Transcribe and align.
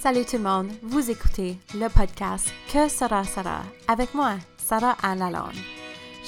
Salut 0.00 0.24
tout 0.24 0.36
le 0.36 0.42
monde, 0.42 0.70
vous 0.82 1.10
écoutez 1.10 1.58
le 1.74 1.88
podcast 1.88 2.52
Que 2.72 2.88
sera 2.88 3.24
sera 3.24 3.62
avec 3.88 4.14
moi, 4.14 4.34
Sarah 4.58 4.96
Anne 5.02 5.20
Lalonde. 5.20 5.56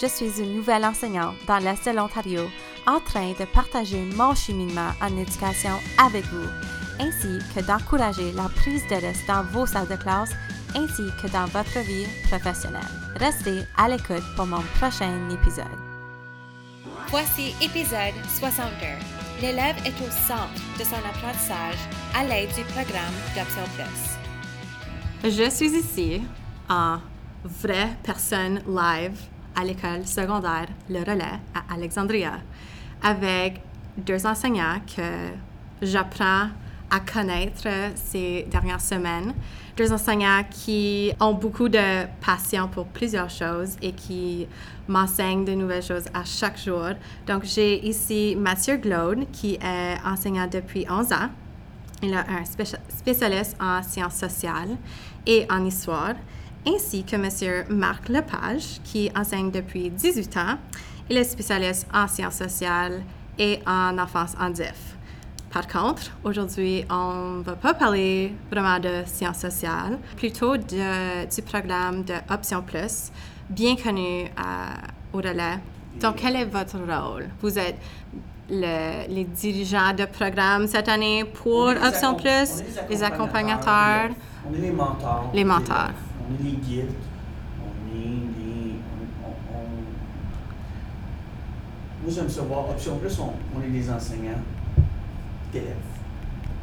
Je 0.00 0.06
suis 0.06 0.40
une 0.40 0.56
nouvelle 0.56 0.84
enseignante 0.84 1.34
dans 1.46 1.58
l'Est 1.58 1.84
de 1.86 1.94
l'Ontario 1.94 2.42
en 2.86 2.98
train 3.00 3.32
de 3.32 3.44
partager 3.52 4.02
mon 4.16 4.34
cheminement 4.34 4.90
en 5.02 5.16
éducation 5.16 5.74
avec 6.02 6.24
vous, 6.26 6.48
ainsi 6.98 7.38
que 7.54 7.60
d'encourager 7.60 8.32
la 8.32 8.48
prise 8.48 8.86
de 8.88 8.94
risque 8.96 9.26
dans 9.26 9.44
vos 9.44 9.66
salles 9.66 9.88
de 9.88 9.96
classe 9.96 10.32
ainsi 10.74 11.02
que 11.22 11.28
dans 11.28 11.46
votre 11.46 11.78
vie 11.80 12.06
professionnelle. 12.28 12.80
Restez 13.16 13.62
à 13.76 13.88
l'écoute 13.88 14.24
pour 14.34 14.46
mon 14.46 14.62
prochain 14.78 15.28
épisode. 15.30 15.66
Voici 17.10 17.54
épisode 17.60 18.14
62. 18.38 19.17
L'élève 19.40 19.76
est 19.86 19.94
au 20.00 20.10
centre 20.10 20.60
de 20.76 20.82
son 20.82 20.96
apprentissage 20.96 21.78
à 22.12 22.24
l'aide 22.24 22.48
du 22.56 22.64
programme 22.64 23.14
d'Option 23.36 23.62
Plus. 23.76 25.30
Je 25.30 25.48
suis 25.48 25.78
ici 25.78 26.22
en 26.68 26.98
vraie 27.44 27.90
personne 28.02 28.60
live 28.66 29.16
à 29.54 29.62
l'école 29.62 30.04
secondaire 30.04 30.66
Le 30.90 30.98
Relais 30.98 31.38
à 31.54 31.72
Alexandria 31.72 32.32
avec 33.00 33.60
deux 33.96 34.26
enseignants 34.26 34.80
que 34.96 35.30
j'apprends 35.82 36.48
à 36.90 36.98
connaître 37.00 37.68
ces 37.94 38.44
dernières 38.50 38.80
semaines. 38.80 39.34
Deux 39.78 39.92
enseignants 39.92 40.42
qui 40.50 41.12
ont 41.20 41.34
beaucoup 41.34 41.68
de 41.68 42.04
passion 42.20 42.66
pour 42.66 42.86
plusieurs 42.86 43.30
choses 43.30 43.76
et 43.80 43.92
qui 43.92 44.48
m'enseignent 44.88 45.44
de 45.44 45.52
nouvelles 45.52 45.84
choses 45.84 46.06
à 46.12 46.24
chaque 46.24 46.58
jour. 46.58 46.88
Donc, 47.28 47.44
j'ai 47.44 47.86
ici 47.86 48.34
Mathieu 48.36 48.78
Glaude, 48.78 49.30
qui 49.30 49.54
est 49.54 49.96
enseignant 50.04 50.48
depuis 50.48 50.84
11 50.90 51.12
ans. 51.12 51.30
Il 52.02 52.12
est 52.12 52.16
un 52.16 52.44
spécialiste 52.88 53.56
en 53.60 53.80
sciences 53.84 54.16
sociales 54.16 54.76
et 55.24 55.46
en 55.48 55.64
histoire, 55.64 56.14
ainsi 56.66 57.04
que 57.04 57.14
M. 57.14 57.64
Marc 57.70 58.08
Lepage, 58.08 58.80
qui 58.82 59.12
enseigne 59.14 59.52
depuis 59.52 59.90
18 59.90 60.36
ans. 60.38 60.58
Il 61.08 61.16
est 61.16 61.22
spécialiste 61.22 61.86
en 61.94 62.08
sciences 62.08 62.34
sociales 62.34 63.00
et 63.38 63.60
en 63.64 63.96
enfance 63.96 64.34
en 64.40 64.50
DIF. 64.50 64.97
Par 65.50 65.66
contre, 65.66 66.10
aujourd'hui, 66.24 66.84
on 66.90 67.38
ne 67.38 67.42
va 67.42 67.54
pas 67.54 67.72
parler 67.72 68.34
vraiment 68.50 68.78
de 68.78 69.02
sciences 69.06 69.38
sociales, 69.38 69.98
plutôt 70.16 70.58
de, 70.58 71.26
du 71.34 71.42
programme 71.42 72.04
de 72.04 72.14
Option 72.30 72.62
Plus, 72.62 73.10
bien 73.48 73.74
connu 73.76 74.26
au 75.14 75.16
relais. 75.16 75.58
Donc, 76.00 76.16
quel 76.16 76.36
est 76.36 76.44
votre 76.44 76.76
rôle? 76.76 77.28
Vous 77.40 77.58
êtes 77.58 77.78
le, 78.50 79.08
les 79.08 79.24
dirigeants 79.24 79.94
de 79.94 80.04
programme 80.04 80.66
cette 80.66 80.88
année 80.88 81.24
pour 81.24 81.68
Option 81.68 82.14
Plus, 82.14 82.62
les 82.90 83.02
accompagnateurs. 83.02 84.10
On 84.46 84.54
est 84.54 84.58
les 84.58 84.70
mentors. 84.70 85.30
Les 85.32 85.44
mentors. 85.44 85.92
On 86.28 86.34
est 86.34 86.44
les 86.44 86.56
guides. 86.56 86.92
On 87.62 87.96
est 87.96 88.00
les. 88.04 88.74
On, 89.24 89.28
on, 89.28 89.58
on... 89.58 89.64
Moi, 92.02 92.12
j'aime 92.14 92.28
savoir. 92.28 92.68
Option 92.68 92.98
Plus, 92.98 93.18
on, 93.18 93.32
on 93.56 93.62
est 93.62 93.70
des 93.70 93.90
enseignants 93.90 94.42
d'élèves. 95.52 95.76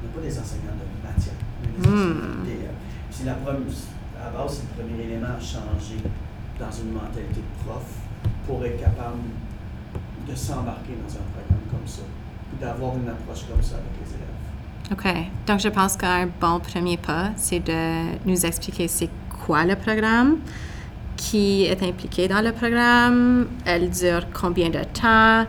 On 0.02 0.08
n'est 0.08 0.14
pas 0.14 0.22
des 0.22 0.40
enseignants 0.40 0.78
de 0.78 1.08
matière. 1.08 1.36
Est 1.64 1.82
des 1.82 1.88
enseignants 1.88 2.44
d'élèves. 2.44 2.80
Puis 3.12 3.26
la 3.26 3.34
première, 3.36 3.62
à 4.20 4.30
base, 4.30 4.62
c'est 4.62 4.78
le 4.78 4.84
premier 4.84 5.04
élément 5.04 5.36
à 5.38 5.40
changer 5.40 6.02
dans 6.60 6.72
une 6.72 6.92
mentalité 6.94 7.42
de 7.42 7.64
prof 7.66 7.84
pour 8.48 8.64
être 8.66 8.80
capable 8.80 9.20
de 10.28 10.36
s'embarquer 10.36 10.94
dans 11.02 11.14
un 11.14 11.26
programme 11.34 11.66
comme 11.70 11.88
ça, 11.88 12.02
puis 12.50 12.60
d'avoir 12.60 12.96
une 12.96 13.10
approche 13.10 13.46
comme 13.48 13.62
ça 13.62 13.76
avec 13.76 13.92
les 14.04 14.16
élèves. 14.16 14.36
OK. 14.92 15.48
Donc, 15.48 15.60
je 15.60 15.70
pense 15.70 15.98
qu'un 15.98 16.28
bon 16.40 16.60
premier 16.60 16.98
pas, 16.98 17.32
c'est 17.36 17.60
de 17.60 18.18
nous 18.26 18.46
expliquer 18.46 18.88
c'est 18.88 19.10
quoi 19.46 19.66
le 19.66 19.76
programme, 19.76 20.38
qui 21.16 21.64
est 21.66 21.82
impliqué 21.84 22.28
dans 22.28 22.42
le 22.42 22.52
programme, 22.52 23.48
elle 23.66 23.90
dure 23.90 24.28
combien 24.34 24.70
de 24.70 24.84
temps? 24.84 25.46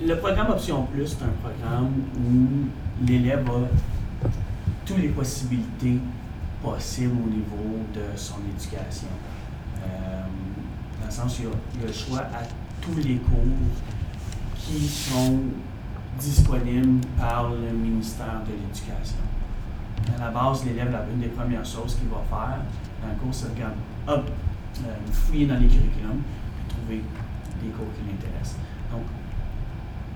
Le 0.00 0.14
programme 0.16 0.50
Option 0.50 0.84
Plus, 0.84 1.06
c'est 1.06 1.24
un 1.24 1.34
programme 1.42 1.92
où 2.16 3.04
l'élève 3.06 3.48
a 3.48 4.28
toutes 4.84 4.98
les 4.98 5.08
possibilités 5.08 5.98
possibles 6.62 7.16
au 7.24 7.30
niveau 7.30 7.78
de 7.94 8.16
son 8.16 8.36
éducation. 8.54 9.08
Euh, 9.82 10.22
dans 11.00 11.06
le 11.06 11.12
sens 11.12 11.38
il 11.38 11.44
y, 11.44 11.48
a, 11.48 11.50
il 11.74 11.80
y 11.80 11.84
a 11.84 11.86
le 11.88 11.92
choix 11.92 12.20
à 12.20 12.42
tous 12.80 12.96
les 12.96 13.16
cours 13.16 13.42
qui 14.56 14.86
sont 14.88 15.40
disponibles 16.18 17.00
par 17.18 17.50
le 17.50 17.70
ministère 17.76 18.40
de 18.46 18.52
l'Éducation. 18.52 19.18
À 20.16 20.24
la 20.24 20.30
base, 20.30 20.64
l'élève, 20.64 20.96
une 21.12 21.20
des 21.20 21.28
premières 21.28 21.64
choses 21.64 21.96
qu'il 21.96 22.08
va 22.08 22.22
faire 22.28 22.58
dans 23.02 23.08
le 23.08 23.14
cours, 23.20 23.32
c'est 23.34 23.48
de 23.48 23.54
regarder, 23.54 23.76
hop, 24.08 24.30
euh, 24.84 25.12
fouiller 25.12 25.46
dans 25.46 25.58
les 25.58 25.66
curriculums 25.66 26.22
et 26.60 26.68
trouver 26.68 27.02
des 27.62 27.70
cours 27.70 27.86
qui 27.94 28.10
l'intéressent. 28.10 28.58
Donc, 28.90 29.02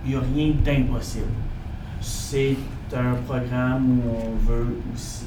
il 0.04 0.10
n'y 0.10 0.16
a 0.16 0.20
rien 0.20 0.54
d'impossible. 0.64 1.26
C'est 2.00 2.56
un 2.94 3.14
programme 3.26 4.00
où 4.00 4.02
on 4.08 4.50
veut 4.50 4.78
aussi 4.94 5.26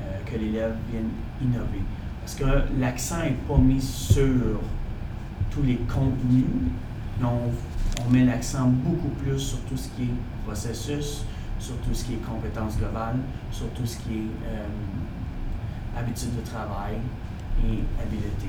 euh, 0.00 0.18
que 0.24 0.38
l'élève 0.38 0.74
vienne 0.90 1.10
innover. 1.40 1.82
Parce 2.20 2.34
que 2.34 2.80
l'accent 2.80 3.22
n'est 3.22 3.36
pas 3.48 3.56
mis 3.56 3.80
sur 3.80 4.60
tous 5.50 5.62
les 5.62 5.76
contenus, 5.76 6.44
mais 7.20 7.26
on, 7.26 8.10
met 8.10 8.24
l'accent 8.24 8.68
beaucoup 8.68 9.08
plus 9.08 9.38
sur 9.38 9.58
tout 9.60 9.76
ce 9.76 9.88
qui 9.90 10.02
est 10.02 10.44
processus, 10.44 11.24
sur 11.58 11.76
tout 11.78 11.94
ce 11.94 12.04
qui 12.04 12.14
est 12.14 12.16
compétences 12.16 12.76
globales, 12.76 13.18
sur 13.50 13.68
tout 13.70 13.86
ce 13.86 13.96
qui 13.98 14.14
est 14.14 14.48
euh, 14.48 14.66
habitude 15.98 16.36
de 16.36 16.42
travail 16.42 16.96
et 17.64 18.02
habileté. 18.02 18.48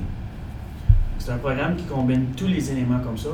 C'est 1.20 1.32
un 1.32 1.38
programme 1.38 1.76
qui 1.76 1.86
combine 1.86 2.28
tous 2.36 2.48
les 2.48 2.72
éléments 2.72 3.00
comme 3.00 3.18
ça 3.18 3.30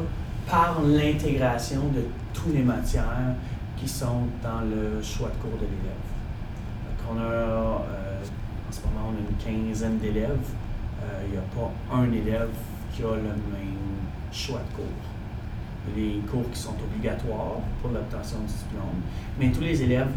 par 0.50 0.82
l'intégration 0.82 1.82
de 1.96 2.06
toutes 2.34 2.54
les 2.54 2.64
matières 2.64 3.36
qui 3.78 3.88
sont 3.88 4.28
dans 4.42 4.62
le 4.62 5.02
choix 5.02 5.30
de 5.30 5.42
cours 5.42 5.58
de 5.60 5.66
l'élève. 5.66 6.04
On 7.10 7.18
a, 7.18 7.22
euh, 7.22 8.22
en 8.70 8.72
ce 8.72 8.80
moment, 8.82 9.12
on 9.12 9.16
a 9.16 9.20
une 9.20 9.68
quinzaine 9.68 9.98
d'élèves. 10.00 10.38
Il 11.26 11.32
n'y 11.32 11.38
a 11.38 11.42
pas 11.42 11.98
un 11.98 12.12
élève 12.12 12.50
qui 12.94 13.04
a 13.04 13.16
le 13.16 13.24
même 13.24 13.76
choix 14.32 14.60
de 14.60 14.76
cours 14.76 14.86
les 15.96 16.22
cours 16.30 16.50
qui 16.52 16.60
sont 16.60 16.76
obligatoires 16.82 17.60
pour 17.82 17.92
l'obtention 17.92 18.40
du 18.40 18.54
diplôme, 18.54 19.02
mais 19.40 19.52
tous 19.52 19.62
les 19.62 19.82
élèves 19.84 20.12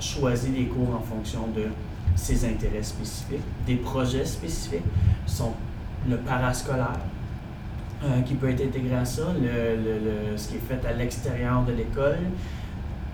choisissent 0.00 0.54
les 0.54 0.66
cours 0.66 0.94
en 0.94 1.00
fonction 1.00 1.46
de 1.54 1.66
ses 2.14 2.44
intérêts 2.44 2.82
spécifiques. 2.82 3.42
Des 3.66 3.76
projets 3.76 4.24
spécifiques 4.24 4.84
sont 5.26 5.52
le 6.08 6.16
parascolaire, 6.18 6.98
euh, 8.04 8.20
qui 8.22 8.34
peut 8.34 8.50
être 8.50 8.62
intégré 8.62 8.94
à 8.94 9.04
ça, 9.04 9.22
le, 9.34 9.76
le, 9.76 9.98
le, 10.32 10.36
ce 10.36 10.48
qui 10.48 10.56
est 10.56 10.58
fait 10.58 10.86
à 10.86 10.92
l'extérieur 10.92 11.62
de 11.64 11.72
l'école, 11.72 12.18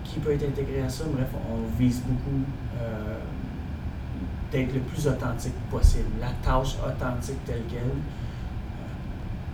qui 0.03 0.19
peut 0.19 0.33
être 0.33 0.47
intégré 0.47 0.81
à 0.81 0.89
ça. 0.89 1.05
Bref, 1.11 1.27
on 1.49 1.79
vise 1.79 2.01
beaucoup 2.01 2.41
euh, 2.81 3.17
d'être 4.51 4.73
le 4.73 4.81
plus 4.81 5.07
authentique 5.07 5.55
possible, 5.69 6.09
la 6.19 6.31
tâche 6.43 6.75
authentique 6.85 7.43
telle 7.45 7.63
qu'elle 7.69 7.81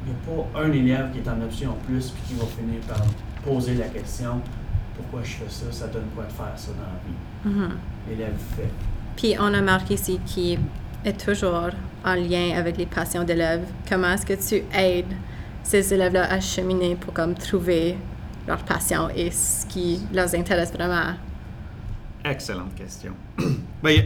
il 0.07 0.13
n'y 0.13 0.39
a 0.39 0.43
pas 0.53 0.61
un 0.61 0.71
élève 0.71 1.11
qui 1.11 1.19
est 1.19 1.29
en 1.29 1.41
option 1.41 1.71
en 1.71 1.85
plus 1.85 2.11
puis 2.11 2.23
qui 2.27 2.33
va 2.35 2.45
finir 2.45 2.79
par 2.87 3.05
poser 3.43 3.75
la 3.75 3.87
question 3.87 4.41
pourquoi 4.95 5.21
je 5.23 5.33
fais 5.35 5.49
ça, 5.49 5.71
ça 5.71 5.87
donne 5.87 6.07
quoi 6.15 6.25
de 6.25 6.31
faire 6.31 6.53
ça 6.55 6.71
dans 6.71 7.49
la 7.49 7.53
vie? 7.59 7.59
Mm-hmm. 7.59 8.09
L'élève 8.09 8.37
fait. 8.55 8.71
Puis 9.17 9.35
on 9.39 9.53
a 9.53 9.61
marqué 9.61 9.95
ici 9.95 10.19
qui 10.25 10.57
est 11.03 11.25
toujours 11.25 11.71
en 12.05 12.13
lien 12.13 12.53
avec 12.55 12.77
les 12.77 12.85
passions 12.85 13.23
d'élèves. 13.23 13.65
Comment 13.89 14.11
est-ce 14.13 14.25
que 14.25 14.33
tu 14.33 14.63
aides 14.73 15.13
ces 15.63 15.93
élèves-là 15.93 16.31
à 16.31 16.39
cheminer 16.39 16.95
pour 16.95 17.13
comme 17.13 17.33
trouver 17.33 17.97
leur 18.47 18.59
passion 18.59 19.09
et 19.09 19.31
ce 19.31 19.65
qui 19.65 19.99
les 20.13 20.35
intéresse 20.35 20.71
vraiment? 20.71 21.15
Excellente 22.23 22.75
question. 22.75 23.13
ben, 23.83 24.03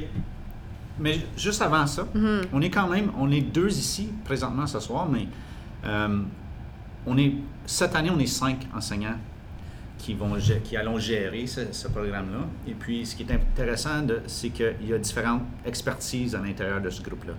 mais 0.97 1.19
juste 1.37 1.61
avant 1.61 1.85
ça, 1.85 2.03
Mm-hmm. 2.15 2.45
on 2.53 2.61
est 2.61 2.69
quand 2.69 2.87
même, 2.87 3.11
on 3.19 3.29
est 3.31 3.41
deux 3.41 3.69
ici 3.69 4.09
présentement 4.23 4.65
ce 4.65 4.79
soir, 4.79 5.07
mais 5.09 5.27
euh, 5.85 6.21
on 7.05 7.17
est, 7.17 7.33
cette 7.65 7.95
année, 7.95 8.11
on 8.11 8.19
est 8.19 8.27
cinq 8.27 8.67
enseignants 8.75 9.17
qui, 10.01 10.15
vont, 10.15 10.35
qui 10.63 10.75
allons 10.75 10.97
gérer 10.97 11.45
ce, 11.45 11.87
programme-là. 11.87 12.47
Et 12.67 12.73
puis, 12.73 13.05
ce 13.05 13.15
qui 13.15 13.23
est 13.23 13.31
intéressant, 13.31 14.05
c'est 14.25 14.49
qu'il 14.49 14.87
y 14.87 14.93
a 14.93 14.97
différentes 14.97 15.43
expertises 15.65 16.35
à 16.35 16.39
l'intérieur 16.39 16.81
de 16.81 16.89
ce 16.89 17.01
groupe-là. 17.01 17.33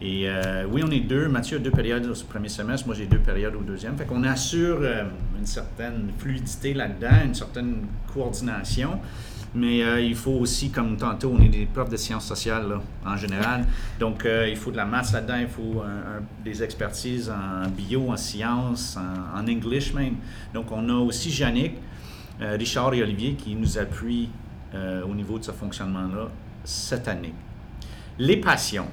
Et 0.00 0.28
euh, 0.28 0.64
oui, 0.70 0.82
on 0.86 0.90
est 0.90 1.00
deux. 1.00 1.28
Mathieu 1.28 1.56
a 1.56 1.60
deux 1.60 1.72
périodes 1.72 2.06
au 2.06 2.14
premier 2.24 2.48
semestre, 2.48 2.86
moi 2.86 2.94
j'ai 2.94 3.06
deux 3.06 3.18
périodes 3.18 3.56
au 3.56 3.62
deuxième. 3.62 3.96
Fait 3.96 4.04
qu'on 4.04 4.22
assure 4.22 4.78
euh, 4.80 5.04
une 5.36 5.46
certaine 5.46 6.12
fluidité 6.16 6.72
là-dedans, 6.72 7.24
une 7.24 7.34
certaine 7.34 7.86
coordination. 8.12 9.00
Mais 9.54 9.82
euh, 9.82 10.00
il 10.00 10.14
faut 10.14 10.32
aussi, 10.32 10.70
comme 10.70 10.96
tantôt, 10.96 11.34
on 11.36 11.42
est 11.42 11.48
des 11.48 11.66
profs 11.66 11.88
de 11.88 11.96
sciences 11.96 12.26
sociales 12.26 12.78
en 13.04 13.16
général. 13.16 13.64
Donc, 13.98 14.24
il 14.24 14.56
faut 14.56 14.70
de 14.70 14.76
la 14.76 14.84
maths 14.84 15.10
là-dedans, 15.12 15.38
il 15.40 15.48
faut 15.48 15.82
des 16.44 16.62
expertises 16.62 17.30
en 17.30 17.66
bio, 17.68 18.10
en 18.10 18.16
sciences, 18.16 18.96
en, 18.96 19.40
en 19.40 19.48
English 19.48 19.94
même. 19.94 20.16
Donc, 20.52 20.70
on 20.70 20.86
a 20.90 20.92
aussi 20.92 21.30
Yannick, 21.30 21.72
Richard 22.40 22.94
et 22.94 23.02
Olivier 23.02 23.34
qui 23.34 23.54
nous 23.54 23.78
appuient 23.78 24.28
euh, 24.74 25.02
au 25.04 25.14
niveau 25.14 25.38
de 25.38 25.44
ce 25.44 25.52
fonctionnement-là 25.52 26.28
cette 26.64 27.08
année. 27.08 27.32
Les 28.18 28.36
passions. 28.36 28.86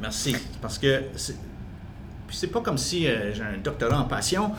Merci. 0.00 0.36
Parce 0.60 0.78
que 0.78 1.04
c'est, 1.16 2.48
pas 2.48 2.60
comme 2.60 2.76
si 2.78 3.06
euh, 3.06 3.32
j'ai 3.34 3.42
un 3.42 3.58
doctorat 3.62 3.98
en 3.98 4.04
passion, 4.04 4.52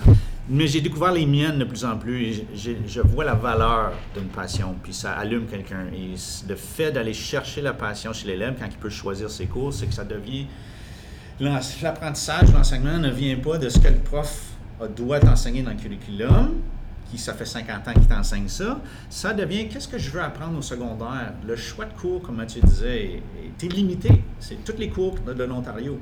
mais 0.50 0.66
j'ai 0.68 0.82
découvert 0.82 1.12
les 1.12 1.26
miennes 1.26 1.60
de 1.60 1.66
plus 1.66 1.86
en 1.86 1.98
plus. 1.98 2.42
j'ai- 2.56 2.78
je 2.88 3.02
vois 3.02 3.24
la 3.26 3.36
valeur 3.36 3.92
d'une 4.16 4.28
passion, 4.30 4.76
puis 4.82 4.94
ça 4.94 5.14
allume 5.14 5.46
quelqu'un. 5.46 5.86
Et 5.94 6.16
le 6.50 6.56
fait 6.56 6.92
d'aller 6.92 7.14
chercher 7.14 7.62
la 7.62 7.74
passion 7.74 8.14
chez 8.14 8.28
l'élève 8.28 8.56
quand 8.60 8.66
il 8.66 8.78
peut 8.78 8.90
choisir 8.90 9.30
ses 9.30 9.46
cours, 9.46 9.74
c'est 9.74 9.86
que 9.88 9.94
ça 9.94 10.06
devient 10.06 10.48
l'apprentissage, 11.82 12.52
l'enseignement 12.54 12.98
ne 12.98 13.12
vient 13.12 13.36
pas 13.38 13.58
de 13.60 13.70
ce 13.70 13.78
que 13.78 13.88
le 13.90 14.00
prof 14.00 14.44
doit 14.96 15.20
t'enseigner 15.20 15.62
dans 15.62 15.70
le 15.72 15.78
curriculum, 15.78 16.56
qui 17.10 17.18
ça 17.18 17.34
fait 17.34 17.46
50 17.46 17.88
ans 17.88 17.94
qu'il 17.94 18.08
t'enseigne 18.08 18.48
ça. 18.48 18.80
Ça 19.10 19.34
devient 19.34 19.68
qu'est-ce 19.68 19.88
que 19.88 19.98
je 19.98 20.10
veux 20.12 20.22
apprendre 20.22 20.58
au 20.58 20.62
secondaire? 20.62 21.34
Le 21.46 21.56
choix 21.56 21.86
de 21.86 21.94
cours, 21.94 22.22
comme 22.22 22.36
Mathieu 22.36 22.62
disait, 22.62 23.22
est, 23.44 23.64
illimité. 23.64 24.24
C'est 24.40 24.64
tous 24.64 24.78
les 24.78 24.90
cours 24.90 25.16
de, 25.26 25.34
de 25.34 25.44
l'Ontario. 25.44 26.00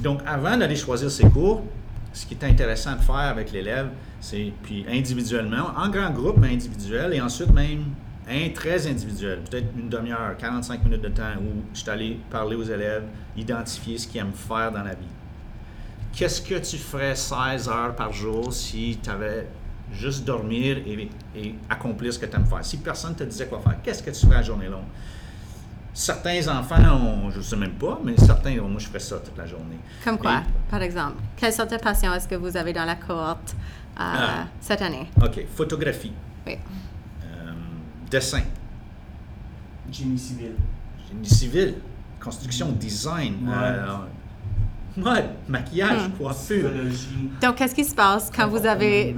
Donc, 0.00 0.20
avant 0.26 0.56
d'aller 0.56 0.76
choisir 0.76 1.10
ses 1.10 1.28
cours, 1.28 1.62
ce 2.12 2.26
qui 2.26 2.34
est 2.34 2.44
intéressant 2.44 2.96
de 2.96 3.00
faire 3.00 3.16
avec 3.16 3.52
l'élève, 3.52 3.88
c'est 4.20 4.52
puis 4.62 4.84
individuellement, 4.88 5.72
en 5.76 5.88
grand 5.88 6.10
groupe, 6.10 6.36
mais 6.38 6.52
individuel, 6.52 7.14
et 7.14 7.20
ensuite 7.20 7.52
même 7.52 7.84
un 8.28 8.48
très 8.50 8.86
individuel, 8.86 9.40
peut-être 9.48 9.66
une 9.76 9.88
demi-heure, 9.88 10.36
45 10.38 10.84
minutes 10.84 11.02
de 11.02 11.08
temps 11.08 11.34
où 11.38 11.62
je 11.74 11.80
suis 11.80 11.90
allé 11.90 12.20
parler 12.30 12.56
aux 12.56 12.62
élèves, 12.62 13.04
identifier 13.36 13.98
ce 13.98 14.06
qu'ils 14.06 14.20
aiment 14.20 14.32
faire 14.32 14.70
dans 14.70 14.82
la 14.82 14.94
vie. 14.94 15.06
Qu'est-ce 16.12 16.42
que 16.42 16.56
tu 16.56 16.76
ferais 16.76 17.16
16 17.16 17.68
heures 17.68 17.96
par 17.96 18.12
jour 18.12 18.52
si 18.52 18.98
tu 19.02 19.10
avais 19.10 19.46
juste 19.90 20.24
dormir 20.24 20.78
et, 20.86 21.08
et 21.36 21.54
accomplir 21.68 22.12
ce 22.12 22.18
que 22.18 22.26
tu 22.26 22.36
aimes 22.36 22.46
faire? 22.46 22.64
Si 22.64 22.76
personne 22.78 23.12
ne 23.12 23.16
te 23.16 23.24
disait 23.24 23.46
quoi 23.46 23.60
faire, 23.60 23.80
qu'est-ce 23.82 24.02
que 24.02 24.10
tu 24.10 24.26
ferais 24.26 24.36
la 24.36 24.42
journée 24.42 24.68
longue? 24.68 24.84
Certains 25.94 26.48
enfants, 26.48 26.76
ont, 26.94 27.30
je 27.30 27.38
ne 27.38 27.42
sais 27.42 27.56
même 27.56 27.72
pas, 27.72 28.00
mais 28.02 28.16
certains, 28.16 28.54
moi, 28.62 28.78
je 28.78 28.86
ferais 28.86 28.98
ça 28.98 29.18
toute 29.18 29.36
la 29.36 29.46
journée. 29.46 29.76
Comme 30.02 30.16
quoi, 30.16 30.38
Et- 30.38 30.70
par 30.70 30.80
exemple? 30.80 31.16
Quelle 31.36 31.52
sorte 31.52 31.70
de 31.72 31.76
passion 31.76 32.12
est-ce 32.14 32.26
que 32.26 32.34
vous 32.34 32.56
avez 32.56 32.72
dans 32.72 32.86
la 32.86 32.94
cohorte 32.94 33.54
euh, 33.54 33.96
Ah. 33.98 34.46
cette 34.60 34.80
année? 34.80 35.06
OK, 35.22 35.44
photographie, 35.54 36.12
Oui. 36.46 36.56
euh, 37.24 37.52
dessin, 38.10 38.40
Génie 39.90 40.18
civil. 40.18 40.52
génie 41.10 41.28
civil, 41.28 41.74
construction, 42.18 42.72
design, 42.72 43.46
Ouais. 43.46 43.52
euh, 43.54 43.96
mode, 44.96 45.24
maquillage, 45.48 46.08
Hmm. 46.08 46.12
coiffure. 46.18 46.70
Donc, 47.40 47.56
qu'est-ce 47.56 47.74
qui 47.74 47.84
se 47.84 47.94
passe 47.94 48.30
quand 48.34 48.48
vous 48.48 48.64
avez 48.66 49.14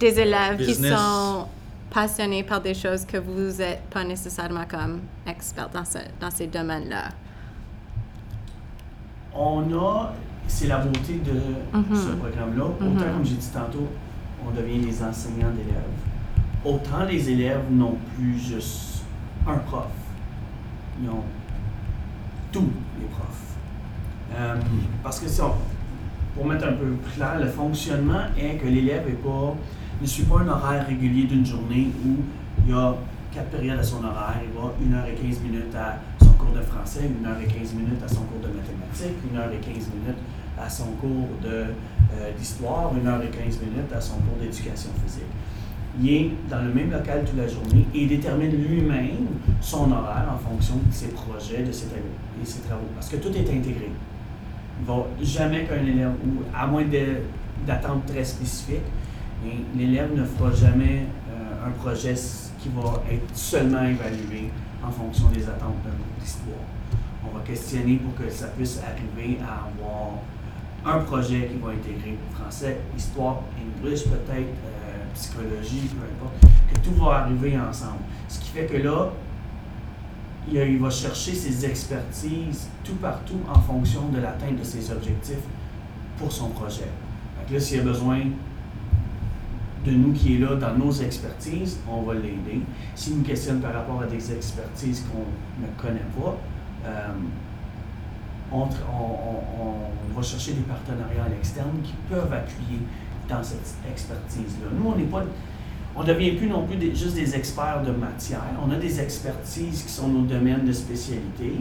des 0.00 0.18
élèves 0.20 0.56
qui 0.58 0.74
sont 0.74 1.46
passionnés 1.90 2.42
par 2.42 2.60
des 2.60 2.74
choses 2.74 3.04
que 3.04 3.18
vous 3.18 3.58
n'êtes 3.58 3.82
pas 3.90 4.02
nécessairement 4.04 4.64
comme 4.68 5.00
expert 5.26 5.68
dans, 5.68 5.84
ce- 5.84 5.98
dans 6.20 6.30
ces 6.30 6.46
domaines-là? 6.46 7.08
On 9.34 9.62
a, 9.78 10.12
c'est 10.46 10.66
la 10.66 10.78
beauté 10.78 11.14
de 11.24 11.76
Mhm. 11.78 11.96
ce 11.96 12.08
programme-là. 12.16 12.64
Autant, 12.64 12.84
Mhm. 12.84 12.98
comme 12.98 13.24
j'ai 13.24 13.34
dit 13.34 13.48
tantôt, 13.52 13.88
on 14.46 14.50
devient 14.50 14.78
des 14.78 15.02
enseignants 15.02 15.50
d'élèves. 15.50 15.82
Autant 16.64 17.04
les 17.08 17.30
élèves 17.30 17.62
n'ont 17.70 17.96
plus 18.16 18.38
juste 18.38 19.02
un 19.46 19.58
prof. 19.58 19.86
Ils 21.02 21.08
ont 21.08 21.24
tous 22.52 22.70
les 23.00 23.06
profs. 23.06 23.51
Euh, 24.36 24.54
parce 25.02 25.20
que 25.20 25.28
si 25.28 25.40
on- 25.40 25.52
pour 26.34 26.46
mettre 26.46 26.66
un 26.66 26.72
peu 26.72 26.86
plus 26.86 27.12
clair, 27.16 27.38
le 27.40 27.46
fonctionnement 27.48 28.22
est 28.38 28.56
que 28.56 28.66
l'élève 28.66 29.04
ne 30.00 30.06
suit 30.06 30.24
pas 30.24 30.40
un 30.40 30.48
horaire 30.48 30.86
régulier 30.86 31.24
d'une 31.24 31.44
journée 31.44 31.88
où 32.04 32.16
il 32.66 32.72
y 32.72 32.74
a 32.74 32.94
quatre 33.32 33.50
périodes 33.50 33.78
à 33.78 33.82
son 33.82 33.98
horaire. 33.98 34.40
Il 34.42 34.52
va 34.58 34.72
1 34.80 35.00
heure 35.00 35.06
et 35.06 35.14
15 35.14 35.40
minutes 35.40 35.74
à 35.74 35.98
son 36.24 36.32
cours 36.32 36.52
de 36.54 36.62
français, 36.62 37.10
1 37.22 37.26
heure 37.28 37.36
et 37.40 37.46
15 37.46 37.74
minutes 37.74 38.02
à 38.04 38.08
son 38.08 38.22
cours 38.22 38.40
de 38.40 38.48
mathématiques, 38.48 39.18
1 39.32 39.38
heure 39.38 39.50
et 39.52 39.58
15 39.58 39.88
minutes 39.94 40.18
à 40.58 40.68
son 40.68 40.86
cours 41.00 41.28
euh, 41.44 41.66
d'histoire, 42.38 42.92
1 42.94 43.06
heure 43.06 43.22
et 43.22 43.28
15 43.28 43.58
minutes 43.60 43.92
à 43.94 44.00
son 44.00 44.14
cours 44.16 44.36
d'éducation 44.40 44.90
physique. 45.04 45.24
Il 46.00 46.08
est 46.10 46.30
dans 46.48 46.62
le 46.62 46.72
même 46.72 46.90
local 46.90 47.22
toute 47.26 47.36
la 47.36 47.46
journée 47.46 47.86
et 47.94 48.02
il 48.04 48.08
détermine 48.08 48.50
lui-même 48.50 49.26
son 49.60 49.92
horaire 49.92 50.26
en 50.34 50.38
fonction 50.38 50.76
de 50.76 50.92
ses 50.92 51.08
projets, 51.08 51.62
de 51.62 51.72
ses. 51.72 51.84
Et 52.42 52.44
ses 52.46 52.60
travaux 52.62 52.88
parce 52.94 53.08
que 53.10 53.16
tout 53.16 53.28
est 53.28 53.40
intégré. 53.42 53.92
Va 54.86 55.06
jamais 55.20 55.64
qu'un 55.64 55.84
élève, 55.84 56.12
ou 56.26 56.42
à 56.54 56.66
moins 56.66 56.84
d'attentes 57.66 58.06
très 58.06 58.24
spécifiques, 58.24 58.80
l'élève 59.76 60.14
ne 60.14 60.24
fera 60.24 60.50
jamais 60.52 61.06
euh, 61.30 61.66
un 61.68 61.70
projet 61.70 62.14
qui 62.58 62.68
va 62.68 63.02
être 63.10 63.36
seulement 63.36 63.82
évalué 63.82 64.50
en 64.84 64.90
fonction 64.90 65.28
des 65.28 65.44
attentes 65.44 65.82
d'un 65.84 65.90
groupe 65.90 66.18
d'histoire. 66.20 66.56
On 67.24 67.36
va 67.36 67.44
questionner 67.44 67.96
pour 67.96 68.14
que 68.14 68.30
ça 68.30 68.48
puisse 68.48 68.80
arriver 68.80 69.38
à 69.42 69.68
avoir 69.68 70.18
un 70.84 70.98
projet 71.04 71.48
qui 71.48 71.58
va 71.58 71.70
intégrer 71.70 72.16
français, 72.32 72.78
histoire, 72.96 73.42
English 73.56 74.04
peut-être, 74.04 74.36
euh, 74.38 75.04
psychologie, 75.14 75.90
peu 75.90 76.04
importe, 76.04 76.52
que 76.72 76.80
tout 76.80 76.94
va 76.94 77.18
arriver 77.18 77.56
ensemble. 77.58 78.00
Ce 78.28 78.40
qui 78.40 78.50
fait 78.50 78.66
que 78.66 78.78
là, 78.78 79.10
il, 80.50 80.78
va 80.78 80.90
chercher 80.90 81.34
ses 81.34 81.64
expertises 81.66 82.68
tout 82.84 82.94
partout 82.96 83.38
en 83.48 83.58
fonction 83.60 84.08
de 84.08 84.18
l'atteinte 84.20 84.58
de 84.58 84.64
ses 84.64 84.90
objectifs 84.90 85.44
pour 86.18 86.32
son 86.32 86.48
projet. 86.48 86.88
Que 87.48 87.54
là, 87.54 87.60
s'il 87.60 87.80
a 87.80 87.82
besoin 87.84 88.20
de 89.84 89.90
nous 89.90 90.12
qui 90.12 90.36
est 90.36 90.38
là 90.38 90.54
dans 90.56 90.76
nos 90.76 90.92
expertises, 90.92 91.78
on 91.88 92.02
va 92.02 92.14
l'aider. 92.14 92.60
S'il 92.94 93.18
nous 93.18 93.24
questionne 93.24 93.60
par 93.60 93.72
rapport 93.74 94.00
à 94.02 94.06
des 94.06 94.32
expertises 94.32 95.04
qu'on 95.10 95.26
ne 95.62 95.66
connaît 95.76 96.06
pas, 96.16 96.36
euh, 96.86 97.08
on- 98.52 98.68
on 98.68 100.14
va 100.16 100.22
chercher 100.22 100.52
des 100.52 100.62
partenariats 100.62 101.24
à 101.24 101.28
l'externe 101.28 101.80
qui 101.82 101.94
peuvent 102.08 102.32
appuyer 102.32 102.80
dans 103.28 103.42
cette 103.42 103.74
expertise-là. 103.90 104.68
Nous, 104.78 104.88
on 104.90 104.96
n'est 104.96 105.04
pas, 105.04 105.24
on 105.96 106.02
ne 106.02 106.06
devient 106.06 106.32
plus 106.32 106.48
non 106.48 106.66
plus 106.66 106.76
des- 106.76 106.94
juste 106.94 107.14
des 107.14 107.34
experts 107.34 107.82
de 107.84 107.92
matière. 107.92 108.40
On 108.66 108.70
a 108.70 108.76
des 108.76 109.00
expertises 109.00 109.82
qui 109.82 109.92
sont 109.92 110.08
nos 110.08 110.22
domaines 110.22 110.64
de 110.64 110.72
spécialité, 110.72 111.52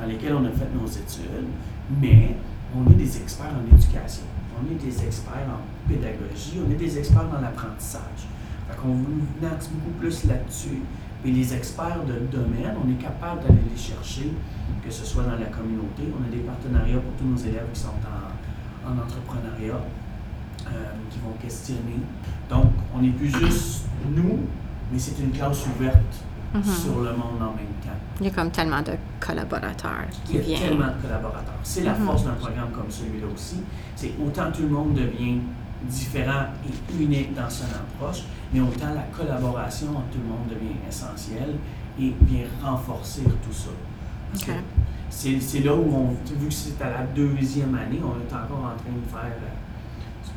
dans 0.00 0.06
lesquels 0.06 0.34
on 0.34 0.44
a 0.44 0.50
fait 0.50 0.68
nos 0.74 0.86
études, 0.86 1.46
mais 2.00 2.34
on 2.74 2.90
est 2.90 2.94
des 2.94 3.16
experts 3.18 3.52
en 3.54 3.74
éducation. 3.74 4.24
On 4.58 4.64
est 4.72 4.78
des 4.84 5.04
experts 5.04 5.46
en 5.48 5.88
pédagogie, 5.88 6.58
on 6.66 6.70
est 6.70 6.74
des 6.76 6.98
experts 6.98 7.28
dans 7.32 7.40
l'apprentissage. 7.40 8.26
Fait 8.68 8.76
qu'on 8.76 8.96
axe 9.46 9.68
beaucoup 9.68 9.90
plus 10.00 10.24
là-dessus. 10.24 10.82
Et 11.24 11.30
les 11.30 11.54
experts 11.54 12.00
de 12.06 12.26
domaine, 12.30 12.74
on 12.84 12.88
est 12.90 13.02
capable 13.02 13.42
d'aller 13.42 13.62
les 13.70 13.76
chercher, 13.80 14.32
que 14.84 14.90
ce 14.92 15.04
soit 15.04 15.24
dans 15.24 15.38
la 15.38 15.46
communauté. 15.46 16.02
On 16.12 16.22
a 16.26 16.30
des 16.30 16.42
partenariats 16.42 16.98
pour 16.98 17.12
tous 17.18 17.24
nos 17.26 17.36
élèves 17.38 17.66
qui 17.72 17.80
sont 17.80 17.88
en, 17.88 18.88
en 18.90 18.98
entrepreneuriat, 18.98 19.80
qui 21.10 21.18
vont 21.20 21.32
questionner. 21.40 21.98
Donc, 22.50 22.72
on 22.94 23.00
n'est 23.00 23.10
plus 23.10 23.28
juste 23.30 23.84
nous, 24.14 24.38
mais 24.92 24.98
c'est 24.98 25.18
une 25.20 25.30
classe 25.30 25.66
ouverte 25.66 25.96
Mhm. 26.54 26.62
sur 26.62 26.96
le 27.00 27.10
monde 27.10 27.40
en 27.40 27.52
même 27.52 27.74
temps. 27.84 27.90
Il 28.20 28.26
y 28.26 28.28
a 28.28 28.32
comme 28.32 28.50
tellement 28.50 28.80
de 28.80 28.92
collaborateurs 29.20 30.06
qui 30.24 30.34
Il 30.34 30.36
y 30.36 30.38
a 30.38 30.42
viennent. 30.42 30.60
tellement 30.70 30.86
de 30.86 31.02
collaborateurs. 31.02 31.54
C'est 31.62 31.82
la 31.82 31.92
Mhm. 31.94 32.06
force 32.06 32.24
d'un 32.24 32.32
programme 32.34 32.70
comme 32.72 32.90
celui-là 32.90 33.26
aussi. 33.34 33.56
C'est 33.94 34.12
autant 34.24 34.50
tout 34.52 34.62
le 34.62 34.68
monde 34.68 34.94
devient 34.94 35.38
différent 35.82 36.46
et 36.64 37.02
unique 37.02 37.34
dans 37.34 37.50
son 37.50 37.64
approche, 37.64 38.22
mais 38.52 38.60
autant 38.60 38.94
la 38.94 39.02
collaboration 39.16 39.88
entre 39.90 40.08
tout 40.12 40.18
le 40.18 40.28
monde 40.28 40.48
devient 40.48 40.76
essentielle 40.88 41.56
et 42.00 42.14
vient 42.22 42.44
renforcer 42.62 43.22
tout 43.24 43.52
ça. 43.52 43.70
C'est 45.10 45.60
là 45.64 45.74
où 45.74 45.84
on, 45.94 46.10
vu 46.38 46.48
que 46.48 46.52
c'est 46.54 46.80
à 46.82 46.90
la 46.90 47.02
deuxième 47.14 47.74
année, 47.74 48.00
on 48.02 48.16
est 48.20 48.34
encore 48.34 48.58
en 48.64 48.76
train 48.76 48.92
de 48.94 49.08
faire 49.10 49.36
euh, 49.36 49.55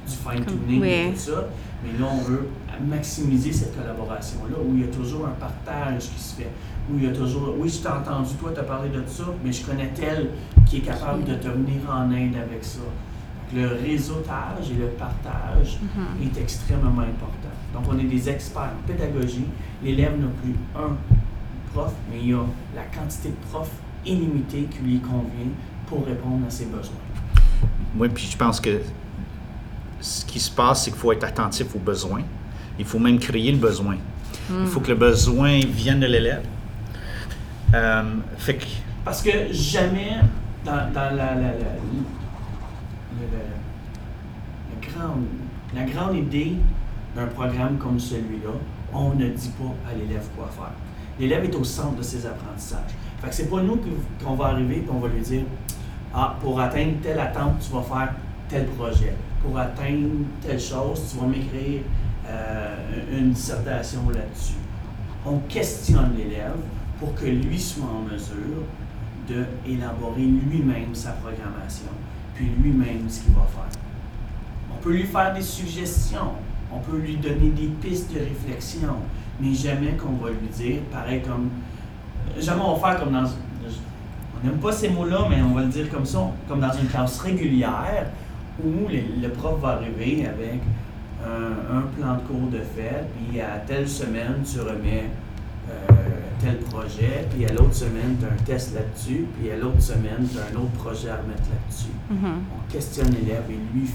du 0.10 0.16
fine-tuning 0.16 0.84
et 0.84 1.12
tout 1.14 1.20
ça, 1.20 1.46
mais 1.84 1.98
là 2.00 2.08
on 2.12 2.22
veut 2.22 2.48
maximiser 2.88 3.52
cette 3.52 3.76
collaboration-là 3.78 4.56
où 4.66 4.74
il 4.76 4.82
y 4.82 4.84
a 4.84 4.88
toujours 4.88 5.26
un 5.28 5.32
partage 5.40 6.04
qui 6.10 6.20
se 6.22 6.36
fait, 6.36 6.50
où 6.92 6.98
il 6.98 7.04
y 7.06 7.08
a 7.08 7.12
toujours, 7.14 7.56
oui, 7.60 7.70
je 7.70 7.80
t'ai 7.80 7.88
entendu, 7.90 8.34
toi, 8.40 8.52
tu 8.54 8.60
as 8.60 8.64
parlé 8.64 8.90
de 8.90 9.04
ça, 9.08 9.24
mais 9.44 9.52
je 9.52 9.64
connais 9.66 9.90
tel 9.94 10.30
qui 10.66 10.78
est 10.78 10.82
capable 10.82 11.24
de 11.26 11.36
te 11.36 11.48
venir 11.48 11.82
en 11.92 12.10
aide 12.12 12.36
avec 12.36 12.64
ça. 12.64 12.80
Donc, 12.80 13.62
le 13.62 13.68
réseautage 13.68 14.70
et 14.72 14.80
le 14.80 14.88
partage 14.88 15.80
Mhm. 15.82 16.24
est 16.28 16.40
extrêmement 16.42 17.02
important. 17.02 17.54
Donc, 17.74 17.84
on 17.92 17.98
est 18.00 18.04
des 18.04 18.30
experts 18.30 18.72
en 18.78 18.88
pédagogie. 18.88 19.46
L'élève 19.84 20.20
n'a 20.20 20.28
plus 20.42 20.56
un 20.76 20.96
prof, 21.74 21.92
mais 22.12 22.20
il 22.22 22.30
y 22.30 22.34
a 22.34 22.44
la 22.76 22.84
quantité 22.84 23.30
de 23.30 23.36
profs 23.52 23.72
illimitée 24.06 24.68
qui 24.72 24.80
lui 24.84 25.00
convient 25.00 25.52
pour 25.88 26.06
répondre 26.06 26.46
à 26.48 26.50
ses 26.50 26.66
besoins. 26.66 26.94
Oui, 27.98 28.08
puis 28.10 28.28
je 28.32 28.38
pense 28.38 28.60
que 28.60 28.80
ce 30.02 30.26
qui 30.26 30.40
se 30.40 30.52
passe, 30.52 30.84
c'est 30.86 30.92
qu'il 30.92 31.00
faut 31.00 31.12
être 31.12 31.24
attentif 31.24 31.76
aux 31.76 31.80
besoins. 31.80 32.22
Il 32.78 32.86
faut 32.86 33.00
même 33.00 33.20
créer 33.20 33.52
le 33.52 33.58
besoin. 33.58 33.98
Il 34.50 34.66
faut 34.68 34.80
que 34.80 34.90
le 34.90 34.96
besoin 34.96 35.60
vienne 35.60 36.00
de 36.00 36.08
l'élève. 36.08 36.44
Euh, 37.76 38.04
fait 38.38 38.56
que, 38.56 38.66
Parce 39.06 39.22
que 39.22 39.30
jamais 39.52 40.18
dans, 40.66 40.76
la, 40.94 41.36
grande- 44.82 45.26
la 45.76 45.84
grande 45.84 46.16
idée 46.18 46.54
d'un 47.16 47.28
programme 47.28 47.78
comme 47.78 48.00
celui-là, 48.00 48.50
on 48.94 49.14
ne 49.14 49.28
dit 49.30 49.50
pas 49.50 49.90
à 49.92 49.94
l'élève 49.96 50.26
quoi 50.36 50.50
faire. 50.52 50.72
L'élève 51.20 51.44
est 51.44 51.56
au 51.56 51.64
centre 51.64 51.98
de 51.98 52.02
ses 52.04 52.26
apprentissages. 52.26 52.80
Fait 53.22 53.30
que 53.30 53.36
c'est 53.36 53.50
pas 53.50 53.62
nous 53.62 53.80
qu'on 54.24 54.36
va 54.36 54.46
arriver 54.48 54.78
et 54.78 54.88
on 54.90 55.00
va 55.00 55.10
lui 55.10 55.22
dire 55.22 55.44
Ah, 56.14 56.36
pour 56.42 56.60
atteindre 56.60 56.94
telle 57.04 57.20
attente, 57.20 57.60
tu 57.60 57.72
vas 57.76 57.82
faire 57.84 58.14
tel 58.50 58.66
projet. 58.66 59.14
Pour 59.42 59.58
atteindre 59.58 60.10
telle 60.42 60.60
chose, 60.60 61.02
tu 61.10 61.18
vas 61.18 61.28
m'écrire 61.28 61.82
euh, 62.28 62.76
une 63.18 63.32
dissertation 63.32 64.02
là-dessus. 64.10 64.56
On 65.26 65.38
questionne 65.48 66.14
l'élève 66.18 66.58
pour 67.00 67.16
que 67.16 67.26
lui 67.26 67.60
soit 67.60 67.86
en 67.86 68.12
mesure 68.12 68.64
d'élaborer 69.28 70.24
lui-même 70.24 70.94
sa 70.94 71.12
programmation, 71.12 71.92
puis 72.36 72.50
lui-même 72.62 73.08
ce 73.08 73.22
qu'il 73.22 73.34
va 73.34 73.42
faire. 73.42 73.80
On 74.74 74.78
peut 74.82 74.94
lui 74.94 75.04
faire 75.04 75.34
des 75.34 75.42
suggestions, 75.42 76.34
on 76.74 76.80
peut 76.80 76.98
lui 76.98 77.18
donner 77.18 77.50
des 77.52 77.68
pistes 77.68 78.12
de 78.14 78.20
réflexion, 78.20 78.96
mais 79.40 79.54
jamais 79.54 79.94
qu'on 79.94 80.24
va 80.24 80.32
lui 80.32 80.48
dire, 80.52 80.82
pareil 80.92 81.22
comme, 81.22 81.50
jamais 82.40 82.62
on 82.62 82.76
va 82.76 82.90
faire 82.90 83.00
comme 83.00 83.14
dans, 83.14 83.26
on 83.26 84.48
n'aime 84.48 84.58
pas 84.58 84.72
ces 84.72 84.90
mots-là, 84.90 85.28
mais 85.30 85.42
on 85.42 85.54
va 85.54 85.62
le 85.62 85.68
dire 85.68 85.90
comme 85.90 86.06
ça, 86.06 86.32
comme 86.48 86.60
dans 86.60 86.72
une 86.72 86.88
classe 86.88 87.20
régulière 87.20 88.08
où 88.66 88.88
le 88.90 89.30
prof 89.30 89.60
va 89.62 89.70
arriver 89.70 90.26
avec 90.26 90.60
un, 91.26 91.78
un 91.78 91.82
plan 91.82 92.16
de 92.16 92.22
cours 92.22 92.50
de 92.50 92.60
fait, 92.60 93.06
puis 93.18 93.42
à 93.42 93.58
telle 93.60 93.88
semaine, 93.88 94.42
tu 94.50 94.60
remets 94.62 95.10
euh, 95.70 95.74
tel 96.42 96.58
projet, 96.60 97.28
puis 97.32 97.46
à 97.46 97.52
l'autre 97.54 97.74
semaine, 97.76 98.16
tu 98.20 98.26
as 98.26 98.30
un 98.30 98.46
test 98.46 98.74
là-dessus, 98.74 99.26
puis 99.38 99.52
à 99.52 99.58
l'autre 99.58 99.82
semaine, 99.82 100.28
tu 100.32 100.38
as 100.40 100.44
un 100.44 100.62
autre 100.62 100.72
projet 100.72 101.10
à 101.10 101.18
remettre 101.18 101.44
là-dessus. 101.50 101.92
Mhm. 102.10 102.42
On 102.58 102.72
questionne 102.72 103.12
l'élève 103.14 103.44
et 103.50 103.78
lui 103.78 103.90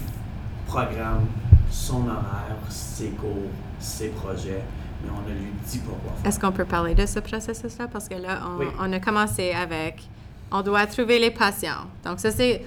programme 0.67 1.25
son 1.71 2.03
horaire, 2.07 2.57
ses 2.69 3.09
cours, 3.09 3.49
ses 3.79 4.09
projets, 4.09 4.61
mais 5.03 5.09
on 5.11 5.27
ne 5.29 5.35
lui 5.35 5.51
dit 5.67 5.79
pas 5.79 5.91
quoi 6.03 6.13
faire. 6.21 6.29
Est-ce 6.29 6.39
qu'on 6.39 6.51
peut 6.51 6.65
parler 6.65 6.95
de 6.95 7.05
ce 7.05 7.19
processus-là? 7.19 7.87
Parce 7.91 8.07
que 8.07 8.15
là, 8.15 8.39
on, 8.47 8.59
Oui. 8.59 8.65
on 8.79 8.93
a 8.93 8.99
commencé 8.99 9.51
avec 9.51 10.07
on 10.51 10.61
doit 10.61 10.85
trouver 10.85 11.19
les 11.19 11.31
patients. 11.31 11.85
Donc, 12.05 12.19
ça, 12.19 12.29
c'est. 12.31 12.61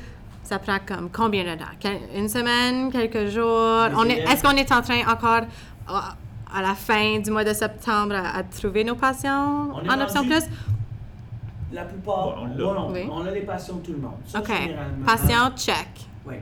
Ça 0.48 0.58
prend 0.58 0.78
comme 0.86 1.10
combien 1.10 1.44
de 1.44 1.58
temps? 1.58 1.66
Quel- 1.78 2.00
Une 2.16 2.26
semaine, 2.28 2.90
quelques 2.90 3.26
jours? 3.28 3.88
On 3.94 4.04
est, 4.06 4.20
est-ce 4.20 4.42
qu'on 4.42 4.56
est 4.56 4.72
en 4.72 4.80
train 4.80 5.00
encore 5.06 5.42
à, 5.86 6.14
à 6.56 6.62
la 6.62 6.74
fin 6.74 7.18
du 7.18 7.30
mois 7.30 7.44
de 7.44 7.52
septembre 7.52 8.14
à, 8.14 8.38
à 8.38 8.42
trouver 8.44 8.82
nos 8.82 8.94
patients 8.94 9.68
On 9.74 9.86
en 9.86 10.00
option 10.00 10.24
plus? 10.24 10.44
La 11.70 11.82
plupart, 11.84 12.28
Ouais, 12.28 12.48
on 12.58 12.64
on, 12.66 12.72
l'a. 12.72 12.80
on, 12.80 12.92
Oui. 12.92 13.06
on 13.12 13.26
a 13.26 13.30
les 13.30 13.42
patients 13.42 13.74
de 13.74 13.80
tout 13.84 13.92
le 13.92 13.98
monde. 13.98 14.14
Ça, 14.26 14.38
OK. 14.40 14.46
généralement, 14.46 15.04
Patient, 15.04 15.50
check. 15.54 15.88
Oui. 16.24 16.36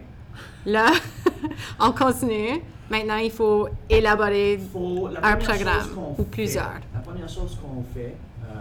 Là, 0.66 0.86
on 1.80 1.90
continue. 1.90 2.62
Maintenant, 2.88 3.16
il 3.16 3.32
faut 3.32 3.68
élaborer. 3.90 4.60
faut, 4.72 5.08
Un 5.20 5.34
programme, 5.34 5.80
chose 5.80 5.94
qu'on 5.96 6.12
ou 6.12 6.14
fait- 6.18 6.30
plusieurs. 6.30 6.75
La 6.94 7.00
première 7.00 7.28
chose 7.28 7.58
qu'on 7.60 7.82
fait, 7.92 8.14
euh, 8.44 8.54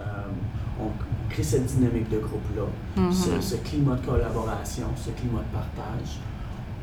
on 0.81 0.89
crée 1.29 1.43
cette 1.43 1.65
dynamique 1.65 2.09
de 2.09 2.19
groupe-là, 2.19 2.63
Mhm. 3.01 3.11
ce, 3.11 3.41
ce 3.41 3.55
climat 3.57 3.95
de 3.95 4.05
collaboration, 4.05 4.85
ce 4.95 5.09
climat 5.11 5.39
de 5.39 5.53
partage. 5.57 6.17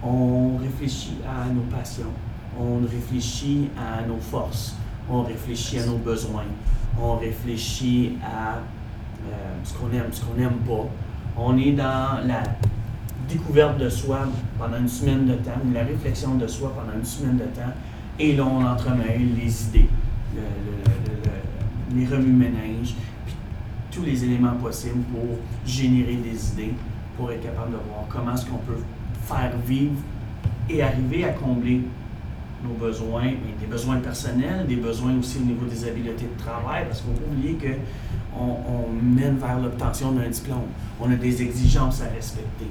On 0.03 0.57
réfléchit 0.59 1.19
à 1.27 1.49
nos 1.51 1.63
passions, 1.63 2.13
on 2.59 2.81
réfléchit 2.87 3.69
à 3.79 4.07
nos 4.07 4.19
forces, 4.19 4.75
on 5.09 5.23
réfléchit 5.23 5.79
à 5.79 5.87
nos 5.87 5.97
besoins, 5.99 6.45
on 7.01 7.17
réfléchit 7.17 8.17
à 8.23 8.57
euh, 9.25 9.31
ce 9.63 9.73
qu'on 9.75 9.87
aime, 9.97 10.09
ce 10.13 10.23
qu'on 10.25 10.35
n'aime 10.35 10.59
pas. 10.67 10.89
On 11.37 11.57
est 11.57 11.73
dans 11.73 12.27
la 12.27 12.43
découverte 13.29 13.79
de 13.79 13.89
soi 13.89 14.19
pendant 14.59 14.79
une 14.79 14.89
semaine 14.89 15.27
de 15.27 15.35
temps, 15.35 15.53
ou 15.65 15.73
la 15.73 15.85
réflexion 15.85 16.35
de 16.35 16.47
soi 16.49 16.73
pendant 16.75 16.99
une 16.99 17.05
semaine 17.05 17.37
de 17.37 17.45
temps, 17.45 17.73
et 18.19 18.35
là, 18.35 18.45
on 18.45 18.65
entremêle 18.67 19.35
les 19.37 19.65
idées, 19.67 19.89
le- 20.35 20.41
le- 20.41 20.83
le- 21.07 21.23
le- 21.23 22.01
les 22.01 22.07
remue-ménages, 22.15 22.95
tous 23.93 24.03
les 24.03 24.25
éléments 24.25 24.55
possibles 24.55 25.03
pour 25.13 25.39
générer 25.67 26.17
des 26.17 26.53
idées, 26.53 26.75
pour 27.17 27.31
être 27.31 27.43
capable 27.43 27.73
de 27.73 27.77
voir 27.77 28.07
comment 28.09 28.35
est-ce 28.35 28.47
qu'on 28.47 28.57
peut 28.57 28.81
faire 29.25 29.53
vivre 29.67 29.95
et 30.69 30.83
arriver 30.83 31.25
à 31.25 31.31
combler 31.31 31.83
nos 32.65 32.75
besoins, 32.75 33.25
mais 33.25 33.55
des 33.61 33.67
besoins 33.67 33.99
personnels, 33.99 34.67
des 34.67 34.77
besoins 34.77 35.19
aussi 35.19 35.39
au 35.39 35.45
niveau 35.45 35.67
des 35.67 35.85
habiletés 35.87 36.29
de 36.37 36.43
travail, 36.43 36.85
parce 36.87 37.01
qu'il 37.03 37.11
ne 37.11 37.17
faut 37.17 37.25
oublier 37.33 37.55
que 37.55 37.77
on, 38.35 38.91
mène 39.03 39.37
vers 39.37 39.61
l'obtention 39.61 40.13
d'un 40.13 40.29
diplôme. 40.29 40.69
On 41.01 41.11
a 41.11 41.17
des 41.17 41.43
exigences 41.43 42.01
à 42.03 42.07
respecter. 42.07 42.67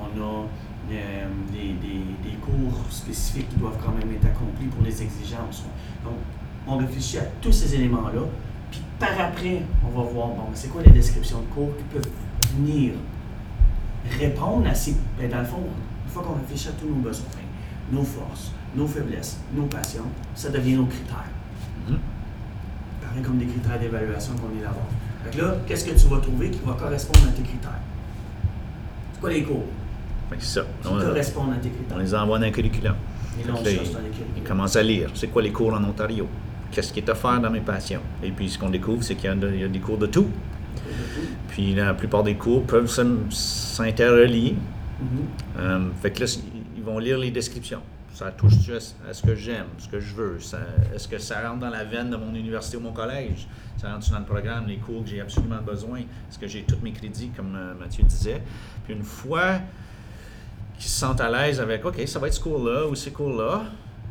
On 0.00 0.20
a 0.20 0.46
euh, 0.92 1.26
des, 1.52 2.36
cours 2.40 2.84
spécifiques 2.90 3.48
qui 3.48 3.56
doivent 3.56 3.78
quand 3.82 3.92
même 3.92 4.12
être 4.16 4.26
accomplis 4.26 4.66
pour 4.66 4.84
les 4.84 5.02
exigences. 5.02 5.64
Donc, 6.04 6.14
on 6.66 6.76
réfléchit 6.78 7.18
à 7.18 7.24
tous 7.40 7.52
ces 7.52 7.74
éléments-là, 7.74 8.22
par 9.06 9.26
après, 9.26 9.62
on 9.84 9.98
va 9.98 10.08
voir, 10.08 10.28
bon, 10.28 10.44
c'est 10.54 10.68
quoi 10.68 10.82
les 10.82 10.90
descriptions 10.90 11.40
de 11.40 11.46
cours 11.54 11.76
qui 11.76 11.84
peuvent 11.84 12.08
venir 12.56 12.92
répondre 14.18 14.66
à 14.68 14.74
ces... 14.74 14.94
ben, 15.18 15.30
dans 15.30 15.38
le 15.40 15.44
fond, 15.44 15.62
une 16.06 16.10
fois 16.12 16.22
qu'on 16.22 16.34
réfléchit 16.34 16.68
à 16.68 16.72
tous 16.72 16.88
nos 16.88 16.94
besoins, 16.96 17.26
nos 17.92 18.02
forces, 18.02 18.52
nos 18.74 18.86
faiblesses, 18.86 19.38
nos 19.54 19.64
passions, 19.66 20.04
ça 20.34 20.50
devient 20.50 20.74
nos 20.76 20.86
critères. 20.86 21.30
Mhm. 21.88 21.98
Pareil 23.02 23.22
comme 23.22 23.38
des 23.38 23.46
critères 23.46 23.78
d'évaluation 23.78 24.34
qu'on 24.36 24.56
élabore. 24.58 24.88
Fait 25.24 25.36
que 25.36 25.42
là, 25.42 25.54
qu'est-ce 25.66 25.84
que 25.84 25.98
tu 25.98 26.06
vas 26.08 26.18
trouver 26.20 26.50
qui 26.50 26.60
va 26.64 26.74
correspondre 26.74 27.28
à 27.28 27.32
tes 27.32 27.42
critères? 27.42 27.80
C'est 29.14 29.20
quoi 29.20 29.30
les 29.30 29.42
cours? 29.42 29.64
Que 30.30 30.36
c'est 30.38 30.60
ça. 30.60 30.66
qui 30.82 30.88
On, 30.88 30.98
correspondent 31.00 31.52
à 31.52 31.56
tes 31.56 31.68
on 31.68 31.72
critères? 31.76 31.98
les 31.98 32.14
envoie 32.14 32.38
dans 32.38 32.46
un 32.46 32.50
curriculum. 32.50 32.94
Et 33.40 33.46
là, 33.46 33.54
on 33.58 33.62
là, 33.64 33.70
cherche 33.70 33.90
dans 33.90 33.98
les 34.00 34.06
ils 34.08 34.12
curriculums. 34.16 34.44
commencent 34.46 34.76
à 34.76 34.82
lire. 34.82 35.10
C'est 35.14 35.28
quoi 35.28 35.42
les 35.42 35.52
cours 35.52 35.72
en 35.74 35.82
Ontario? 35.84 36.28
Qu'est-ce 36.74 36.92
qui 36.92 36.98
est 36.98 37.08
offert 37.08 37.40
dans 37.40 37.50
mes 37.50 37.60
passions? 37.60 38.00
Et 38.22 38.32
puis, 38.32 38.50
ce 38.50 38.58
qu'on 38.58 38.68
découvre, 38.68 39.02
c'est 39.04 39.14
qu'il 39.14 39.30
y, 39.30 39.32
a 39.62 39.66
y 39.66 39.68
des 39.68 39.78
cours 39.78 39.96
de 39.96 40.06
tout. 40.06 40.26
Puis, 41.48 41.72
la 41.74 41.94
plupart 41.94 42.24
des 42.24 42.34
cours 42.34 42.64
peuvent 42.64 42.88
s'in- 42.90 43.30
s'interrelier. 43.30 44.56
Mhm. 45.00 45.08
Euh, 45.60 45.88
fait 46.02 46.10
que 46.10 46.24
là, 46.24 46.36
ils 46.76 46.82
vont 46.82 46.98
lire 46.98 47.16
les 47.18 47.30
descriptions. 47.30 47.80
Ça 48.12 48.30
touche-tu 48.32 48.74
à, 48.74 48.80
ce- 48.80 48.92
à 49.08 49.12
ce 49.12 49.22
que 49.22 49.34
j'aime, 49.34 49.66
ce 49.78 49.88
que 49.88 49.98
je 50.00 50.14
veux? 50.14 50.38
Est-ce 50.94 51.06
que 51.08 51.18
ça 51.18 51.48
rentre 51.48 51.60
dans 51.60 51.70
la 51.70 51.84
veine 51.84 52.10
de 52.10 52.16
mon 52.16 52.34
université 52.34 52.76
ou 52.76 52.80
mon 52.80 52.92
collège? 52.92 53.46
Ça 53.76 53.92
rentre 53.92 54.10
dans 54.10 54.18
le 54.18 54.24
programme, 54.24 54.66
les 54.66 54.76
cours 54.76 55.02
que 55.04 55.10
j'ai 55.10 55.20
absolument 55.20 55.60
besoin? 55.64 55.98
Est-ce 56.00 56.38
que 56.38 56.46
j'ai 56.48 56.62
tous 56.62 56.78
mes 56.82 56.92
crédits, 56.92 57.30
comme 57.36 57.54
euh, 57.56 57.74
Mathieu 57.78 58.04
disait? 58.04 58.40
Puis 58.84 58.94
une 58.94 59.02
fois 59.02 59.58
qu'ils 60.78 60.88
se 60.90 60.98
sentent 60.98 61.20
à 61.20 61.30
l'aise 61.30 61.60
avec, 61.60 61.84
OK, 61.84 62.02
ça 62.06 62.18
va 62.18 62.26
être 62.28 62.34
ce 62.34 62.40
cours-là 62.40 62.86
ou 62.88 62.94
ces 62.94 63.10
cours-là, 63.12 63.62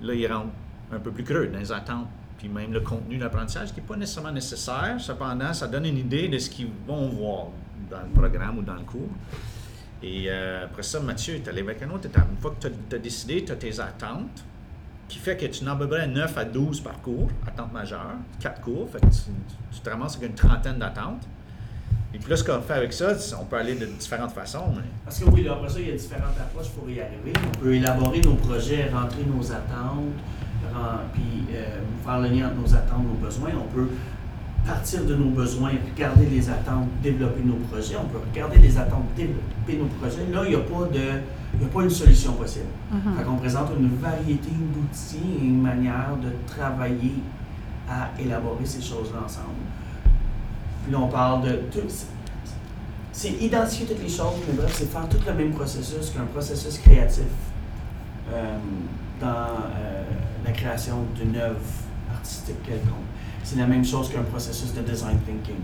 là, 0.01 0.13
ils 0.13 0.27
rentrent 0.32 0.48
un 0.93 1.00
peu 1.00 1.12
plus 1.12 1.24
creux 1.24 1.48
dans 1.48 1.60
les 1.60 1.72
attentes. 1.72 2.08
Puis 2.44 2.52
même 2.52 2.74
le 2.74 2.82
contenu 2.82 3.16
de 3.16 3.24
l'apprentissage 3.24 3.70
qui 3.70 3.80
n'est 3.80 3.88
pas 3.88 3.96
nécessairement 3.96 4.34
nécessaire, 4.34 4.98
cependant, 5.00 5.54
ça 5.54 5.66
donne 5.66 5.86
une 5.86 5.98
idée 5.98 6.28
de 6.28 6.38
ce 6.38 6.50
qu'ils 6.50 6.68
vont 6.86 7.08
voir 7.08 7.48
dans 7.90 8.02
le 8.02 8.10
programme 8.14 8.58
ou 8.58 8.62
dans 8.62 8.74
le 8.74 8.82
cours. 8.82 9.08
Et 10.02 10.26
euh, 10.28 10.66
après 10.66 10.84
ça, 10.84 11.00
Mathieu, 11.00 11.40
tu 11.42 11.50
allé 11.50 11.62
avec 11.62 11.82
une 11.82 11.92
autre. 11.92 12.10
Une 12.14 12.38
fois 12.42 12.54
que 12.60 12.68
tu 12.68 12.96
as, 12.96 13.00
décidé, 13.00 13.46
tu 13.46 13.54
as 13.54 13.56
tes 13.56 13.80
attentes, 13.80 14.44
qui 15.08 15.20
fait 15.20 15.38
que 15.38 15.46
tu 15.46 15.64
n'en 15.64 15.72
as 15.72 15.76
à 15.76 15.78
peu 15.78 15.88
près 15.88 16.06
9 16.06 16.38
à 16.38 16.44
12 16.44 16.82
par 16.82 17.02
cours, 17.02 17.30
attentes 17.48 17.72
majeures, 17.72 18.18
4 18.42 18.60
cours, 18.60 18.90
tu, 18.92 19.08
tu 19.72 19.80
te 19.80 19.90
ramasses 19.90 20.18
avec 20.18 20.32
une 20.32 20.36
trentaine 20.36 20.80
d'attentes. 20.80 21.26
Et 22.14 22.18
puis 22.18 22.30
là, 22.30 22.36
ce 22.36 22.44
qu'on 22.44 22.62
fait 22.62 22.74
avec 22.74 22.92
ça, 22.92 23.16
on 23.40 23.46
peut 23.46 23.56
aller 23.56 23.76
de 23.76 23.86
différentes 23.86 24.34
façons. 24.34 24.66
Parce 25.06 25.18
que 25.18 25.30
oui, 25.30 25.48
après 25.48 25.70
ça, 25.70 25.80
il 25.80 25.88
y 25.88 25.92
a 25.92 25.96
différentes 25.96 26.38
approches 26.38 26.72
pour 26.72 26.90
y 26.90 27.00
arriver. 27.00 27.32
On 27.48 27.60
peut 27.60 27.74
élaborer 27.74 28.20
nos 28.20 28.36
projets, 28.36 28.90
rentrer 28.90 29.24
nos 29.26 29.50
attentes, 29.50 30.12
puis 31.13 31.46
euh, 31.53 31.79
faire 32.05 32.20
le 32.20 32.29
lien 32.29 32.48
entre 32.48 32.55
nos 32.62 32.75
attentes, 32.75 33.03
nos 33.03 33.25
besoins. 33.25 33.50
On 33.60 33.74
peut 33.74 33.89
partir 34.65 35.03
de 35.05 35.15
nos 35.15 35.29
besoins, 35.29 35.72
regarder 35.93 36.25
les 36.25 36.50
attentes, 36.50 36.88
développer 37.01 37.41
nos 37.43 37.55
projets. 37.70 37.96
On 38.01 38.05
peut 38.08 38.20
regarder 38.32 38.60
les 38.60 38.77
attentes, 38.77 39.05
développer 39.15 39.77
nos 39.77 39.86
projets. 40.00 40.25
Là, 40.32 40.41
il 40.46 40.50
n'y 40.50 40.55
a 40.55 40.60
pas 40.60 40.88
de, 40.88 41.22
il 41.60 41.65
a 41.65 41.67
pas 41.70 41.82
une 41.84 41.89
solution 41.89 42.34
possible. 42.34 42.65
Mhm. 42.91 43.17
Fait 43.17 43.24
qu'on 43.24 43.36
présente 43.36 43.70
une 43.77 43.98
variété 43.98 44.50
d'outils 44.50 45.41
et 45.41 45.46
une 45.46 45.62
manière 45.62 46.12
de 46.22 46.29
travailler 46.51 47.15
à 47.89 48.10
élaborer 48.20 48.65
ces 48.65 48.82
choses-là 48.82 49.20
ensemble. 49.25 49.48
Puis 50.84 50.91
là, 50.93 51.00
on 51.00 51.08
parle 51.08 51.43
de 51.43 51.51
tout. 51.72 51.79
c'est- 51.89 52.08
C'est 53.15 53.29
identifier 53.43 53.86
toutes 53.86 54.01
les 54.01 54.10
choses, 54.10 54.41
mais 54.48 54.55
bref, 54.55 54.74
c'est 54.75 54.89
faire 54.91 55.08
tout 55.08 55.20
le 55.27 55.34
même 55.36 55.51
processus 55.51 56.10
qu'un 56.10 56.24
processus 56.34 56.79
créatif 56.79 57.25
euh, 58.34 58.58
dans 59.22 59.27
euh, 59.27 60.03
la 60.46 60.52
création 60.52 60.98
d'une 61.16 61.36
œuvre 61.36 61.60
artistique 62.14 62.62
quelconque. 62.64 63.08
C'est 63.44 63.58
la 63.58 63.68
même 63.68 63.84
chose 63.86 64.10
qu'un 64.10 64.24
processus 64.24 64.74
de 64.74 64.82
design 64.82 65.18
thinking. 65.26 65.62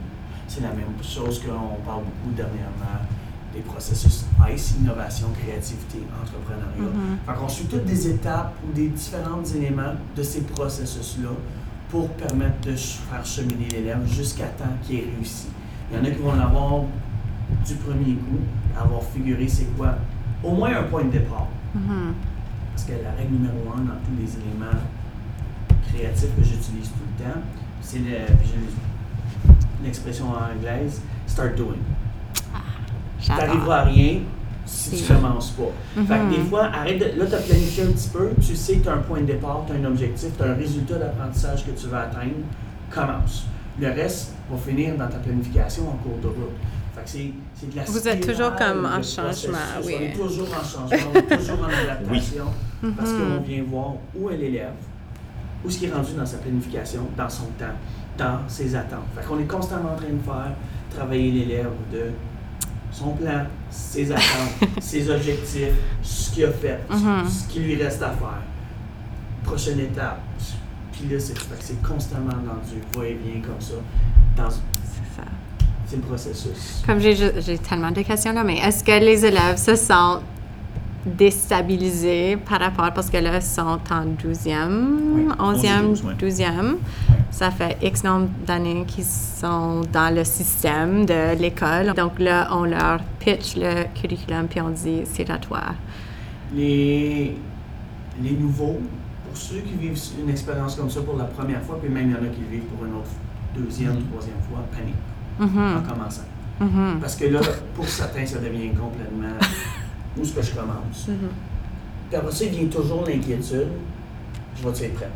C'est 0.48 0.62
la 0.62 0.70
même 0.70 0.94
chose 1.02 1.40
qu'on 1.40 1.82
parle 1.86 2.04
beaucoup 2.04 2.36
dernièrement 2.36 3.06
des 3.54 3.62
processus 3.62 4.26
ICE, 4.52 4.76
innovation, 4.82 5.28
créativité, 5.42 6.00
entrepreneuriat. 6.22 6.94
Mhm. 6.94 7.18
Fait 7.26 7.34
qu'on 7.34 7.50
suit 7.50 7.66
toutes 7.66 7.86
des 7.86 8.10
étapes 8.10 8.54
ou 8.68 8.72
des 8.74 8.90
différents 8.90 9.44
éléments 9.44 9.94
de 10.16 10.24
ces 10.24 10.42
processus-là 10.42 11.30
pour 11.90 12.10
permettre 12.10 12.60
de 12.62 12.76
faire 12.76 13.26
cheminer 13.26 13.68
l'élève 13.70 14.06
jusqu'à 14.08 14.46
temps 14.46 14.66
qu'il 14.84 14.98
ait 14.98 15.08
réussi. 15.16 15.48
Il 15.92 15.98
y 15.98 16.02
en 16.02 16.06
a 16.06 16.12
qui 16.12 16.22
vont 16.22 16.36
l'avoir 16.36 16.84
du 17.66 17.76
premier 17.76 18.14
coup, 18.14 18.40
avoir 18.80 19.02
figuré 19.04 19.48
c'est 19.48 19.76
quoi, 19.76 19.96
au 20.44 20.52
moins 20.52 20.78
un 20.78 20.84
point 20.84 21.04
de 21.04 21.10
départ. 21.10 21.48
Mhm. 21.74 22.14
Parce 22.80 22.92
que 22.98 23.04
la 23.04 23.12
règle 23.12 23.34
numéro 23.34 23.74
un 23.76 23.82
dans 23.82 24.00
tous 24.06 24.16
les 24.18 24.38
éléments 24.40 24.80
créatifs 25.92 26.30
que 26.38 26.44
j'utilise 26.46 26.88
tout 26.88 27.04
le 27.18 27.24
temps, 27.26 27.40
c'est 27.82 27.98
le. 28.00 28.20
l'expression 29.84 30.28
anglaise, 30.28 31.02
start 31.28 31.56
doing. 31.58 31.74
Tu 33.20 33.26
J'adore. 33.28 33.46
n'arriveras 33.48 33.80
à 33.80 33.84
rien 33.84 34.20
si 34.66 34.92
tu 34.92 34.96
Si. 34.98 35.04
commences 35.14 35.52
pas. 35.52 35.64
Fait 35.96 36.20
que 36.20 36.36
des 36.38 36.50
fois, 36.50 36.68
arrête 36.68 37.00
de, 37.00 37.20
là, 37.20 37.26
tu 37.28 37.36
as 37.36 37.40
planifié 37.40 37.84
un 37.84 37.92
petit 37.92 38.10
peu, 38.10 38.30
tu 38.42 38.56
sais 38.56 38.76
que 38.78 38.84
tu 38.84 38.90
as 38.90 38.94
un 38.94 39.00
point 39.00 39.20
de 39.20 39.26
départ, 39.26 39.66
tu 39.68 39.74
as 39.74 39.76
un 39.76 39.84
objectif, 39.84 40.30
tu 40.38 40.42
as 40.44 40.48
un 40.52 40.56
résultat 40.56 41.00
d'apprentissage 41.00 41.66
que 41.66 41.72
tu 41.72 41.88
veux 41.88 41.98
atteindre, 41.98 42.32
commence. 42.90 43.46
Le 43.78 43.88
reste 43.88 44.36
va 44.50 44.58
finir 44.58 44.96
dans 44.96 45.10
ta 45.10 45.18
planification 45.18 45.84
en 45.90 45.98
cours 45.98 46.18
de 46.22 46.28
route. 46.28 46.56
C'est, 47.06 47.32
c'est 47.56 47.70
de 47.72 47.76
la 47.78 47.84
Vous 47.84 48.08
êtes 48.08 48.28
toujours 48.28 48.56
comme 48.56 48.86
en 48.86 49.02
changement, 49.02 49.24
processus. 49.24 49.86
oui. 49.86 49.96
On 50.00 50.04
est 50.04 50.14
toujours 50.28 50.48
en 50.50 50.64
changement, 50.64 51.12
on 51.14 51.18
est 51.18 51.38
toujours 51.38 51.60
en 51.62 51.68
adaptation, 51.84 52.46
parce 52.98 53.12
qu'on 53.12 53.42
vient 53.42 53.64
voir 53.68 53.94
où 54.16 54.30
est 54.30 54.38
l'élève, 54.38 54.72
où 55.64 55.68
est-ce 55.70 55.78
qu'il 55.80 55.90
est 55.90 55.94
rendu 55.94 56.14
dans 56.14 56.26
sa 56.26 56.38
planification, 56.38 57.02
dans 57.18 57.30
son 57.30 57.46
temps, 57.58 57.66
dans 58.18 58.40
ses 58.48 58.76
attentes. 58.76 59.06
Fait 59.16 59.26
qu'on 59.26 59.40
est 59.40 59.48
constamment 59.48 59.94
en 59.94 59.96
train 59.96 60.08
de 60.08 60.22
faire 60.24 60.52
travailler 60.90 61.32
l'élève 61.32 61.70
de 61.94 62.06
son 62.92 63.12
plan, 63.12 63.46
ses 63.70 64.12
attentes, 64.12 64.24
ses 64.82 65.10
objectifs, 65.10 65.74
ce 66.02 66.32
qu'il 66.32 66.46
a 66.46 66.52
fait, 66.52 66.80
ce- 66.90 66.96
Mhm. 66.96 67.30
ce 67.30 67.48
qui 67.48 67.60
lui 67.60 67.76
reste 67.82 68.02
à 68.02 68.10
faire. 68.12 68.42
Prochaine 69.44 69.80
étape. 69.80 70.20
Puis 70.92 71.08
là, 71.10 71.20
c'est, 71.20 71.38
fait 71.38 71.56
que 71.58 71.64
c'est 71.64 71.82
constamment 71.82 72.30
dans 72.34 72.60
du 72.70 72.82
va-et-vient 72.98 73.42
comme 73.42 73.60
ça. 73.62 73.76
Dans. 74.36 74.50
C'est 75.90 75.96
le 75.98 76.02
processus. 76.04 76.84
Comme 76.86 77.00
j'ai 77.00 77.58
tellement 77.58 77.92
de 77.92 78.02
questions 78.02 78.34
là, 78.34 78.44
mais 78.44 78.58
est-ce 78.60 78.84
que 78.84 78.92
les 79.04 79.26
élèves 79.26 79.58
se 79.58 79.76
sentent 79.76 80.22
déstabilisés 81.06 82.38
par 82.38 82.60
rapport, 82.60 82.92
parce 82.94 83.10
que 83.10 83.18
là, 83.18 83.38
ils 83.38 83.42
sont 83.42 83.80
en 83.90 84.06
12e, 84.22 85.14
Oui, 85.14 85.28
11e, 85.40 85.94
11e, 85.94 86.06
ouais. 86.06 86.14
12e. 86.20 86.76
Ça 87.32 87.52
fait 87.52 87.78
X 87.82 88.04
nombre 88.04 88.28
d'années 88.46 88.84
qu'ils 88.86 89.06
sont 89.06 89.82
dans 89.94 90.14
le 90.14 90.24
système 90.24 91.06
de 91.06 91.38
l'école. 91.40 91.94
Donc 91.96 92.20
là, 92.20 92.50
on 92.52 92.64
leur 92.66 93.00
pitch 93.20 93.56
le 93.56 93.86
curriculum, 94.00 94.48
puis 94.48 94.60
on 94.62 94.70
dit, 94.70 95.02
c'est 95.06 95.30
à 95.30 95.38
toi. 95.38 95.62
Les, 96.54 97.38
les 98.22 98.32
nouveaux, 98.32 98.80
pour 99.28 99.38
ceux 99.38 99.60
qui 99.62 99.74
vivent 99.76 100.00
une 100.22 100.30
expérience 100.30 100.76
comme 100.76 100.90
ça 100.90 101.02
pour 101.02 101.16
la 101.18 101.26
première 101.26 101.62
fois, 101.62 101.80
puis 101.82 101.90
même 101.90 102.10
il 102.10 102.12
y 102.12 102.16
en 102.16 102.24
a 102.30 102.34
qui 102.34 102.42
vivent 102.52 102.64
pour 102.76 102.86
une 102.86 102.94
autre 102.96 103.10
deuxième, 103.56 103.94
Mhm. 103.94 104.04
troisième 104.12 104.36
fois, 104.50 104.60
panique 104.76 104.96
en 105.44 105.82
commençant. 105.94 106.24
mhm, 106.60 107.00
Parce 107.00 107.16
que 107.16 107.26
là, 107.26 107.40
pour 107.76 107.88
certains, 107.88 108.26
ça 108.26 108.40
devient 108.40 108.70
complètement 108.70 109.38
où 110.18 110.22
est-ce 110.22 110.34
que 110.34 110.42
je 110.42 110.52
commence. 110.52 111.08
mhm. 111.08 111.30
Puis 112.10 112.18
après 112.18 112.32
ça, 112.32 112.46
il 112.46 112.52
vient 112.52 112.68
toujours 112.68 113.06
l'inquiétude 113.06 113.68
je 114.62 114.68
vais 114.68 114.86
être 114.88 114.94
prête? 114.96 115.12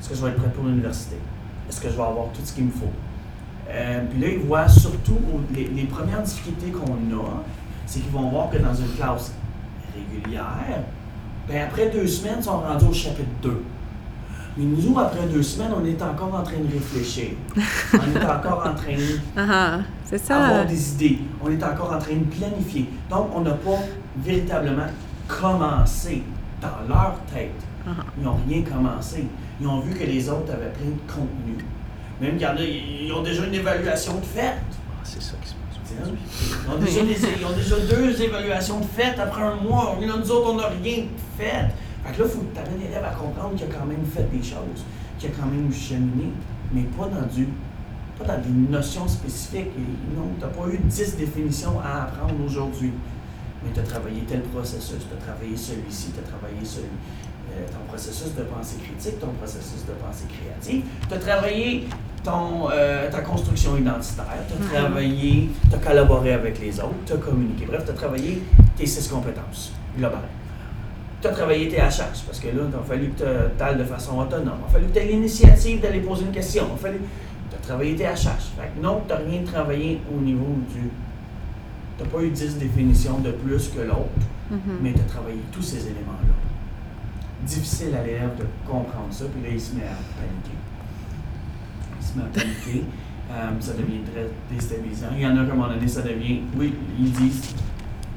Est-ce 0.00 0.08
que 0.10 0.14
je 0.14 0.22
vais 0.22 0.28
être 0.30 0.36
prête 0.36 0.52
pour 0.52 0.64
l'université? 0.64 1.16
Est-ce 1.68 1.80
que 1.80 1.88
je 1.88 1.96
vais 1.96 2.02
avoir 2.02 2.26
tout 2.28 2.40
ce 2.44 2.52
qu'il 2.52 2.64
me 2.66 2.70
faut? 2.70 2.92
Euh, 3.68 4.00
Puis 4.10 4.20
là, 4.20 4.28
ils 4.28 4.38
voient 4.38 4.68
surtout 4.68 5.18
les 5.52 5.84
premières 5.84 6.22
difficultés 6.22 6.70
qu'on 6.70 6.84
a, 6.92 7.42
c'est 7.86 8.00
qu'ils 8.00 8.12
vont 8.12 8.28
voir 8.30 8.50
que 8.50 8.58
dans 8.58 8.74
une 8.74 8.88
classe 8.96 9.32
régulière, 9.94 10.82
ben 11.48 11.62
après 11.62 11.90
deux 11.90 12.06
semaines, 12.06 12.36
ils 12.38 12.44
sont 12.44 12.60
rendus 12.60 12.84
au 12.86 12.92
chapitre 12.92 13.28
2. 13.42 13.62
Mais 14.56 14.64
nous, 14.64 14.98
après 14.98 15.26
deux 15.26 15.42
semaines, 15.42 15.72
on 15.76 15.84
est 15.84 16.00
encore 16.02 16.34
en 16.34 16.42
train 16.42 16.56
de 16.58 16.72
réfléchir. 16.72 17.28
on 17.92 18.18
est 18.18 18.24
encore 18.24 18.64
en 18.66 18.74
train 18.74 18.92
de 18.96 19.18
Ah, 19.36 19.46
ah, 19.50 19.78
c'est 20.04 20.18
ça. 20.18 20.44
avoir 20.44 20.66
des 20.66 20.92
idées. 20.92 21.18
On 21.44 21.50
est 21.50 21.62
encore 21.62 21.92
en 21.92 21.98
train 21.98 22.14
de 22.14 22.24
planifier. 22.24 22.88
Donc, 23.10 23.28
on 23.34 23.42
n'a 23.42 23.52
pas 23.52 23.78
véritablement 24.16 24.86
commencé 25.28 26.22
dans 26.62 26.88
leur 26.88 27.18
tête. 27.32 27.50
Ah. 27.86 27.90
Ils 28.16 28.24
n'ont 28.24 28.38
rien 28.48 28.62
commencé. 28.62 29.26
Ils 29.60 29.66
ont 29.66 29.80
vu 29.80 29.94
que 29.94 30.04
les 30.04 30.28
autres 30.28 30.52
avaient 30.52 30.72
plein 30.72 30.86
de 30.86 31.12
contenu. 31.12 31.56
Même 32.20 32.38
a, 32.42 32.54
ils 32.62 33.12
ont 33.12 33.22
déjà 33.22 33.44
une 33.44 33.54
évaluation 33.54 34.14
de 34.18 34.24
fait. 34.24 34.54
Ah, 34.56 35.00
c'est 35.04 35.22
ça 35.22 35.34
qui 35.42 35.48
se 35.48 35.54
passe. 35.54 35.62
Ils 35.98 36.70
ont, 36.72 36.78
déjà 36.78 37.02
des- 37.02 37.38
ils 37.40 37.46
ont 37.46 37.56
déjà 37.56 37.76
deux 37.94 38.20
évaluations 38.22 38.80
de 38.80 38.86
fait 38.86 39.18
après 39.20 39.42
un 39.42 39.56
mois. 39.56 39.96
Nous 40.00 40.30
autres, 40.30 40.50
on 40.52 40.56
n'a 40.56 40.68
rien 40.82 41.04
fait. 41.38 41.66
Fait 42.06 42.12
que 42.14 42.22
là, 42.22 42.28
il 42.28 42.30
faut 42.30 42.40
que 42.40 42.54
tu 42.54 42.60
amènes 42.60 42.80
l'élève 42.80 43.04
à 43.04 43.14
comprendre 43.14 43.54
qu'il 43.56 43.66
a 43.66 43.74
quand 43.74 43.86
même 43.86 44.04
fait 44.04 44.28
des 44.30 44.42
choses, 44.42 44.84
qu'il 45.18 45.30
a 45.30 45.32
quand 45.38 45.46
même 45.46 45.72
cheminé, 45.72 46.30
mais 46.72 46.82
pas 46.82 47.08
dans 47.08 47.26
du 47.26 47.48
pas 48.18 48.24
dans 48.24 48.40
des 48.40 48.48
notions 48.70 49.06
spécifiques. 49.06 49.72
Et 49.76 50.16
non, 50.16 50.28
tu 50.38 50.40
n'as 50.40 50.48
pas 50.48 50.68
eu 50.72 50.78
10 50.78 51.16
définitions 51.16 51.78
à 51.84 52.04
apprendre 52.04 52.34
aujourd'hui. 52.46 52.92
Mais 53.62 53.72
tu 53.74 53.80
as 53.80 53.82
travaillé 53.82 54.20
tel 54.22 54.40
processus, 54.42 54.96
tu 55.08 55.14
as 55.14 55.22
travaillé 55.22 55.54
celui-ci, 55.56 56.12
tu 56.12 56.20
as 56.20 56.22
travaillé 56.22 56.64
celui, 56.64 56.86
euh, 57.52 57.66
ton 57.70 57.84
processus 57.88 58.34
de 58.34 58.42
pensée 58.44 58.76
critique, 58.82 59.18
ton 59.20 59.32
processus 59.38 59.84
de 59.86 59.92
pensée 59.92 60.24
créative. 60.32 60.82
Tu 61.08 61.14
as 61.14 61.18
travaillé 61.18 61.88
ton, 62.24 62.70
euh, 62.72 63.10
ta 63.10 63.20
construction 63.20 63.76
identitaire, 63.76 64.24
tu 64.48 64.54
as 64.54 64.64
Mhm. 64.80 64.84
travaillé, 64.84 65.50
tu 65.68 65.74
as 65.74 65.78
collaboré 65.78 66.32
avec 66.32 66.58
les 66.60 66.78
autres, 66.80 66.94
tu 67.04 67.12
as 67.12 67.16
communiqué. 67.16 67.66
Bref, 67.66 67.84
tu 67.84 67.90
as 67.90 67.94
travaillé 67.94 68.42
tes 68.78 68.86
six 68.86 69.08
compétences 69.08 69.72
globales. 69.98 70.20
Tu 71.26 71.32
as 71.32 71.34
travaillé 71.34 71.68
tes 71.68 71.76
HH, 71.78 72.22
parce 72.26 72.38
que 72.40 72.46
là, 72.48 72.62
il 72.68 72.74
a 72.74 72.82
fallu 72.86 73.08
que 73.08 73.24
tu 73.56 73.62
ailles 73.62 73.76
de 73.78 73.84
façon 73.84 74.18
autonome. 74.20 74.58
Il 74.62 74.68
a 74.68 74.72
fallu 74.72 74.86
que 74.86 74.92
tu 74.92 74.98
aies 75.00 75.06
l'initiative 75.06 75.80
d'aller 75.80 76.00
poser 76.00 76.24
une 76.24 76.30
question. 76.30 76.64
Il 76.70 76.74
a 76.74 76.76
fallu 76.76 77.00
tu 77.50 77.56
as 77.56 77.58
travaillé 77.66 77.96
tes 77.96 78.04
HH. 78.04 78.54
Fait 78.56 78.70
que 78.76 78.82
non, 78.82 79.02
tu 79.08 79.12
n'as 79.12 79.18
rien 79.20 79.42
travaillé 79.42 80.00
au 80.16 80.20
niveau 80.20 80.56
du. 80.72 80.88
Tu 81.98 82.04
n'as 82.04 82.08
pas 82.10 82.22
eu 82.22 82.30
10 82.30 82.58
définitions 82.58 83.18
de 83.18 83.32
plus 83.32 83.68
que 83.68 83.80
l'autre, 83.80 84.10
Mhm. 84.50 84.58
mais 84.82 84.92
tu 84.92 85.00
as 85.00 85.04
travaillé 85.04 85.38
tous 85.50 85.62
ces 85.62 85.78
éléments-là. 85.78 86.34
Difficile 87.44 87.94
à 88.00 88.04
l'élève 88.04 88.36
de 88.38 88.44
comprendre 88.70 89.08
ça, 89.10 89.24
puis 89.24 89.42
là, 89.42 89.48
il 89.52 89.60
se 89.60 89.74
met 89.74 89.82
à 89.82 89.96
paniquer. 90.20 90.56
Il 92.00 92.06
se 92.06 92.18
met 92.18 92.24
à 92.24 92.28
paniquer. 92.28 92.84
Euh, 93.28 93.50
ça 93.58 93.72
devient 93.72 94.02
très 94.14 94.28
déstabilisant. 94.54 95.08
Il 95.16 95.22
y 95.22 95.26
en 95.26 95.32
a, 95.36 95.40
comme 95.40 95.48
à 95.48 95.52
un 95.52 95.56
moment 95.56 95.68
donné, 95.74 95.88
ça 95.88 96.00
devient. 96.02 96.42
Oui, 96.56 96.72
ils 96.96 97.10
disent, 97.10 97.56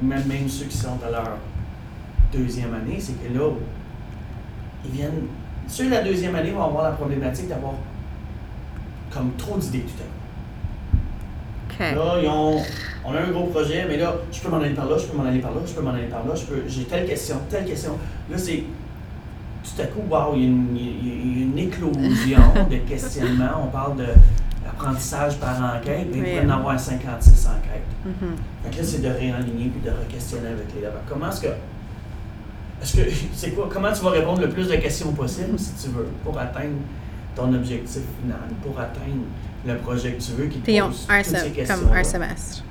même, 0.03 0.23
même 0.27 0.47
ceux 0.47 0.65
qui 0.65 0.77
sont 0.77 0.99
à 1.03 1.09
leur 1.09 1.37
deuxième 2.33 2.73
année, 2.73 2.97
c'est 2.99 3.13
que 3.13 3.33
là, 3.37 3.49
ils 4.85 4.91
viennent. 4.91 5.27
Ceux 5.67 5.85
de 5.85 5.91
la 5.91 6.01
deuxième 6.03 6.35
année 6.35 6.51
vont 6.51 6.63
avoir 6.63 6.83
la 6.83 6.91
problématique 6.91 7.47
d'avoir 7.47 7.73
comme 9.11 9.31
trop 9.37 9.57
d'idées 9.57 9.79
tout 9.81 10.01
à 10.01 10.03
coup. 10.03 11.95
Là, 11.95 12.15
ils 12.21 12.27
ont, 12.27 12.57
on 13.05 13.13
a 13.13 13.19
un 13.21 13.31
gros 13.31 13.45
projet, 13.47 13.85
mais 13.87 13.97
là, 13.97 14.13
je 14.31 14.39
peux 14.41 14.49
m'en 14.49 14.57
aller 14.57 14.73
par 14.73 14.85
là, 14.89 14.97
je 14.97 15.05
peux 15.05 15.17
m'en 15.17 15.23
aller 15.25 15.39
par 15.39 15.51
là, 15.51 15.61
je 15.65 15.73
peux 15.73 15.81
m'en 15.81 15.91
aller 15.93 16.07
par 16.07 16.25
là, 16.25 16.33
je 16.35 16.43
peux, 16.45 16.63
j'ai 16.67 16.83
telle 16.83 17.07
question, 17.07 17.35
telle 17.49 17.65
question. 17.65 17.97
Là, 18.29 18.37
c'est 18.37 18.63
tout 19.63 19.81
à 19.81 19.85
coup, 19.85 20.01
wow, 20.09 20.33
il 20.35 20.41
y 20.41 20.45
a 20.45 20.47
une, 20.47 20.75
il 20.75 20.83
y 20.83 20.89
a- 20.89 21.13
il 21.23 21.37
y 21.39 21.41
a 21.41 21.45
une 21.45 21.57
éclosion 21.57 22.39
de 22.69 22.75
questionnements. 22.89 23.63
On 23.63 23.67
parle 23.67 23.93
d'apprentissage 24.63 25.37
par 25.37 25.55
enquête, 25.61 26.07
mais 26.11 26.17
il 26.17 26.23
Oui. 26.23 26.29
peut 26.39 26.43
y 26.43 26.45
en 26.45 26.49
avoir 26.57 26.79
56 26.79 27.47
enquêtes. 27.47 28.17
Fait 28.63 28.69
que 28.71 28.77
là, 28.77 28.83
c'est 28.83 29.01
de 29.01 29.07
réaligner 29.09 29.69
puis 29.69 29.81
de 29.83 29.89
re-questionner 29.91 30.47
avec 30.49 30.73
l'élève. 30.75 30.93
Comment 31.07 31.29
est-ce 31.29 31.41
que. 31.41 31.47
Est-ce 32.81 32.97
que. 32.97 33.01
C'est 33.33 33.51
quoi? 33.51 33.69
Comment 33.71 33.91
tu 33.91 34.01
vas 34.03 34.11
répondre 34.11 34.41
le 34.41 34.49
plus 34.49 34.67
de 34.67 34.75
questions 34.75 35.11
possible, 35.13 35.57
si 35.59 35.71
tu 35.73 35.89
veux, 35.89 36.07
pour 36.23 36.37
atteindre 36.39 36.77
ton 37.35 37.53
objectif 37.53 38.01
final, 38.21 38.39
pour 38.63 38.79
atteindre 38.79 39.23
le 39.65 39.75
projet 39.77 40.13
que 40.13 40.21
tu 40.21 40.31
veux 40.33 40.45
qui 40.45 40.59
te 40.59 40.63
Puis 40.63 40.75
ils 40.75 40.81
ont 40.81 40.87
pose 40.87 41.05
un, 41.09 41.17
toutes 41.21 41.35
ces 41.37 41.65
sem- 41.65 41.67
comme 41.67 41.93
un 41.93 42.03
semestre. 42.03 42.63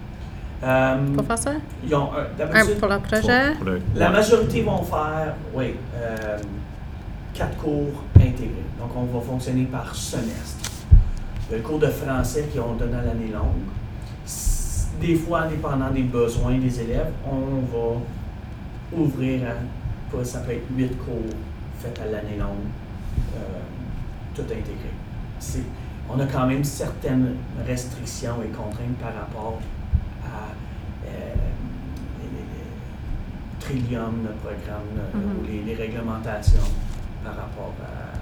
Euh, 0.65 1.15
Pour 1.15 1.25
faire 1.25 1.39
ça? 1.39 1.53
ils 1.87 1.95
ont 1.95 2.11
un- 2.13 2.65
pour 2.81 2.89
le 2.89 2.99
projet? 2.99 3.55
Pour 3.57 3.67
le- 3.67 3.81
la 3.95 4.11
majorité 4.11 4.63
vont 4.63 4.83
faire, 4.83 5.35
oui, 5.55 5.75
euh, 5.95 6.39
quatre 7.35 7.57
cours 7.59 8.03
intégrés. 8.17 8.65
Donc, 8.81 8.91
on 8.97 9.05
va 9.05 9.25
fonctionner 9.25 9.65
par 9.65 9.95
semestre. 9.95 10.71
Le 11.53 11.59
cours 11.59 11.79
de 11.79 11.87
français 11.87 12.49
qu'on 12.55 12.75
donne 12.75 12.95
à 12.95 13.03
l'année 13.03 13.31
longue. 13.33 13.69
Des 15.01 15.15
fois, 15.15 15.47
dépendant 15.47 15.91
des 15.91 16.03
besoins 16.03 16.59
des 16.59 16.81
élèves, 16.81 17.13
on 17.25 17.61
va 17.73 19.01
ouvrir 19.01 19.43
à, 19.47 19.53
ça 20.25 20.41
peut 20.41 20.53
être 20.53 20.67
huit 20.77 20.97
cours 20.99 21.23
faits 21.81 21.99
à 22.01 22.07
l'année 22.07 22.37
longue, 22.39 22.67
euh, 23.37 23.41
tout 24.35 24.43
intégré. 24.43 24.91
C'est- 25.39 25.63
on 26.09 26.19
a 26.21 26.27
quand 26.27 26.47
même 26.47 26.65
certaines 26.65 27.35
restrictions 27.67 28.37
et 28.45 28.49
contraintes 28.49 28.97
par 29.01 29.15
rapport 29.15 29.61
à 30.25 30.49
euh, 31.07 31.35
les- 32.21 32.29
les- 32.37 32.45
les 33.79 33.85
Trillium, 33.89 34.23
le 34.25 34.31
programme, 34.37 34.89
le- 34.97 35.19
Mhm. 35.21 35.39
ou 35.39 35.47
les, 35.47 35.63
les 35.63 35.75
réglementations 35.75 36.61
par 37.25 37.37
rapport 37.37 37.75
à 37.83 38.17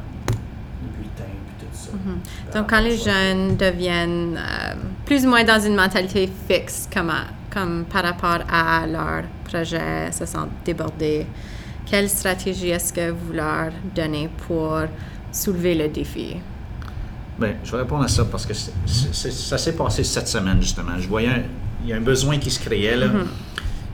le 0.82 0.88
bulletin 0.96 1.24
et 1.24 1.60
tout 1.64 1.66
ça. 1.72 1.90
Mhm. 1.92 2.18
Par 2.50 2.60
Donc, 2.62 2.70
quand 2.70 2.80
les 2.80 2.96
ça. 2.98 3.10
jeunes 3.10 3.56
deviennent 3.56 4.36
euh, 4.38 4.74
plus 5.04 5.24
ou 5.26 5.30
moins 5.30 5.44
dans 5.44 5.60
une 5.60 5.74
mentalité 5.76 6.28
fixe, 6.48 6.88
comme, 6.92 7.10
à- 7.10 7.26
comme 7.52 7.84
par 7.84 8.02
rapport 8.04 8.40
à 8.50 8.86
leur 8.86 9.22
projet, 9.44 10.10
se 10.12 10.26
sentent 10.26 10.50
débordés, 10.64 11.26
quelle 11.86 12.10
stratégie 12.10 12.68
est-ce 12.70 12.92
que 12.92 13.10
vous 13.10 13.32
leur 13.32 13.70
donnez 13.94 14.28
pour 14.46 14.80
soulever 15.32 15.74
le 15.74 15.88
défi? 15.88 16.36
Bien, 17.38 17.54
je 17.62 17.72
vais 17.72 17.78
répondre 17.78 18.04
à 18.04 18.08
ça 18.08 18.24
parce 18.24 18.44
que 18.44 18.54
ça 18.54 19.58
s'est 19.58 19.76
passé 19.76 20.02
cette 20.04 20.28
semaine, 20.28 20.60
justement. 20.60 20.98
Je 20.98 21.08
voyais, 21.08 21.44
il 21.82 21.90
y 21.90 21.92
a 21.92 21.96
un 21.96 22.00
besoin 22.00 22.38
qui 22.38 22.50
se 22.50 22.58
créait, 22.58 22.96
là. 22.96 23.06
Mhm. 23.06 23.26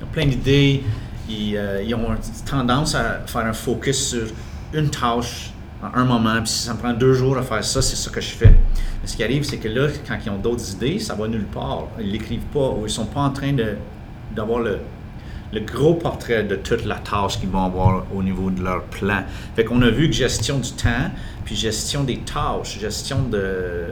Ils 0.01 0.05
ont 0.05 0.09
plein 0.13 0.27
d'idées. 0.27 0.83
Ils, 1.29 1.57
euh, 1.57 1.83
ils 1.83 1.95
ont 1.95 2.09
tendance 2.49 2.95
à 2.95 3.21
faire 3.27 3.47
un 3.47 3.53
focus 3.53 4.09
sur 4.09 4.27
une 4.73 4.91
tâche 4.91 5.53
en 5.83 5.99
un 5.99 6.05
moment, 6.05 6.41
puis 6.41 6.51
si 6.51 6.67
ça 6.67 6.75
me 6.75 6.79
prend 6.79 6.93
deux 6.93 7.15
jours 7.15 7.37
à 7.39 7.43
faire 7.43 7.65
ça, 7.65 7.83
c'est 7.83 7.97
ça 7.97 8.11
que 8.11 8.21
je 8.21 8.31
fais. 8.31 8.51
Mais 8.51 9.07
ce 9.07 9.17
qui 9.17 9.25
arrive, 9.25 9.43
c'est 9.43 9.59
que 9.59 9.69
là, 9.69 9.89
quand 10.07 10.17
ils 10.25 10.31
ont 10.31 10.39
d'autres 10.39 10.73
idées, 10.73 10.99
ça 10.99 11.15
va 11.15 11.27
nulle 11.27 11.47
part. 11.47 11.89
Ils 11.99 12.13
l'écrivent 12.13 12.47
pas, 12.53 12.71
ou 12.71 12.87
ils 12.87 12.91
sont 12.91 13.07
pas 13.07 13.21
en 13.21 13.31
train 13.31 13.53
de, 13.53 13.77
d'avoir 14.35 14.61
le, 14.61 14.79
le 15.53 15.61
gros 15.61 15.95
portrait 15.95 16.45
de 16.45 16.57
toute 16.57 16.85
la 16.85 16.97
tâche 16.97 17.39
qu'ils 17.39 17.51
vont 17.51 17.65
avoir 17.65 18.05
au 18.15 18.23
niveau 18.23 18.51
de 18.51 18.63
leur 18.63 18.85
plan. 18.85 19.23
Fait 19.55 19.65
qu'on 19.65 19.83
a 19.83 19.91
vu 19.91 20.07
que 20.09 20.15
gestion 20.15 20.59
du 20.59 20.73
temps, 20.73 21.11
puis 21.45 21.55
gestion 21.57 22.05
des 22.05 22.19
tâches, 22.21 22.79
gestion 22.79 23.23
de 23.29 23.87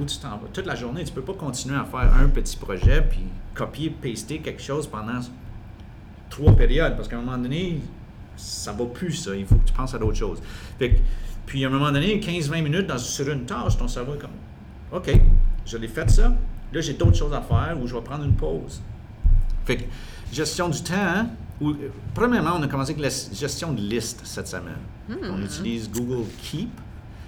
où 0.00 0.04
tu 0.04 0.18
t'en 0.18 0.30
vas. 0.30 0.42
Toute 0.52 0.66
la 0.66 0.76
journée, 0.76 1.02
tu 1.02 1.12
peux 1.12 1.22
pas 1.22 1.32
continuer 1.34 1.76
à 1.76 1.84
faire 1.84 2.12
un 2.22 2.28
petit 2.28 2.56
projet 2.56 3.02
puis 3.02 3.20
copier, 3.54 3.90
paster 3.90 4.38
quelque 4.38 4.62
chose 4.62 4.86
pendant 4.86 5.18
trois 6.30 6.52
périodes 6.52 6.94
parce 6.94 7.08
qu'à 7.08 7.16
un 7.16 7.22
moment 7.22 7.38
donné, 7.38 7.80
ça 8.36 8.72
va 8.72 8.84
plus 8.84 9.12
ça. 9.12 9.34
Il 9.34 9.44
faut 9.46 9.56
que 9.56 9.66
tu 9.66 9.72
penses 9.72 9.94
à 9.94 9.98
d'autres 9.98 10.16
choses. 10.18 10.40
Fait 10.78 10.90
que- 10.90 11.00
puis 11.46 11.64
à 11.64 11.68
un 11.68 11.70
moment 11.72 11.90
donné, 11.90 12.20
15-20 12.20 12.62
minutes 12.62 12.96
sur 12.98 13.28
une 13.28 13.44
tâche, 13.44 13.76
ton 13.76 13.88
cerveau 13.88 14.14
est 14.14 14.18
comme 14.18 14.30
OK, 14.92 15.10
je 15.66 15.76
l'ai 15.76 15.88
fait 15.88 16.08
ça. 16.08 16.32
Là, 16.72 16.80
j'ai 16.80 16.92
d'autres 16.94 17.16
choses 17.16 17.32
à 17.34 17.40
faire 17.40 17.76
ou 17.82 17.86
je 17.88 17.94
vais 17.94 18.00
prendre 18.02 18.24
une 18.24 18.34
pause. 18.34 18.80
Fait 19.64 19.76
que 19.78 19.82
gestion 20.32 20.68
du 20.68 20.82
temps, 20.82 20.94
hein, 20.96 21.26
ou- 21.60 21.74
premièrement, 22.14 22.52
on 22.56 22.62
a 22.62 22.68
commencé 22.68 22.92
avec 22.92 23.02
la 23.02 23.08
gestion 23.36 23.72
de 23.72 23.80
liste 23.80 24.20
cette 24.24 24.48
semaine. 24.48 24.76
On 25.10 25.42
utilise 25.42 25.90
Google 25.90 26.26
Keep. 26.42 26.70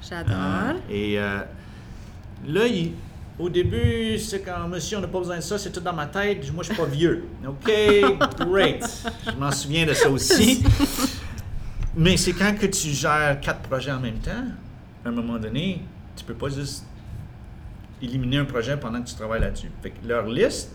J'adore. 0.09 0.35
Euh, 0.37 0.73
et 0.91 1.19
euh, 1.19 1.41
là, 2.47 2.67
il- 2.67 2.93
au 3.39 3.49
début, 3.49 4.19
c'est 4.19 4.41
quand 4.41 4.69
monsieur, 4.69 4.99
on 4.99 5.01
n'a 5.01 5.09
pas 5.09 5.19
besoin 5.19 5.37
de 5.37 5.41
ça, 5.43 5.57
c'est 5.59 5.71
tout 5.73 5.81
dans 5.81 5.95
ma 5.95 6.07
tête. 6.07 6.53
Moi, 6.53 6.63
je 6.63 6.69
suis 6.73 6.77
pas 6.77 6.87
vieux. 6.89 7.25
OK, 7.47 7.71
great. 8.47 8.85
Je 9.27 9.31
m'en 9.37 9.51
souviens 9.51 9.87
de 9.87 9.95
ça 9.95 10.11
aussi. 10.11 10.63
Mais 11.97 12.17
c'est 12.17 12.33
quand 12.35 12.55
que 12.59 12.67
tu 12.67 12.89
gères 12.91 13.41
quatre 13.41 13.61
projets 13.63 13.91
en 13.93 13.99
même 14.01 14.19
temps, 14.19 14.45
à 15.05 15.09
un 15.09 15.13
moment 15.13 15.39
donné, 15.39 15.83
tu 16.15 16.25
peux 16.25 16.35
pas 16.35 16.49
juste 16.51 16.85
éliminer 18.03 18.39
un 18.39 18.45
projet 18.45 18.77
pendant 18.77 19.03
que 19.03 19.09
tu 19.09 19.15
travailles 19.15 19.41
là-dessus. 19.41 19.71
Fait 19.83 19.91
que 19.91 20.07
leur 20.07 20.27
liste, 20.27 20.71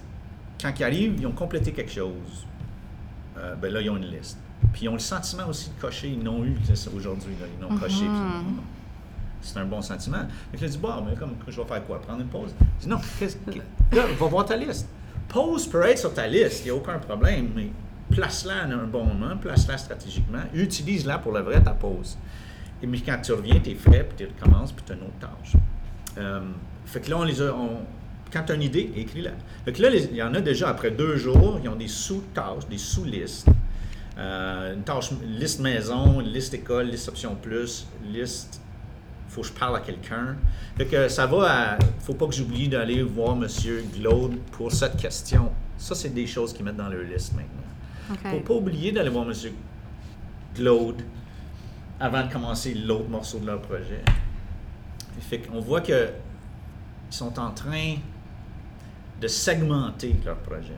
quand 0.62 0.72
ils 0.80 0.84
arrivent, 0.84 1.16
ils 1.20 1.28
ont 1.28 1.32
complété 1.32 1.72
quelque 1.72 1.92
chose. 1.92 2.46
Euh, 3.38 3.56
ben 3.56 3.72
là, 3.72 3.82
ils 3.82 3.90
ont 3.90 3.98
une 3.98 4.06
liste. 4.10 4.38
Puis 4.74 4.84
ils 4.84 4.90
ont 4.90 4.94
le 4.94 5.00
sentiment 5.00 5.48
aussi 5.48 5.70
de 5.70 5.80
cocher. 5.82 6.10
Ils 6.10 6.24
n'ont 6.24 6.44
eu 6.44 6.56
aujourd'hui. 6.96 7.34
Ils 7.58 7.62
l'ont 7.62 7.78
coché. 7.78 8.06
puis 8.06 8.56
c'est 9.42 9.60
un 9.60 9.66
bon 9.66 9.82
sentiment. 9.82 10.26
Que 10.52 10.58
je 10.58 10.66
dis, 10.66 10.78
bon, 10.78 11.04
mais 11.08 11.16
comme, 11.16 11.34
je 11.48 11.62
vais 11.62 11.68
faire 11.68 11.86
quoi? 11.86 12.02
Prendre 12.02 12.22
une 12.22 12.28
pause? 12.28 12.54
Je 12.80 12.84
dis, 12.86 12.90
non. 12.90 13.00
Là, 13.92 14.04
va 14.20 14.26
voir 14.28 14.46
ta 14.46 14.56
liste. 14.56 14.88
Pause 15.28 15.68
peut 15.68 15.84
être 15.84 16.00
sur 16.00 16.14
ta 16.14 16.28
liste, 16.28 16.62
il 16.62 16.66
n'y 16.66 16.70
a 16.72 16.76
aucun 16.76 16.98
problème, 17.00 17.50
mais 17.56 17.70
place-la 18.12 18.62
à 18.64 18.66
un 18.66 18.86
bon 18.86 19.04
moment, 19.06 19.36
place-la 19.38 19.78
stratégiquement, 19.78 20.40
utilise-la 20.54 21.18
pour 21.18 21.32
le 21.34 21.42
vrai, 21.42 21.62
ta 21.62 21.72
pause. 21.72 22.18
Et 22.82 22.88
mais 22.88 23.00
quand 23.00 23.18
tu 23.22 23.34
reviens, 23.34 23.60
tu 23.60 23.72
es 23.72 23.76
frais, 23.76 24.08
puis 24.08 24.26
tu 24.26 24.34
recommences, 24.34 24.72
puis 24.72 24.84
tu 24.86 24.92
as 24.94 24.96
une 24.96 25.02
autre 25.02 25.20
tâche. 25.20 25.54
Euh, 26.18 26.42
fait 26.86 27.02
que 27.02 27.10
là, 27.10 27.18
on 27.18 27.24
les 27.24 27.42
a. 27.42 27.54
on- 27.54 27.82
quand 28.32 28.44
tu 28.44 28.52
as 28.52 28.56
une 28.56 28.64
idée, 28.64 28.92
écris-la. 28.96 29.32
Que 29.72 29.82
là, 29.82 29.90
il 29.90 30.16
y 30.16 30.24
en 30.24 30.34
a 30.34 30.42
déjà 30.42 30.70
après 30.70 30.92
deux 30.92 31.18
jours, 31.18 31.60
ils 31.64 31.70
ont 31.70 31.76
des 31.76 31.88
sous-tâches, 31.88 32.68
des 32.70 32.78
sous-listes. 32.78 33.48
Euh, 34.18 34.74
une 34.74 34.84
tâche, 34.84 35.12
liste 35.24 35.60
maison, 35.60 36.20
liste 36.20 36.54
école, 36.54 36.88
liste 36.88 37.10
option 37.10 37.36
plus, 37.36 37.86
liste 38.06 38.62
faut 39.36 39.42
que 39.42 39.48
je 39.48 39.54
parle 39.54 39.76
à 39.76 39.80
quelqu'un. 39.82 40.38
Fait 40.78 40.86
que 40.86 41.10
ça 41.10 41.26
va 41.26 41.74
à. 41.74 41.80
faut 42.00 42.14
pas 42.14 42.26
que 42.28 42.34
j'oublie 42.34 42.70
d'aller 42.70 43.04
voir 43.04 43.36
M. 43.36 43.48
Glaude 43.94 44.38
pour 44.54 44.72
cette 44.72 44.96
question. 44.96 45.52
Ça, 45.78 45.94
c'est 45.94 46.14
des 46.14 46.26
choses 46.26 46.54
qu'ils 46.54 46.64
mettent 46.64 46.78
dans 46.78 46.88
leur 46.88 47.04
liste 47.04 47.34
maintenant. 47.34 48.32
Faut 48.32 48.40
pas 48.40 48.54
oublier 48.54 48.94
d'aller 48.94 49.10
voir 49.10 49.26
M. 49.26 49.34
Glaude 50.56 51.02
avant 52.00 52.26
de 52.26 52.32
commencer 52.32 52.74
l'autre 52.76 53.10
morceau 53.10 53.40
de 53.40 53.48
leur 53.48 53.62
projet. 53.62 54.04
Fait 55.20 55.40
qu'on 55.40 55.60
voit 55.60 55.82
que 55.82 56.10
ils 57.12 57.16
sont 57.16 57.38
en 57.38 57.52
train 57.52 57.96
de 59.22 59.28
segmenter 59.28 60.16
leur 60.26 60.38
projet. 60.38 60.76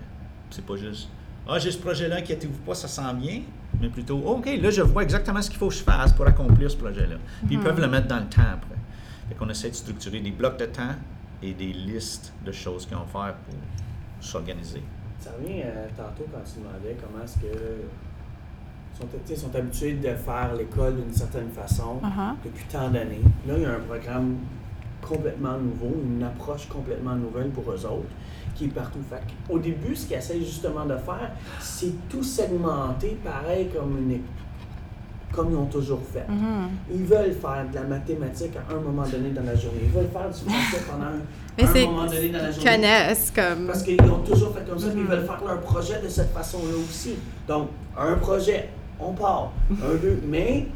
C'est 0.49 0.65
pas 0.65 0.75
juste 0.75 1.09
Ah, 1.47 1.59
j'ai 1.59 1.71
ce 1.71 1.77
projet-là, 1.79 2.17
inquiétez-vous 2.17 2.59
pas, 2.65 2.75
ça 2.75 2.87
sent 2.87 3.13
bien, 3.15 3.41
mais 3.81 3.89
plutôt 3.89 4.17
OK, 4.19 4.45
là, 4.61 4.69
je 4.69 4.81
vois 4.81 5.03
exactement 5.03 5.41
ce 5.41 5.49
qu'il 5.49 5.59
faut 5.59 5.69
que 5.69 5.73
je 5.75 5.83
fasse 5.83 6.13
pour 6.13 6.25
accomplir 6.27 6.69
ce 6.69 6.77
projet-là. 6.77 7.15
Puis 7.45 7.55
ils 7.55 7.59
peuvent 7.59 7.79
le 7.79 7.87
mettre 7.87 8.07
dans 8.07 8.19
le 8.19 8.25
temps 8.27 8.41
après. 8.53 8.75
Fait 9.29 9.35
qu'on 9.35 9.49
essaie 9.49 9.69
de 9.69 9.75
structurer 9.75 10.19
des 10.19 10.31
blocs 10.31 10.57
de 10.59 10.65
temps 10.65 10.95
et 11.43 11.53
des 11.53 11.73
listes 11.73 12.33
de 12.45 12.51
choses 12.51 12.85
qu'ils 12.85 12.95
vont 12.97 13.05
faire 13.05 13.35
pour 13.35 13.55
s'organiser. 14.21 14.81
Ça 15.19 15.31
revient 15.37 15.61
euh, 15.65 15.87
tantôt 15.95 16.25
quand 16.31 16.39
tu 16.45 16.59
demandais 16.59 16.95
comment 17.01 17.23
est-ce 17.23 17.37
que 17.39 17.47
sont, 18.99 19.07
sais, 19.25 19.35
sont 19.35 19.55
habitués 19.55 19.93
de 19.93 20.15
faire 20.15 20.53
l'école 20.57 20.95
d'une 20.95 21.13
certaine 21.13 21.49
façon 21.51 21.99
Uh-huh. 22.03 22.35
depuis 22.45 22.65
tant 22.65 22.89
d'années. 22.89 23.21
Là, 23.47 23.53
il 23.57 23.63
y 23.63 23.65
a 23.65 23.71
un 23.73 23.79
programme 23.79 24.37
complètement 25.07 25.57
nouveau, 25.57 25.95
une 26.03 26.23
approche 26.23 26.67
complètement 26.67 27.15
nouvelle 27.15 27.49
pour 27.49 27.71
eux 27.71 27.85
autres, 27.85 28.09
qui 28.55 28.65
est 28.65 28.69
partout. 28.69 28.99
Fait 29.09 29.21
au 29.49 29.59
début, 29.59 29.95
ce 29.95 30.05
qu'ils 30.07 30.17
essayent 30.17 30.45
justement 30.45 30.85
de 30.85 30.95
faire, 30.97 31.31
c'est 31.59 31.93
tout 32.09 32.23
segmenter 32.23 33.17
pareil 33.23 33.69
comme 33.73 33.97
une 33.97 34.19
comme 35.31 35.51
ils 35.51 35.57
ont 35.57 35.65
toujours 35.65 35.99
fait. 36.11 36.25
Mhm. 36.27 36.69
Ils 36.91 37.03
veulent 37.05 37.33
faire 37.33 37.65
de 37.69 37.75
la 37.75 37.83
mathématique 37.83 38.53
à 38.55 38.73
un 38.73 38.79
moment 38.79 39.03
donné 39.03 39.29
dans 39.31 39.43
la 39.43 39.55
journée. 39.55 39.81
Ils 39.83 39.91
veulent 39.91 40.09
faire 40.11 40.29
du 40.29 40.49
français 40.49 40.83
pendant 40.89 41.05
un, 41.05 41.19
Mais 41.57 41.63
un 41.63 41.67
c'est 41.67 41.85
moment 41.85 42.05
donné 42.05 42.29
dans 42.29 42.37
la 42.39 42.51
journée. 42.51 42.71
connaissent 42.71 43.31
comme. 43.35 43.67
Parce 43.67 43.83
qu'ils 43.83 44.01
ont 44.01 44.19
toujours 44.19 44.55
fait 44.55 44.67
comme 44.67 44.79
ça, 44.79 44.89
puis 44.89 44.99
ils 45.01 45.05
veulent 45.05 45.25
faire 45.25 45.41
leur 45.45 45.59
projet 45.61 46.01
de 46.01 46.07
cette 46.07 46.31
façon-là 46.33 46.75
aussi. 46.77 47.15
Donc, 47.47 47.69
un 47.97 48.15
projet, 48.15 48.69
on 48.99 49.11
part. 49.13 49.51
Un, 49.71 49.95
deux, 50.01 50.21
mais 50.25 50.67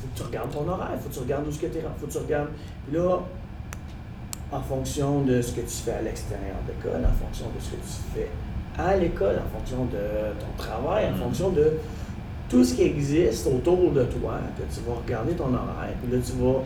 faut 0.00 0.08
que 0.14 0.16
tu 0.16 0.22
regardes 0.22 0.50
ton 0.50 0.68
horaire, 0.68 0.90
faut 1.00 1.08
que 1.08 1.14
tu 1.14 1.20
regardes 1.20 1.46
où 1.46 1.52
ce 1.52 1.58
que 1.58 1.66
tu 1.66 1.78
es, 1.78 1.82
faut 1.98 2.06
que 2.06 2.12
tu 2.12 2.18
regardes. 2.18 2.48
Là, 2.92 3.18
en 4.52 4.60
fonction 4.60 5.22
de 5.22 5.40
ce 5.40 5.52
que 5.52 5.60
tu 5.62 5.68
fais 5.84 5.92
à 5.92 6.02
l'extérieur 6.02 6.56
de 6.66 6.72
l'école, 6.72 7.04
en 7.04 7.24
fonction 7.24 7.46
de 7.56 7.60
ce 7.60 7.70
que 7.70 7.76
tu 7.76 8.02
fais 8.14 8.28
à 8.78 8.96
l'école, 8.96 9.36
en 9.38 9.58
fonction 9.58 9.84
de 9.86 9.98
ton 10.38 10.46
travail, 10.62 11.06
en 11.08 11.12
Mhm. 11.12 11.18
fonction 11.18 11.50
de 11.50 11.72
tout 12.48 12.62
ce 12.64 12.74
qui 12.74 12.82
existe 12.82 13.46
autour 13.46 13.92
de 13.92 14.04
toi, 14.04 14.34
que 14.58 14.74
tu 14.74 14.80
vas 14.86 14.94
regarder 15.04 15.32
ton 15.32 15.52
horaire, 15.54 15.94
puis 16.02 16.12
là, 16.12 16.18
tu 16.24 16.32
vas 16.42 16.60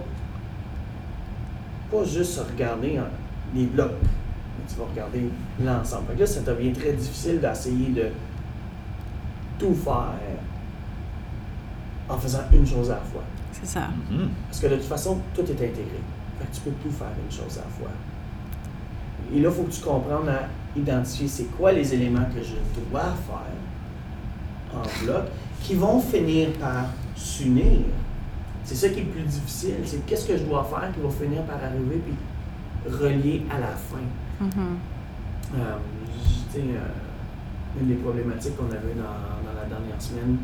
pas 1.91 2.05
juste 2.05 2.41
regarder 2.53 2.97
hein, 2.99 3.07
les 3.55 3.67
blocs, 3.67 3.93
mais 4.03 4.65
tu 4.69 4.75
vas 4.81 4.87
regarder 4.93 5.29
l'ensemble. 5.63 6.19
Là, 6.19 6.27
ça 6.27 6.41
devient 6.41 6.73
très 6.73 6.93
difficile 6.93 7.41
d'essayer 7.41 7.91
de 7.91 8.07
tout 9.59 9.75
faire 9.75 10.13
en 12.09 12.17
faisant 12.19 12.43
une 12.53 12.67
chose 12.67 12.91
à 12.91 12.95
la 12.95 13.01
fois. 13.01 13.23
C'est 13.53 13.67
ça. 13.67 13.89
Mhm. 14.11 14.29
Parce 14.49 14.61
que 14.61 14.67
de 14.67 14.75
toute 14.77 14.85
façon, 14.85 15.19
tout 15.35 15.43
est 15.43 15.53
intégré. 15.53 16.01
Fait 16.39 16.47
que 16.47 16.55
tu 16.55 16.61
peux 16.63 16.71
tout 16.83 16.91
faire 16.91 17.13
une 17.25 17.35
chose 17.35 17.59
à 17.59 17.63
la 17.63 17.69
fois. 17.69 17.91
Et 19.35 19.41
là, 19.41 19.49
il 19.49 19.55
faut 19.55 19.63
que 19.65 19.73
tu 19.73 19.81
comprennes 19.81 20.29
à 20.29 20.49
identifier 20.79 21.27
c'est 21.29 21.57
quoi 21.57 21.73
les 21.73 21.95
éléments 21.95 22.27
que 22.35 22.43
je 22.43 22.55
dois 22.91 23.15
faire 23.27 24.79
en 24.79 25.05
bloc 25.05 25.25
qui 25.63 25.75
vont 25.75 26.01
finir 26.01 26.51
par 26.61 26.87
s'unir. 27.17 27.81
C'est 28.65 28.75
ça 28.75 28.89
qui 28.89 29.01
est 29.01 29.05
le 29.05 29.11
plus 29.11 29.23
difficile. 29.23 29.77
C'est 29.85 30.05
qu'est-ce 30.07 30.27
que 30.27 30.37
je 30.37 30.45
dois 30.45 30.65
faire 30.65 30.93
qui 30.93 31.01
va 31.01 31.09
finir 31.09 31.43
par 31.45 31.57
arriver 31.57 32.01
puis 32.05 32.15
relier 32.93 33.43
à 33.51 33.61
la 33.61 33.69
fin. 33.69 33.97
Mhm. 34.41 34.79
Euh, 35.57 35.77
euh, 36.59 37.81
une 37.81 37.89
des 37.89 37.95
problématiques 37.95 38.57
qu'on 38.57 38.67
avait 38.67 38.95
dans, 38.97 39.45
dans 39.45 39.61
la 39.61 39.67
dernière 39.69 40.01
semaine, 40.01 40.39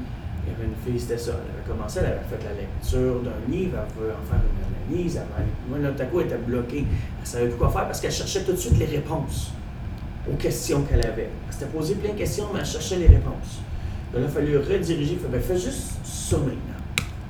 il 0.44 0.52
y 0.52 0.54
avait 0.54 0.64
une 0.64 0.74
fille, 0.84 1.00
c'était 1.00 1.18
ça. 1.18 1.32
Elle 1.32 1.54
avait 1.54 1.68
commencé, 1.68 2.00
elle 2.00 2.06
avait 2.06 2.24
fait 2.28 2.44
la 2.44 2.54
lecture 2.54 3.20
d'un 3.22 3.52
livre, 3.52 3.78
elle 3.78 4.02
veut 4.02 4.10
en 4.10 4.26
faire 4.26 4.40
une 4.40 4.94
analyse. 4.94 5.16
Elle 5.16 5.22
avait, 5.22 5.50
moi, 5.68 5.78
là, 5.78 6.04
coup, 6.06 6.20
était 6.20 6.36
bloquée. 6.36 6.84
Elle 7.20 7.26
savait 7.26 7.48
plus 7.48 7.58
quoi 7.58 7.70
faire 7.70 7.86
parce 7.86 8.00
qu'elle 8.00 8.12
cherchait 8.12 8.42
tout 8.42 8.52
de 8.52 8.56
suite 8.56 8.78
les 8.78 8.86
réponses 8.86 9.52
aux 10.30 10.36
questions 10.36 10.82
qu'elle 10.82 11.06
avait. 11.06 11.30
Elle 11.46 11.52
s'était 11.52 11.66
posé 11.66 11.94
plein 11.94 12.12
de 12.12 12.18
questions, 12.18 12.46
mais 12.52 12.60
elle 12.60 12.66
cherchait 12.66 12.96
les 12.96 13.08
réponses. 13.08 13.62
Là, 14.12 14.20
il 14.20 14.24
a 14.24 14.28
fallu 14.28 14.58
rediriger. 14.58 15.18
Il 15.32 15.40
fais 15.40 15.58
juste 15.58 16.04
ça 16.04 16.36
maintenant. 16.38 16.56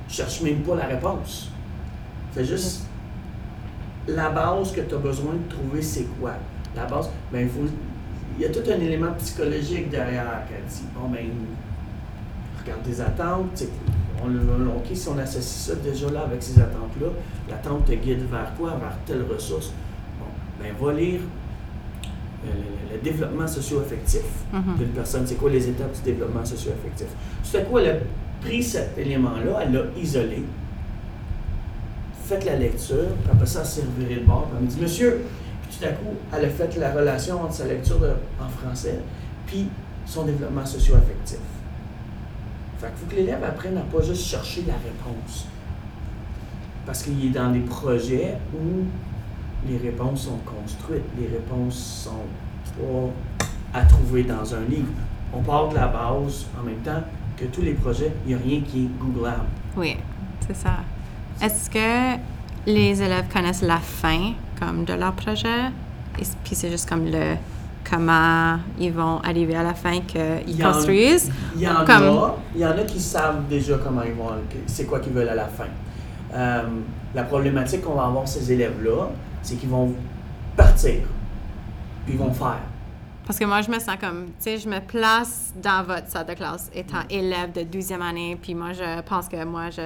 Cherche 0.07 0.41
même 0.41 0.61
pas 0.61 0.75
la 0.75 0.85
réponse. 0.85 1.49
Fais 2.33 2.45
juste 2.45 2.85
la 4.07 4.29
base 4.29 4.71
que 4.73 4.81
tu 4.81 4.95
as 4.95 4.97
besoin 4.97 5.33
de 5.33 5.49
trouver, 5.49 5.81
c'est 5.81 6.07
quoi? 6.19 6.33
La 6.75 6.85
base, 6.85 7.09
ben, 7.31 7.47
il. 7.47 7.69
Il 8.35 8.41
y 8.41 8.45
a 8.45 8.49
tout 8.49 8.67
un 8.67 8.79
élément 8.79 9.13
psychologique 9.19 9.89
derrière 9.91 10.43
qu'elle 10.47 10.65
dit. 10.67 10.85
Bon, 10.95 11.07
ben, 11.07 11.19
regarde 12.63 12.83
tes 12.83 13.01
attentes. 13.01 13.63
On, 14.23 14.27
le- 14.29 14.39
OK, 14.77 14.85
si 14.93 15.07
on 15.09 15.17
associe 15.17 15.43
ça 15.43 15.75
déjà 15.75 16.09
là 16.09 16.21
avec 16.21 16.41
ces 16.41 16.59
attentes-là, 16.59 17.07
l'attente 17.49 17.85
te 17.85 17.91
guide 17.93 18.23
vers 18.31 18.53
quoi? 18.57 18.69
Vers 18.79 18.95
telle 19.05 19.23
ressource. 19.29 19.71
Bon, 20.19 20.25
ben, 20.61 20.73
va 20.79 20.93
lire 20.93 21.19
euh, 22.45 22.47
le, 22.91 22.95
le 22.95 23.01
développement 23.01 23.47
socio-affectif 23.47 24.21
d'une 24.77 24.89
personne. 24.89 25.27
C'est 25.27 25.35
quoi 25.35 25.49
les 25.49 25.67
étapes 25.67 25.93
du 25.93 26.01
développement 26.11 26.45
socio-affectif? 26.45 27.07
Tout 27.51 27.57
à 27.57 27.61
coup, 27.61 27.77
elle 27.79 27.89
a 27.89 27.93
pris 28.41 28.63
cet 28.63 28.97
élément-là, 28.97 29.59
elle 29.63 29.73
l'a 29.73 29.81
isolé, 30.01 30.43
fait 32.25 32.45
la 32.45 32.55
lecture, 32.55 33.07
puis 33.23 33.31
après 33.31 33.45
ça, 33.45 33.63
elle 33.77 33.83
revirée 34.05 34.21
de 34.21 34.25
bord, 34.25 34.45
puis 34.47 34.55
elle 34.57 34.65
me 34.65 34.69
dit 34.69 34.79
Monsieur, 34.81 35.21
puis 35.69 35.77
tout 35.79 35.85
à 35.85 35.89
coup, 35.89 36.15
elle 36.33 36.45
a 36.45 36.49
fait 36.49 36.77
la 36.77 36.91
relation 36.93 37.41
entre 37.41 37.53
sa 37.53 37.65
lecture 37.65 37.99
de- 37.99 38.13
en 38.41 38.47
français 38.49 38.99
puis 39.47 39.67
son 40.05 40.23
développement 40.23 40.65
socio-affectif. 40.65 41.39
Fait 42.83 42.89
faut 42.97 43.05
que 43.09 43.15
l'élève 43.15 43.41
apprenne 43.41 43.77
à 43.77 43.81
pas 43.81 44.03
juste 44.03 44.25
chercher 44.25 44.65
la 44.67 44.73
réponse. 44.73 45.47
Parce 46.85 47.03
qu'il 47.03 47.25
est 47.25 47.29
dans 47.29 47.49
des 47.49 47.61
projets 47.61 48.35
où 48.53 48.83
les 49.65 49.77
réponses 49.77 50.23
sont 50.23 50.39
construites, 50.39 51.05
les 51.17 51.27
réponses 51.27 52.03
sont 52.03 52.25
pas 52.77 53.79
à 53.79 53.85
trouver 53.85 54.23
dans 54.23 54.53
un 54.53 54.65
livre. 54.65 54.91
On 55.33 55.41
part 55.41 55.69
de 55.69 55.75
la 55.75 55.87
base 55.87 56.45
en 56.59 56.63
même 56.63 56.81
temps 56.83 57.01
que 57.37 57.45
tous 57.45 57.61
les 57.61 57.73
projets, 57.73 58.11
il 58.25 58.35
n'y 58.35 58.41
a 58.41 58.43
rien 58.43 58.59
qui 58.59 58.83
est 58.83 58.89
Googlable. 58.99 59.45
Oui, 59.77 59.95
c'est 60.45 60.55
ça. 60.57 60.79
Est-ce 61.41 61.69
que 61.69 62.19
les 62.65 63.01
élèves 63.01 63.29
connaissent 63.31 63.61
la 63.61 63.79
fin 63.79 64.33
comme 64.59 64.83
de 64.83 64.93
leur 64.93 65.13
projet? 65.13 65.67
Et 66.19 66.23
puis 66.43 66.53
c'est 66.53 66.69
juste 66.69 66.89
comme 66.89 67.05
le 67.05 67.35
comment 67.93 68.57
ils 68.79 68.91
vont 68.91 69.19
arriver 69.19 69.55
à 69.55 69.63
la 69.63 69.73
fin 69.73 69.99
qu'ils 70.01 70.61
construisent. 70.63 71.31
Il 71.55 71.61
y 71.61 71.67
en 71.67 71.85
Comme- 71.85 72.03
a, 72.17 72.35
il 72.55 72.61
y 72.61 72.65
en 72.65 72.71
a 72.71 72.83
qui 72.83 72.99
savent 72.99 73.47
déjà 73.47 73.77
comment 73.83 74.01
ils 74.03 74.13
vont, 74.13 74.29
c'est 74.65 74.85
quoi 74.85 74.99
qu'ils 74.99 75.13
veulent 75.13 75.29
à 75.29 75.35
la 75.35 75.47
fin. 75.47 75.67
Euh, 76.33 76.63
la 77.13 77.23
problématique 77.23 77.81
qu'on 77.81 77.93
va 77.93 78.05
avoir 78.05 78.27
ces 78.27 78.51
élèves-là, 78.51 79.09
c'est 79.41 79.55
qu'ils 79.55 79.69
vont 79.69 79.93
partir, 80.55 81.01
puis 82.05 82.13
ils 82.15 82.17
vont 82.17 82.33
faire. 82.33 82.59
Parce 83.25 83.39
que 83.39 83.45
moi, 83.45 83.61
je 83.61 83.69
me 83.71 83.79
sens 83.79 83.95
comme, 84.01 84.25
tu 84.25 84.31
sais, 84.39 84.57
je 84.57 84.67
me 84.67 84.79
place 84.79 85.53
dans 85.61 85.83
votre 85.83 86.09
salle 86.09 86.25
de 86.25 86.33
classe 86.33 86.69
Mm. 86.73 86.77
étant 86.79 87.03
élève 87.09 87.51
de 87.53 87.61
12e 87.61 88.01
année, 88.01 88.37
puis 88.41 88.53
moi, 88.55 88.73
je 88.73 89.01
pense 89.03 89.29
que 89.29 89.43
moi, 89.45 89.69
je, 89.69 89.83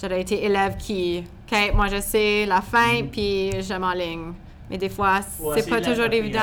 j'aurais 0.00 0.20
été 0.22 0.44
élève 0.44 0.76
qui, 0.78 1.24
OK, 1.50 1.74
moi, 1.74 1.88
je 1.88 2.00
sais 2.00 2.46
la 2.46 2.60
fin, 2.62 3.02
puis 3.10 3.50
je 3.60 3.74
m'enligne. 3.74 4.32
Mais 4.70 4.78
des 4.78 4.88
fois, 4.88 5.18
c'est 5.20 5.58
essayer 5.58 5.70
pas 5.76 5.80
toujours 5.80 6.06
évident. 6.12 6.38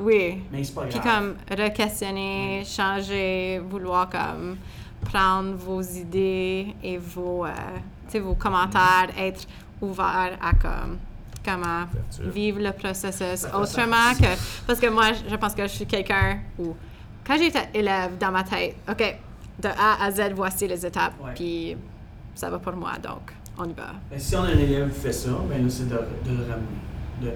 Oui. 0.00 0.42
Mais 0.50 0.64
c'est 0.64 0.74
pas 0.74 0.82
Puis 0.86 0.98
grave. 0.98 1.34
comme 1.48 1.58
re-questionner, 1.58 2.62
changer, 2.64 3.60
vouloir 3.68 4.08
comme 4.10 4.56
prendre 5.04 5.54
vos 5.54 5.82
idées 5.82 6.74
et 6.82 6.96
vos, 6.98 7.44
euh, 7.44 7.50
vos 8.20 8.34
commentaires, 8.34 9.08
être 9.18 9.46
ouvert 9.80 10.38
à 10.42 10.52
comme 10.54 10.98
comment 11.44 11.84
vivre 12.20 12.58
le 12.60 12.72
processus 12.72 13.44
autrement 13.54 14.14
que 14.18 14.34
parce 14.66 14.80
que 14.80 14.86
moi 14.88 15.10
je 15.28 15.36
pense 15.36 15.54
que 15.54 15.62
je 15.64 15.68
suis 15.72 15.84
quelqu'un 15.86 16.38
où 16.58 16.74
quand 17.26 17.36
j'étais 17.36 17.68
élève 17.74 18.16
dans 18.18 18.30
ma 18.30 18.42
tête, 18.44 18.76
ok, 18.90 19.16
de 19.60 19.68
A 19.68 20.02
à 20.04 20.10
Z 20.10 20.32
voici 20.34 20.66
les 20.66 20.86
étapes, 20.86 21.12
puis 21.34 21.76
ça 22.34 22.48
va 22.48 22.58
pour 22.58 22.72
moi 22.74 22.92
donc 23.02 23.32
on 23.58 23.64
y 23.64 23.74
va. 23.74 23.92
Ben, 24.10 24.18
si 24.18 24.34
on 24.36 24.42
a 24.42 24.46
un 24.48 24.58
élève 24.58 24.90
qui 24.92 25.00
fait 25.00 25.12
ça, 25.12 25.28
ben 25.48 25.68
c'est 25.68 25.86
de, 25.88 25.94
de 25.94 26.30
le 26.38 26.42
ramener. 26.44 26.80
De- 27.20 27.32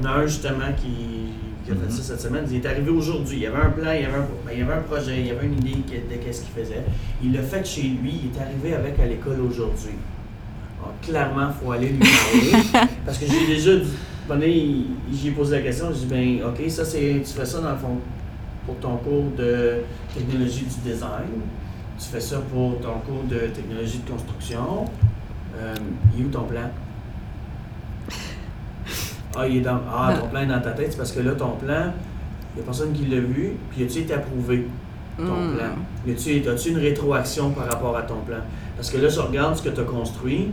on 0.00 0.04
a 0.04 0.10
un 0.10 0.26
justement 0.26 0.72
qui, 0.76 1.32
qui 1.68 1.72
a 1.72 1.86
fait 1.86 1.92
ça 1.92 2.02
cette 2.02 2.20
semaine. 2.20 2.44
Il 2.50 2.56
est 2.56 2.66
arrivé 2.66 2.90
aujourd'hui. 2.90 3.38
Il 3.38 3.42
y 3.42 3.46
avait 3.46 3.60
un 3.60 3.70
plan, 3.70 3.92
il 3.92 4.02
y 4.02 4.04
avait 4.04 4.16
un, 4.16 4.26
il 4.52 4.58
y 4.58 4.62
avait 4.62 4.72
un 4.72 4.82
projet, 4.82 5.20
il 5.20 5.26
y 5.26 5.30
avait 5.30 5.46
une 5.46 5.58
idée 5.58 6.00
de 6.10 6.16
qu'est-ce 6.16 6.42
qu'il 6.42 6.54
faisait. 6.54 6.82
Il 7.22 7.32
l'a 7.32 7.42
fait 7.42 7.64
chez 7.64 7.82
lui. 7.82 8.20
Il 8.24 8.36
est 8.36 8.42
arrivé 8.42 8.74
avec 8.74 8.98
à 8.98 9.06
l'école 9.06 9.40
aujourd'hui. 9.40 9.96
Alors, 10.80 10.94
clairement, 11.02 11.48
il 11.48 11.64
faut 11.64 11.72
aller 11.72 11.88
lui 11.88 11.98
parler. 11.98 12.88
parce 13.04 13.18
que 13.18 13.26
j'ai 13.26 13.46
déjà 13.46 13.76
dit, 13.76 14.86
j'ai 15.12 15.30
posé 15.32 15.56
la 15.56 15.62
question. 15.62 15.88
J'ai 15.92 16.06
dit, 16.06 16.40
ben, 16.40 16.48
OK, 16.48 16.70
ça, 16.70 16.84
c'est, 16.84 17.22
tu 17.24 17.32
fais 17.32 17.46
ça 17.46 17.60
dans 17.60 17.72
le 17.72 17.78
fond 17.78 17.98
pour 18.64 18.76
ton 18.76 18.96
cours 18.96 19.30
de 19.36 19.82
technologie 20.14 20.64
du 20.64 20.90
design. 20.90 21.42
Tu 21.98 22.06
fais 22.06 22.20
ça 22.20 22.38
pour 22.52 22.78
ton 22.80 23.00
cours 23.00 23.24
de 23.28 23.48
technologie 23.48 23.98
de 23.98 24.10
construction. 24.10 24.84
Euh, 25.56 25.74
il 26.16 26.22
est 26.22 26.26
où 26.26 26.30
ton 26.30 26.44
plan? 26.44 26.70
Ah, 29.36 29.46
il 29.46 29.58
est 29.58 29.60
dans, 29.60 29.78
ah, 29.92 30.14
ton 30.18 30.28
plan 30.28 30.40
est 30.40 30.46
dans 30.46 30.60
ta 30.60 30.70
tête, 30.72 30.92
c'est 30.92 30.96
parce 30.98 31.12
que 31.12 31.20
là, 31.20 31.32
ton 31.32 31.50
plan, 31.56 31.92
il 32.54 32.56
n'y 32.56 32.62
a 32.62 32.64
personne 32.64 32.92
qui 32.92 33.04
l'a 33.06 33.20
vu, 33.20 33.52
puis 33.70 33.84
as-tu 33.84 33.98
été 34.00 34.14
approuvé, 34.14 34.66
ton 35.16 35.24
Mm. 35.24 35.56
plan? 35.56 35.66
Y 36.06 36.12
a-tu, 36.12 36.48
as-tu 36.48 36.68
une 36.70 36.78
rétroaction 36.78 37.50
par 37.50 37.66
rapport 37.70 37.96
à 37.96 38.02
ton 38.02 38.16
plan? 38.26 38.38
Parce 38.76 38.90
que 38.90 38.96
là, 38.98 39.08
je 39.08 39.20
regarde 39.20 39.54
ce 39.56 39.62
que 39.62 39.68
tu 39.68 39.80
as 39.80 39.84
construit, 39.84 40.50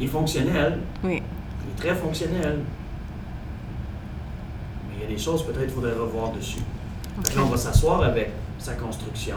il 0.00 0.06
est 0.06 0.08
fonctionnel, 0.08 0.78
Oui. 1.02 1.22
il 1.22 1.70
est 1.72 1.76
très 1.88 1.94
fonctionnel. 1.94 2.58
Mais 4.88 4.94
il 4.96 5.02
y 5.02 5.04
a 5.12 5.16
des 5.16 5.18
choses 5.22 5.42
peut-être 5.44 5.60
qu'il 5.66 5.70
faudrait 5.70 5.92
revoir 5.94 6.32
dessus. 6.32 6.60
Que 7.24 7.36
là, 7.36 7.42
on 7.44 7.48
va 7.48 7.56
s'asseoir 7.56 8.02
avec 8.02 8.30
sa 8.58 8.74
construction. 8.74 9.36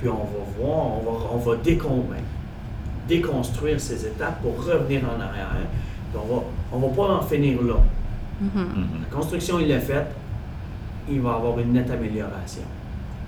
Puis 0.00 0.08
on 0.08 0.14
va 0.14 0.44
voir, 0.58 0.86
on 0.86 1.02
va, 1.04 1.18
on 1.34 1.36
va 1.38 1.56
déconstruire 3.08 3.80
ces 3.80 4.06
étapes 4.06 4.40
pour 4.42 4.64
revenir 4.64 5.02
en 5.04 5.20
arrière. 5.20 5.66
Puis 6.12 6.20
on 6.22 6.34
va, 6.34 6.42
on 6.72 6.78
va 6.78 6.88
pas 6.88 7.14
en 7.14 7.22
finir 7.22 7.62
là. 7.62 7.76
Mhm. 8.40 8.50
Mhm. 8.54 8.86
La 9.02 9.16
construction, 9.16 9.58
il 9.58 9.68
l'a 9.68 9.80
faite, 9.80 10.14
il 11.10 11.20
va 11.20 11.34
avoir 11.34 11.58
une 11.58 11.72
nette 11.72 11.90
amélioration. 11.90 12.62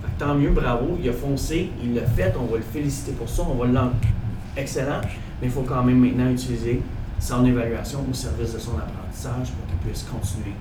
Fait 0.02 0.08
que 0.16 0.24
tant 0.24 0.34
mieux, 0.34 0.50
bravo, 0.50 0.98
il 1.02 1.08
a 1.08 1.12
foncé, 1.12 1.70
il 1.82 1.94
l'a 1.94 2.06
fait, 2.06 2.32
on 2.38 2.44
va 2.44 2.58
le 2.58 2.62
féliciter 2.62 3.12
pour 3.12 3.28
ça, 3.28 3.42
on 3.42 3.54
va 3.54 3.66
l'en... 3.66 3.90
Excellent, 4.56 5.00
mais 5.40 5.46
il 5.46 5.50
faut 5.50 5.62
quand 5.62 5.82
même 5.84 5.98
maintenant 5.98 6.28
utiliser 6.28 6.82
son 7.18 7.44
évaluation 7.44 8.00
au 8.10 8.14
service 8.14 8.52
de 8.54 8.58
son 8.58 8.72
apprentissage 8.78 9.52
pour 9.52 9.66
qu'il 9.68 9.76
puisse 9.86 10.02
continuer 10.02 10.54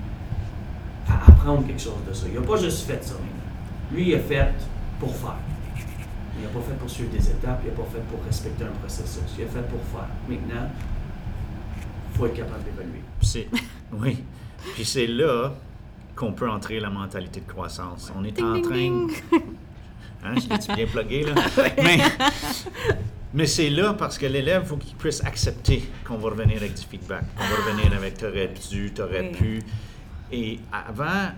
à 1.08 1.30
apprendre 1.30 1.66
quelque 1.66 1.80
chose 1.80 1.94
de 2.08 2.12
ça. 2.12 2.26
Il 2.28 2.38
n'a 2.40 2.46
pas 2.46 2.56
juste 2.56 2.86
fait 2.86 3.02
ça 3.02 3.14
maintenant. 3.14 3.50
Lui, 3.92 4.10
il 4.10 4.14
a 4.14 4.20
fait 4.20 4.52
pour 5.00 5.14
faire. 5.16 5.36
Il 6.40 6.44
n'a 6.46 6.48
pas 6.48 6.60
fait 6.60 6.78
pour 6.78 6.88
suivre 6.88 7.10
des 7.10 7.28
étapes, 7.30 7.60
il 7.64 7.70
n'a 7.70 7.76
pas 7.76 7.88
fait 7.92 8.02
pour 8.10 8.24
respecter 8.24 8.64
un 8.64 8.68
processus. 8.80 9.22
Il 9.38 9.44
a 9.44 9.48
fait 9.48 9.68
pour 9.68 9.80
faire. 9.92 10.08
Maintenant, 10.28 10.70
il 12.12 12.16
faut 12.16 12.26
être 12.26 12.34
capable 12.34 12.64
d'évaluer. 12.64 13.02
Oui. 13.92 14.24
Puis 14.74 14.84
c'est 14.84 15.06
là 15.06 15.52
qu'on 16.16 16.32
peut 16.32 16.48
entrer 16.48 16.80
la 16.80 16.90
mentalité 16.90 17.40
de 17.40 17.50
croissance. 17.50 18.10
On 18.16 18.24
est 18.24 18.32
Ding, 18.32 18.44
en 18.44 18.54
ding, 18.54 18.62
train. 18.64 18.74
ding. 18.76 19.10
Hein, 20.22 20.34
je 20.36 20.50
l'ai-tu 20.50 20.74
bien 20.74 20.86
plugué, 20.86 21.22
là? 21.24 21.32
mais 21.82 21.98
mais 23.32 23.46
c'est 23.46 23.70
là 23.70 23.94
parce 23.94 24.18
que 24.18 24.26
l'élève, 24.26 24.60
il 24.64 24.68
faut 24.68 24.76
qu'il 24.76 24.94
puisse 24.94 25.24
accepter 25.24 25.88
qu'on 26.06 26.18
va 26.18 26.28
revenir 26.28 26.58
avec 26.58 26.74
du 26.74 26.82
feedback, 26.82 27.24
qu'on 27.34 27.44
va 27.44 27.56
revenir 27.70 27.90
avec 27.96 28.18
t'aurais 28.18 28.52
dû, 28.70 28.92
t'aurais 28.92 29.30
Oui. 29.30 29.38
pu. 29.38 29.62
Et 30.30 30.60
avant, 30.70 31.30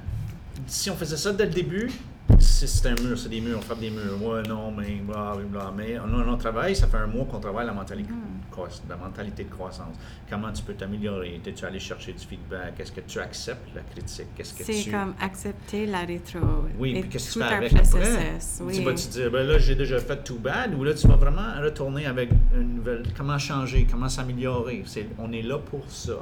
si 0.66 0.90
on 0.90 0.96
faisait 0.96 1.16
ça 1.16 1.32
dès 1.32 1.44
le 1.46 1.52
début, 1.52 1.92
si 2.38 2.68
c'est 2.68 2.88
un 2.88 2.94
mur, 3.02 3.18
c'est 3.18 3.28
des 3.28 3.40
murs, 3.40 3.58
on 3.58 3.62
frappe 3.62 3.80
des 3.80 3.90
murs. 3.90 4.22
Ouais, 4.22 4.42
non, 4.48 4.70
mais 4.70 4.96
bla, 5.06 5.34
bla, 5.36 5.44
bla. 5.44 5.72
Mais 5.76 5.98
on, 5.98 6.28
on 6.28 6.36
travaille, 6.36 6.74
ça 6.76 6.86
fait 6.86 6.96
un 6.98 7.06
mois 7.06 7.24
qu'on 7.24 7.40
travaille 7.40 7.66
la 7.66 7.72
mentalité, 7.72 8.12
Mm. 8.12 8.88
la 8.88 8.96
mentalité 8.96 9.44
de 9.44 9.50
croissance. 9.50 9.96
Comment 10.28 10.52
tu 10.52 10.62
peux 10.62 10.74
t'améliorer? 10.74 11.40
Es-tu 11.46 11.64
allé 11.64 11.78
chercher 11.78 12.12
du 12.12 12.24
feedback? 12.24 12.78
Est-ce 12.78 12.92
que 12.92 13.00
tu 13.00 13.18
acceptes 13.18 13.74
la 13.74 13.80
critique? 13.82 14.26
Qu'est-ce 14.36 14.54
que 14.54 14.64
C'est 14.64 14.82
tu... 14.84 14.90
comme 14.90 15.14
accepter 15.20 15.86
la 15.86 16.00
rétro. 16.00 16.38
Oui, 16.78 16.96
et 16.96 17.00
puis 17.00 17.08
qu'est-ce 17.10 17.28
que 17.28 17.32
tu 17.32 17.38
tout 17.40 17.44
fais 17.46 17.54
un 17.54 17.56
avec 17.58 17.72
après? 17.74 17.88
processus. 17.88 18.60
Oui. 18.62 18.74
Tu 18.76 18.82
vas-tu 18.84 19.08
dire, 19.08 19.30
ben 19.30 19.46
là, 19.46 19.58
j'ai 19.58 19.74
déjà 19.74 19.98
fait 19.98 20.22
too 20.22 20.36
bad, 20.38 20.74
ou 20.74 20.84
là, 20.84 20.92
tu 20.94 21.08
vas 21.08 21.16
vraiment 21.16 21.60
retourner 21.62 22.06
avec 22.06 22.30
une 22.54 22.76
nouvelle. 22.76 23.02
Comment 23.16 23.38
changer, 23.38 23.86
comment 23.90 24.08
s'améliorer? 24.08 24.82
C'est, 24.86 25.06
on 25.18 25.32
est 25.32 25.42
là 25.42 25.58
pour 25.58 25.90
ça. 25.90 26.14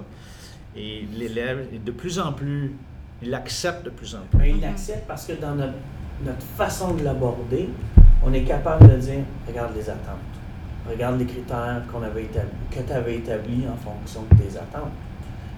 Et 0.77 1.05
l'élève, 1.13 1.67
de 1.85 1.91
plus 1.91 2.19
en 2.21 2.33
plus, 2.33 2.73
il 3.23 3.35
accepte 3.35 3.85
de 3.85 3.91
plus 3.91 4.15
en 4.15 4.21
plus. 4.31 4.39
Mais 4.39 4.51
il 4.57 4.65
accepte 4.65 5.07
parce 5.09 5.27
que 5.27 5.33
dans 5.33 5.55
notre, 5.57 5.75
notre 6.25 6.43
façon 6.57 6.95
de 6.95 7.05
l'aborder, 7.05 7.69
on 8.25 8.33
est 8.33 8.45
capable 8.45 8.89
de 8.89 8.97
dire 8.97 9.25
regarde 9.47 9.75
les 9.75 9.89
attentes, 9.89 10.19
regarde 10.89 11.19
les 11.19 11.27
critères 11.27 11.83
qu'on 11.91 12.03
avait 12.03 12.25
établis, 12.25 12.51
que 12.71 12.81
tu 12.81 12.93
avais 12.93 13.17
établis 13.17 13.65
en 13.67 13.77
fonction 13.77 14.23
de 14.31 14.37
tes 14.37 14.57
attentes. 14.57 14.93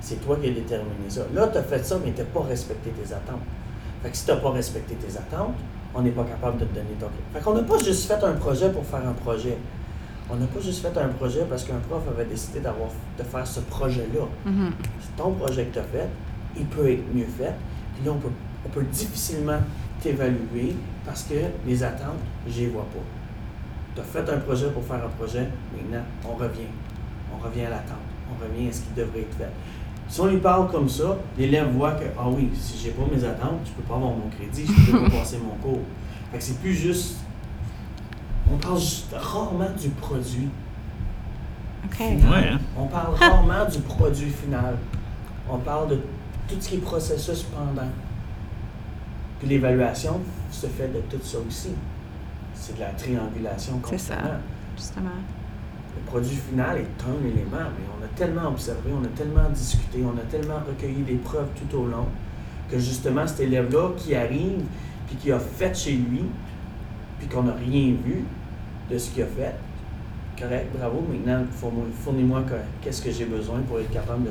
C'est 0.00 0.24
toi 0.24 0.36
qui 0.40 0.48
as 0.48 0.52
déterminé 0.52 1.08
ça. 1.08 1.22
Là, 1.32 1.48
tu 1.48 1.58
as 1.58 1.62
fait 1.62 1.84
ça, 1.84 1.96
mais 2.04 2.12
tu 2.12 2.20
n'as 2.20 2.26
pas 2.26 2.42
respecté 2.42 2.90
tes 2.90 3.12
attentes. 3.12 3.42
Fait 4.02 4.10
que 4.10 4.16
si 4.16 4.24
tu 4.24 4.32
n'as 4.32 4.38
pas 4.38 4.50
respecté 4.50 4.94
tes 4.96 5.16
attentes, 5.16 5.54
on 5.94 6.02
n'est 6.02 6.10
pas 6.10 6.24
capable 6.24 6.58
de 6.58 6.64
te 6.64 6.74
donner 6.74 6.94
ton 6.98 7.06
Fait 7.32 7.40
qu'on 7.40 7.54
n'a 7.54 7.62
pas 7.62 7.78
juste 7.78 8.06
fait 8.06 8.24
un 8.24 8.32
projet 8.32 8.70
pour 8.70 8.84
faire 8.84 9.06
un 9.06 9.12
projet. 9.12 9.56
On 10.30 10.36
n'a 10.36 10.46
pas 10.46 10.60
juste 10.60 10.82
fait 10.82 10.98
un 10.98 11.08
projet 11.08 11.44
parce 11.48 11.64
qu'un 11.64 11.78
prof 11.88 12.02
avait 12.08 12.24
décidé 12.24 12.60
d'avoir, 12.60 12.88
de 13.18 13.22
faire 13.22 13.46
ce 13.46 13.60
projet-là. 13.60 14.26
Mhm. 14.46 14.72
C'est 15.00 15.22
ton 15.22 15.32
projet 15.32 15.66
que 15.66 15.74
tu 15.74 15.78
as 15.78 15.84
fait, 15.84 16.08
il 16.56 16.66
peut 16.66 16.90
être 16.90 17.04
mieux 17.14 17.26
fait. 17.26 17.54
Puis 17.94 18.04
là, 18.06 18.12
on 18.12 18.18
peut, 18.18 18.30
on 18.64 18.68
peut 18.70 18.84
difficilement 18.84 19.58
t'évaluer 20.02 20.74
parce 21.04 21.22
que 21.24 21.34
les 21.66 21.82
attentes, 21.82 22.18
je 22.46 22.60
les 22.60 22.66
vois 22.68 22.82
pas. 22.92 23.00
Tu 23.94 24.00
as 24.00 24.04
fait 24.04 24.32
un 24.32 24.38
projet 24.38 24.70
pour 24.70 24.84
faire 24.84 25.04
un 25.04 25.08
projet, 25.08 25.48
maintenant, 25.74 26.04
on 26.24 26.34
revient. 26.34 26.70
On 27.34 27.42
revient 27.44 27.66
à 27.66 27.70
l'attente. 27.70 27.98
On 28.30 28.42
revient 28.42 28.68
à 28.68 28.72
ce 28.72 28.80
qui 28.82 28.92
devrait 28.96 29.20
être 29.20 29.36
fait. 29.36 29.50
Si 30.08 30.20
on 30.20 30.26
lui 30.26 30.38
parle 30.38 30.70
comme 30.70 30.88
ça, 30.88 31.16
l'élève 31.38 31.70
voit 31.72 31.92
que, 31.92 32.04
ah 32.18 32.28
oui, 32.28 32.50
si 32.54 32.78
j'ai 32.78 32.90
pas 32.90 33.02
mes 33.10 33.24
attentes, 33.24 33.60
je 33.64 33.70
peux 33.70 33.82
pas 33.82 33.94
avoir 33.94 34.10
mon 34.12 34.28
crédit, 34.28 34.66
je 34.66 34.92
peux 34.92 35.04
pas 35.04 35.10
passer 35.18 35.38
mon 35.38 35.54
cours. 35.56 35.80
Fait 36.30 36.38
que 36.38 36.44
c'est 36.44 36.58
plus 36.58 36.74
juste. 36.74 37.16
On 38.50 38.56
parle 38.56 38.78
juste 38.78 39.14
rarement 39.14 39.70
du 39.80 39.88
produit. 39.90 40.48
Ouais, 42.00 42.48
hein? 42.52 42.58
On 42.76 42.86
parle 42.86 43.14
rarement 43.14 43.64
du 43.70 43.78
produit 43.80 44.30
final. 44.30 44.76
On 45.50 45.58
parle 45.58 45.88
de 45.88 45.96
tout 46.48 46.56
ce 46.60 46.68
qui 46.68 46.74
est 46.76 46.78
processus 46.78 47.42
pendant. 47.44 47.88
Puis 49.42 49.50
l'évaluation 49.50 50.20
se 50.52 50.68
fait 50.68 50.86
de 50.86 51.00
tout 51.10 51.20
ça 51.20 51.38
aussi. 51.46 51.70
C'est 52.54 52.76
de 52.76 52.80
la 52.80 52.90
triangulation 52.90 53.80
C'est 53.90 53.98
ça. 53.98 54.14
Justement. 54.76 55.10
Le 55.96 56.02
produit 56.06 56.36
final 56.36 56.78
est 56.78 57.04
un 57.04 57.26
élément, 57.26 57.68
mais 57.76 57.84
on 57.98 58.04
a 58.04 58.08
tellement 58.14 58.50
observé, 58.50 58.92
on 58.92 59.04
a 59.04 59.08
tellement 59.08 59.50
discuté, 59.50 59.98
on 60.04 60.16
a 60.16 60.22
tellement 60.30 60.60
recueilli 60.64 61.02
des 61.02 61.16
preuves 61.16 61.48
tout 61.56 61.76
au 61.76 61.86
long 61.86 62.06
que 62.70 62.78
justement 62.78 63.26
cet 63.26 63.40
élève-là 63.40 63.90
qui 63.96 64.14
arrive 64.14 64.62
puis 65.08 65.16
qui 65.16 65.32
a 65.32 65.40
fait 65.40 65.76
chez 65.76 65.94
lui 65.94 66.22
puis 67.18 67.26
qu'on 67.26 67.42
n'a 67.42 67.54
rien 67.54 67.94
vu 68.04 68.24
de 68.90 68.96
ce 68.96 69.10
qu'il 69.10 69.24
a 69.24 69.26
fait, 69.26 69.56
correct, 70.38 70.68
bravo, 70.78 71.04
maintenant, 71.10 71.44
fournis-moi 71.50 72.44
qu'est-ce 72.80 73.02
que 73.02 73.10
j'ai 73.10 73.24
besoin 73.24 73.58
pour 73.62 73.80
être 73.80 73.90
capable 73.90 74.28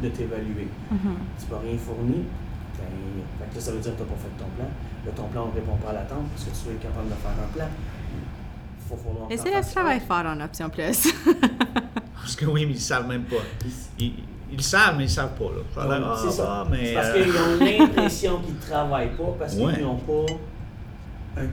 de, 0.00 0.08
t'évaluer. 0.08 0.68
Mhm. 0.92 0.98
Tu 1.38 1.52
n'as 1.52 1.58
rien 1.58 1.76
fourni, 1.76 2.22
ben, 2.78 3.13
ça 3.58 3.72
veut 3.72 3.78
dire 3.78 3.92
que 3.92 3.96
tu 3.96 4.02
n'as 4.02 4.08
pas 4.08 4.16
fait 4.16 4.38
ton 4.38 4.48
plan. 4.56 4.68
Là, 5.06 5.12
ton 5.14 5.24
plan 5.24 5.46
ne 5.48 5.52
répond 5.52 5.76
pas 5.76 5.90
à 5.90 5.92
l'attente 5.94 6.28
parce 6.30 6.44
que 6.44 6.50
tu 6.50 6.74
es 6.74 6.78
capable 6.78 7.08
de 7.08 7.14
faire 7.14 7.30
un 7.32 7.52
plan. 7.52 7.68
Faut, 8.88 8.98
Les 9.30 9.40
élèves 9.40 9.70
travaillent 9.72 10.00
fort 10.00 10.26
en 10.26 10.40
option 10.40 10.68
plus. 10.68 11.14
parce 12.16 12.36
que 12.36 12.46
oui, 12.46 12.66
mais 12.66 12.72
ils 12.72 12.76
ne 12.76 12.80
savent 12.80 13.08
même 13.08 13.24
pas. 13.24 13.36
Ils, 13.98 14.12
ils, 14.52 14.62
savent, 14.62 14.96
mais 14.96 15.04
ils 15.04 15.06
ne 15.06 15.10
savent 15.12 15.34
pas. 15.34 15.86
Là. 15.86 16.16
c'est 16.22 16.30
ça. 16.30 16.66
Mais, 16.70 16.94
parce 16.94 17.12
qu'ils 17.12 17.30
ont 17.30 17.58
l'impression 17.60 18.40
qu'ils 18.40 18.54
ne 18.54 18.60
travaillent 18.60 19.16
pas 19.16 19.36
parce 19.38 19.54
qu'ils 19.54 19.82
n'ont 19.82 19.96
pas 19.96 20.32
un 21.38 21.46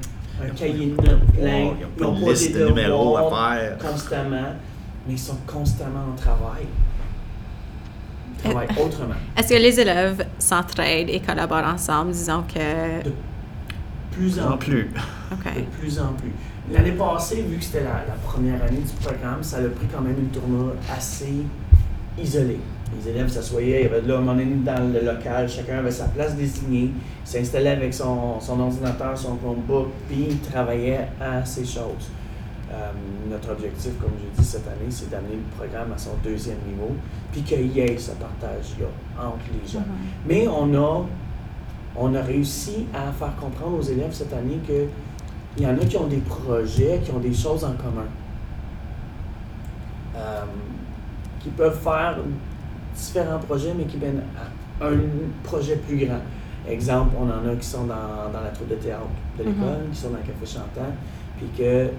un 0.43 0.49
cahier 0.49 0.87
de 0.87 0.95
notes 0.95 1.25
plein. 1.33 1.73
ils 1.97 2.01
n'ont 2.01 2.13
pas, 2.13 2.25
de 2.25 2.31
liste 2.31 2.55
de 2.55 2.65
numéros 2.67 3.17
à 3.17 3.29
faire. 3.29 3.77
Constamment, 3.77 4.55
mais 5.07 5.13
ils 5.13 5.19
sont 5.19 5.37
constamment 5.47 6.05
en 6.11 6.15
travail. 6.15 6.65
Ils 8.43 8.51
travaillent 8.51 8.67
euh, 8.77 8.85
autrement. 8.85 9.15
Est-ce 9.37 9.49
que 9.49 9.59
les 9.59 9.79
élèves 9.79 10.25
s'entraident 10.39 11.09
et 11.09 11.19
collaborent 11.19 11.73
ensemble, 11.73 12.11
disons 12.11 12.43
que. 12.43 13.03
De 13.03 13.13
plus 14.11 14.39
en, 14.39 14.57
plus. 14.57 14.89
De 15.31 15.79
plus 15.79 15.99
en 15.99 16.13
plus. 16.13 16.31
L'année 16.71 16.91
passée, 16.91 17.45
vu 17.47 17.57
que 17.57 17.63
c'était 17.63 17.83
la, 17.83 18.03
la, 18.07 18.15
première 18.23 18.61
année 18.63 18.79
du 18.79 19.05
programme, 19.05 19.41
ça 19.41 19.57
a 19.57 19.61
pris 19.61 19.87
quand 19.93 20.01
même 20.01 20.17
une 20.17 20.29
tournure 20.29 20.73
assez 20.93 21.43
isolée. 22.21 22.59
Les 22.97 23.09
élèves 23.09 23.29
s'assoyaient, 23.29 23.83
il 23.83 23.83
y 23.83 23.85
avait 23.85 24.01
là, 24.01 24.15
un 24.15 24.19
moment 24.19 24.33
donné 24.33 24.55
dans 24.65 24.91
le 24.91 24.99
local, 24.99 25.49
chacun 25.49 25.79
avait 25.79 25.91
sa 25.91 26.05
place 26.05 26.35
désignée, 26.35 26.91
s'installait 27.23 27.69
avec 27.69 27.93
son, 27.93 28.39
son, 28.41 28.59
ordinateur, 28.59 29.17
son 29.17 29.37
Chromebook, 29.37 29.87
puis 30.09 30.27
il 30.29 30.39
travaillait 30.39 31.07
à 31.19 31.45
ces 31.45 31.63
choses. 31.63 32.09
Euh, 32.71 32.91
notre 33.29 33.51
objectif, 33.51 33.91
comme 33.99 34.11
j'ai 34.17 34.41
dit 34.41 34.47
cette 34.47 34.65
année, 34.67 34.89
c'est 34.89 35.09
d'amener 35.09 35.35
le 35.35 35.57
programme 35.57 35.91
à 35.91 35.97
son 35.97 36.11
deuxième 36.23 36.59
niveau, 36.65 36.91
puis 37.31 37.41
qu'il 37.41 37.67
y 37.67 37.81
ait 37.81 37.97
ce 37.97 38.11
partage-là 38.11 38.87
entre 39.19 39.45
les 39.61 39.67
gens. 39.69 39.79
Mm-hmm. 39.79 40.27
Mais 40.27 40.47
on 40.47 40.73
a, 40.73 41.05
on 41.97 42.15
a 42.15 42.21
réussi 42.21 42.85
à 42.93 43.11
faire 43.11 43.35
comprendre 43.35 43.77
aux 43.77 43.81
élèves 43.81 44.13
cette 44.13 44.31
année 44.33 44.59
qu'il 44.65 45.63
y 45.63 45.67
en 45.67 45.73
a 45.73 45.85
qui 45.85 45.97
ont 45.97 46.07
des 46.07 46.17
projets, 46.17 47.01
qui 47.03 47.11
ont 47.11 47.19
des 47.19 47.33
choses 47.33 47.65
en 47.65 47.73
commun. 47.73 48.07
Euh, 50.15 50.43
qui 51.41 51.49
peuvent 51.49 51.79
faire 51.81 52.19
différents 52.95 53.39
projets, 53.39 53.73
mais 53.77 53.85
qui 53.85 53.97
mènent 53.97 54.23
à 54.79 54.85
un 54.85 54.97
projet 55.43 55.75
plus 55.75 56.05
grand. 56.05 56.21
Exemple, 56.69 57.15
on 57.19 57.25
en 57.25 57.51
a 57.51 57.55
qui 57.55 57.67
sont 57.67 57.85
dans, 57.85 58.31
dans 58.31 58.41
la 58.41 58.49
troupe 58.49 58.69
de 58.69 58.75
théâtre 58.75 59.01
de 59.37 59.43
l'école, 59.43 59.65
mm-hmm. 59.65 59.91
qui 59.91 59.99
sont 59.99 60.09
dans 60.11 60.17
le 60.17 60.23
Café 60.23 60.45
Chantant, 60.45 60.93
puis 61.37 61.47
que 61.57 61.89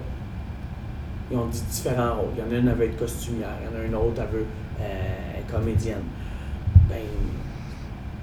ils 1.33 1.37
ont 1.37 1.47
dit 1.47 1.61
différents 1.69 2.15
rôles. 2.15 2.29
Il 2.37 2.43
y 2.43 2.47
en 2.47 2.55
a 2.55 2.59
une, 2.59 2.67
elle 2.67 2.75
veut 2.75 2.85
être 2.85 2.97
costumière, 2.97 3.55
il 3.61 3.73
y 3.73 3.75
en 3.75 3.81
a 3.81 3.85
une 3.85 3.95
autre, 3.95 4.21
elle 4.21 4.39
veut 4.39 4.45
euh, 4.81 5.39
être 5.39 5.51
comédienne. 5.51 6.03
Ben, 6.87 6.97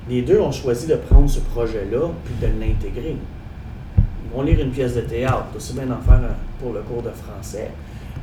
les 0.09 0.23
deux 0.23 0.41
ont 0.41 0.53
choisi 0.53 0.87
de 0.87 0.95
prendre 0.95 1.29
ce 1.29 1.41
projet-là 1.41 2.09
puis 2.25 2.35
de 2.41 2.47
l'intégrer. 2.61 3.17
Ils 4.25 4.37
vont 4.37 4.43
lire 4.43 4.61
une 4.61 4.71
pièce 4.71 4.95
de 4.95 5.01
théâtre, 5.03 5.47
aussi 5.57 5.73
bien 5.75 5.91
en 5.91 6.01
faire 6.01 6.21
pour 6.61 6.73
le 6.73 6.81
cours 6.83 7.03
de 7.03 7.11
français. 7.11 7.71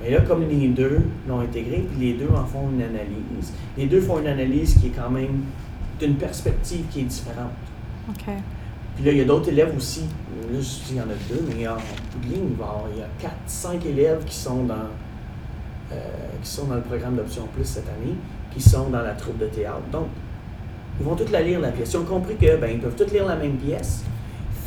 Mais 0.01 0.11
là, 0.11 0.21
comme 0.21 0.47
les 0.47 0.67
deux 0.67 1.01
l'ont 1.27 1.39
intégré, 1.39 1.85
puis 1.89 2.07
les 2.07 2.13
deux 2.13 2.29
en 2.33 2.45
font 2.45 2.69
une 2.71 2.81
analyse, 2.81 3.53
les 3.77 3.87
deux 3.87 4.01
font 4.01 4.19
une 4.19 4.27
analyse 4.27 4.75
qui 4.75 4.87
est 4.87 4.91
quand 4.91 5.09
même 5.09 5.41
d'une 5.99 6.15
perspective 6.15 6.85
qui 6.91 7.01
est 7.01 7.03
différente. 7.03 7.51
OK. 8.09 8.25
Puis 8.95 9.05
là, 9.05 9.11
il 9.11 9.17
y 9.17 9.21
a 9.21 9.25
d'autres 9.25 9.49
élèves 9.49 9.73
aussi. 9.75 10.03
Là, 10.51 10.59
je 10.59 10.59
dis 10.59 10.83
il 10.91 10.97
y 10.97 11.01
en 11.01 11.03
a 11.03 11.17
deux, 11.29 11.45
mais 11.49 11.67
en 11.67 11.75
ligne, 12.23 12.55
il 12.93 12.99
y 12.99 13.01
a 13.01 13.07
quatre, 13.19 13.35
cinq 13.47 13.85
élèves 13.85 14.23
qui 14.25 14.35
sont 14.35 14.63
dans, 14.63 14.75
euh, 15.91 15.95
qui 16.41 16.49
sont 16.49 16.65
dans 16.65 16.75
le 16.75 16.81
programme 16.81 17.15
d'Option 17.15 17.47
Plus 17.53 17.65
cette 17.65 17.87
année, 17.89 18.15
qui 18.53 18.61
sont 18.61 18.89
dans 18.89 19.01
la 19.01 19.13
troupe 19.13 19.37
de 19.37 19.47
théâtre. 19.47 19.81
Donc, 19.91 20.07
ils 20.99 21.05
vont 21.05 21.15
toutes 21.15 21.31
la 21.31 21.41
lire, 21.41 21.59
la 21.59 21.71
pièce. 21.71 21.91
Ils 21.93 21.97
ont 21.97 22.05
compris 22.05 22.37
que 22.37 22.55
ben, 22.57 22.79
peuvent 22.79 22.95
toutes 22.95 23.11
lire 23.11 23.25
la 23.25 23.35
même 23.35 23.57
pièce, 23.57 24.03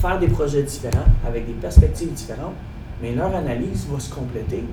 faire 0.01 0.19
des 0.19 0.29
projets 0.29 0.63
différents, 0.63 1.07
avec 1.27 1.47
des 1.47 1.55
perspectives 1.55 2.13
différentes, 2.13 2.55
mais 3.01 3.13
leur 3.13 3.35
analyse 3.35 3.87
va 3.91 3.99
se 3.99 4.13
compléter 4.13 4.65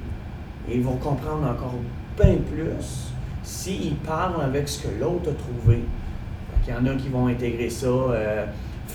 et 0.70 0.76
ils 0.76 0.84
vont 0.84 0.98
comprendre 0.98 1.48
encore 1.48 1.76
bien 2.18 2.36
plus 2.52 3.12
s'ils 3.44 3.96
parlent 3.96 4.42
avec 4.42 4.68
ce 4.68 4.84
que 4.84 5.00
l'autre 5.00 5.30
a 5.30 5.34
trouvé. 5.34 5.84
Il 6.68 6.74
y 6.74 6.76
en 6.76 6.86
a 6.86 6.96
qui 6.96 7.08
vont 7.08 7.28
intégrer 7.28 7.70
ça, 7.70 7.88
euh, 7.88 8.46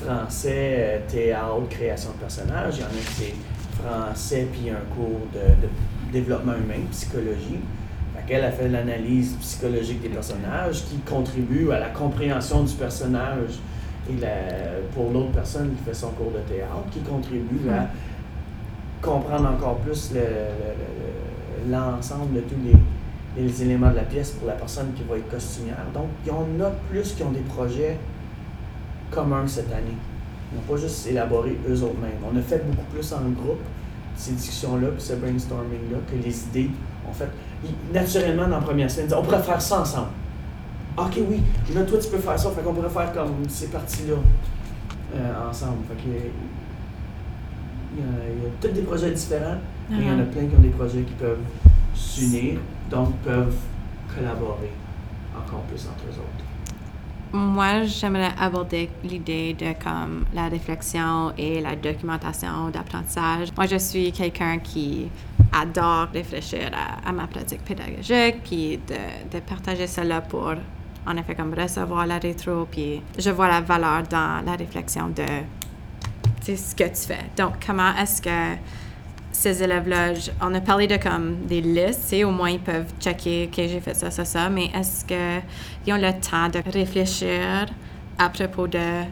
français, 0.05 1.03
théâtre, 1.09 1.69
création 1.71 2.11
de 2.11 2.17
personnages. 2.17 2.75
Il 2.79 2.81
y 2.81 2.85
en 2.85 2.89
a 2.89 2.91
qui 2.91 3.13
c'est 3.13 3.35
français 3.83 4.49
puis 4.53 4.71
un 4.71 4.95
cours 4.95 5.21
de, 5.33 5.69
développement 6.13 6.53
humain, 6.53 6.85
psychologie. 6.91 7.61
Elle 8.29 8.45
a 8.45 8.51
fait 8.51 8.69
l'analyse 8.69 9.35
psychologique 9.41 10.01
des 10.01 10.09
personnages 10.09 10.85
qui 10.85 10.97
contribue 10.99 11.71
à 11.71 11.79
la 11.79 11.89
compréhension 11.89 12.63
du 12.63 12.73
personnage. 12.75 13.59
Et 14.11 14.15
pour 14.95 15.11
l'autre 15.13 15.33
personne 15.33 15.75
qui 15.77 15.85
fait 15.85 15.95
son 15.95 16.11
cours 16.11 16.33
de 16.33 16.39
théâtre, 16.53 16.85
qui 16.91 17.01
contribue 17.01 17.69
à 17.71 17.89
comprendre 19.03 19.51
encore 19.51 19.77
plus 19.79 20.13
le 20.15 20.21
l'ensemble 21.69 22.35
de 22.35 22.41
tous 22.41 22.57
les, 23.37 23.63
éléments 23.63 23.91
de 23.91 23.97
la 23.97 24.03
pièce 24.03 24.33
pour 24.33 24.49
la 24.49 24.55
personne 24.55 24.93
qui 24.95 25.03
va 25.05 25.17
être 25.17 25.31
costumière. 25.31 25.87
Donc, 25.95 26.09
il 26.25 26.29
y 26.29 26.33
en 26.33 26.65
a 26.65 26.71
plus 26.91 27.13
qui 27.13 27.23
ont 27.23 27.31
des 27.31 27.41
projets 27.41 27.97
communs 29.13 29.47
cette 29.47 29.73
année. 29.73 29.97
Ils 30.53 30.57
n'ont 30.57 30.63
pas 30.63 30.81
juste 30.81 31.07
élaboré 31.07 31.59
eux 31.69 31.83
autres 31.83 31.99
mêmes. 32.01 32.21
On 32.31 32.37
a 32.37 32.43
fait 32.43 32.65
beaucoup 32.67 32.87
plus 32.93 33.13
en 33.13 33.29
groupe 33.31 33.61
ces 34.17 34.33
discussions-là, 34.33 34.89
puis 34.89 35.03
ce 35.03 35.15
brainstorming-là, 35.15 35.99
que 36.07 36.23
les 36.23 36.45
idées 36.45 36.71
ont 37.09 37.13
fait. 37.13 37.29
Naturellement, 37.93 38.45
dans 38.45 38.57
la 38.57 38.63
première 38.63 38.91
semaine, 38.91 39.13
on 39.17 39.23
pourrait 39.23 39.43
faire 39.43 39.61
ça 39.61 39.81
ensemble. 39.81 40.09
Ok, 40.97 41.19
oui, 41.29 41.41
là, 41.75 41.83
toi, 41.83 41.99
tu 41.99 42.09
peux 42.11 42.19
faire 42.19 42.39
ça, 42.39 42.51
fait 42.51 42.63
qu'on 42.63 42.75
pourrait 42.75 42.91
faire 42.91 43.13
comme 43.13 43.49
ces 43.49 43.69
parties-là 43.69 44.17
euh, 45.17 45.49
ensemble. 45.51 45.79
Fait 45.89 45.95
que, 45.95 46.09
il 47.95 48.01
y, 48.01 48.07
a, 48.07 48.35
il 48.37 48.43
y 48.43 48.47
a 48.47 48.51
tous 48.61 48.69
des 48.69 48.83
projets 48.83 49.11
différents, 49.11 49.57
mais 49.91 49.97
il 49.99 50.07
y 50.07 50.11
en 50.11 50.21
a 50.21 50.25
plein 50.25 50.47
qui 50.47 50.57
ont 50.57 50.61
des 50.61 50.69
projets 50.69 51.03
qui 51.03 51.15
peuvent 51.15 51.41
s'unir, 51.95 52.59
donc 52.91 53.15
peuvent 53.25 53.55
collaborer 54.15 54.73
encore 55.37 55.61
plus 55.63 55.87
entre 55.89 56.05
eux 56.05 56.19
autres. 56.21 56.42
Moi, 57.33 57.85
j'aimerais 57.85 58.33
aborder 58.39 58.91
l'idée 59.03 59.55
de 59.55 59.73
comme 59.83 60.27
la 60.35 60.49
réflexion 60.49 61.33
et 61.39 61.63
la 61.63 61.77
documentation 61.77 62.69
d'apprentissage. 62.69 63.49
Moi, 63.57 63.67
je 63.67 63.77
suis 63.77 64.13
quelqu'un 64.13 64.59
qui 64.59 65.09
adore 65.51 66.09
réfléchir 66.13 66.71
à, 67.07 67.11
ma 67.11 67.27
pratique 67.27 67.65
pédagogique, 67.65 68.43
puis 68.45 68.79
de, 68.87 69.35
de, 69.35 69.41
partager 69.41 69.87
cela 69.87 70.21
pour, 70.21 70.53
en 71.07 71.17
effet, 71.17 71.35
comme 71.35 71.55
recevoir 71.55 72.07
la 72.07 72.19
rétro, 72.19 72.67
puis 72.71 73.01
je 73.19 73.31
vois 73.31 73.49
la 73.49 73.63
valeur 73.63 74.03
dans 74.11 74.45
la 74.45 74.57
réflexion 74.57 75.09
de 75.09 76.55
ce 76.55 76.75
que 76.75 76.85
tu 76.85 77.07
fais. 77.07 77.31
Donc, 77.37 77.65
comment 77.67 77.95
est-ce 77.97 78.21
que 78.21 78.59
ces 79.33 79.63
élèves-là, 79.63 80.13
on 80.43 80.55
a 80.55 80.61
parlé 80.61 80.87
de 80.87 80.97
comme 80.97 81.47
des 81.47 81.63
listes, 81.63 82.15
au 82.25 82.31
moins 82.31 82.51
ils 82.51 82.61
peuvent 82.61 82.93
checker, 83.01 83.49
OK, 83.51 83.57
j'ai 83.57 83.81
fait 83.81 83.95
ça, 83.95 84.11
ça, 84.11 84.25
ça, 84.25 84.51
mais 84.51 84.67
est-ce 84.75 85.05
qu'ils 85.05 85.95
ont 85.95 85.97
le 85.97 86.13
temps 86.21 86.49
de 86.49 86.63
réfléchir 86.71 87.67
à 88.19 88.29
propos 88.29 88.69
de 88.69 89.03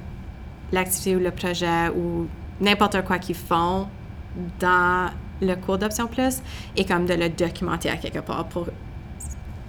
l'activité 0.73 1.17
ou 1.17 1.21
le 1.21 1.31
projet 1.31 1.89
ou 1.97 2.29
n'importe 2.61 3.03
quoi 3.03 3.19
qu'ils 3.19 3.35
font 3.35 3.89
dans 4.61 5.11
le 5.41 5.55
cours 5.55 5.79
d'Option 5.79 6.07
Plus 6.07 6.43
et 6.77 6.85
comme 6.85 7.07
de 7.07 7.15
le 7.15 7.31
documenter 7.31 7.89
à 7.89 7.97
quelque 7.97 8.21
part 8.21 8.45
pour 8.47 8.69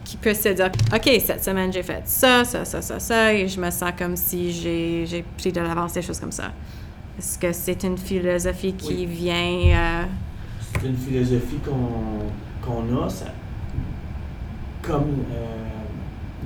qu'ils 0.03 0.19
puissent 0.19 0.43
se 0.43 0.49
dire, 0.49 0.69
OK, 0.93 1.09
cette 1.25 1.43
semaine, 1.43 1.71
j'ai 1.71 1.83
fait 1.83 2.01
ça, 2.05 2.43
ça, 2.43 2.65
ça, 2.65 2.81
ça, 2.81 2.99
ça, 2.99 3.33
et 3.33 3.47
je 3.47 3.59
me 3.59 3.71
sens 3.71 3.91
comme 3.97 4.17
si 4.17 4.51
j'ai 4.51 5.23
pris 5.37 5.53
de 5.53 5.61
l'avance, 5.61 5.93
des 5.93 6.01
choses 6.01 6.19
comme 6.19 6.33
ça. 6.33 6.51
Est-ce 7.17 7.39
que 7.39 7.53
c'est 7.53 7.83
une 7.83 7.97
philosophie 7.97 8.73
qui 8.73 9.05
vient... 9.05 10.03
Euh, 10.03 10.03
c'est 10.73 10.87
une 10.87 10.95
philosophie 10.95 11.59
qu'on 12.63 13.03
a. 13.03 13.09
Ça, 13.09 13.25
comme 14.81 15.23
euh, 15.31 15.45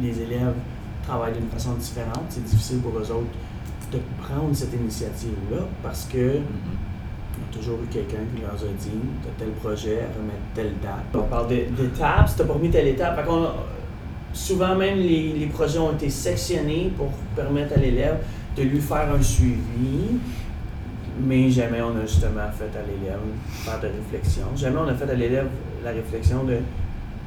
les 0.02 0.22
élèves 0.22 0.54
travaillent 1.06 1.34
d'une 1.34 1.50
façon 1.50 1.74
différente, 1.74 2.26
c'est 2.30 2.44
difficile 2.44 2.80
pour 2.80 2.98
eux 2.98 3.12
autres 3.12 3.32
de 3.92 4.00
prendre 4.22 4.54
cette 4.54 4.74
initiative-là 4.74 5.62
parce 5.84 6.06
que 6.06 6.18
mm-hmm. 6.18 7.40
y 7.40 7.44
a 7.50 7.58
toujours 7.58 7.80
eu 7.84 7.88
quelqu'un 7.88 8.24
qui 8.34 8.42
leur 8.42 8.52
a 8.52 8.56
dit 8.56 8.90
tu 8.90 9.30
tel 9.38 9.50
projet, 9.52 10.02
remettre 10.18 10.40
telle 10.54 10.74
date. 10.82 11.06
On 11.14 11.24
parle 11.24 11.48
d'étapes, 11.48 12.30
si 12.30 12.36
tu 12.36 12.44
pas 12.44 12.54
remis 12.54 12.70
telle 12.70 12.88
étape. 12.88 13.28
souvent 14.34 14.76
même 14.76 14.98
les, 14.98 15.34
les 15.34 15.46
projets 15.48 15.80
ont 15.80 15.94
été 15.94 16.10
sectionnés 16.10 16.92
pour 16.98 17.12
permettre 17.36 17.74
à 17.78 17.78
l'élève 17.78 18.18
de 18.58 18.64
lui 18.64 18.80
faire 18.80 19.14
un 19.14 19.22
suivi, 19.22 20.20
mais 21.20 21.50
jamais 21.50 21.82
on 21.82 21.98
a 21.98 22.02
justement 22.02 22.50
fait 22.52 22.78
à 22.78 22.82
l'élève 22.82 23.20
faire 23.48 23.80
de 23.80 23.88
réflexion. 23.88 24.46
Jamais 24.56 24.78
on 24.78 24.88
a 24.88 24.94
fait 24.94 25.10
à 25.10 25.16
l'élève 25.16 25.48
la 25.84 25.92
réflexion 25.92 26.44
de 26.44 26.58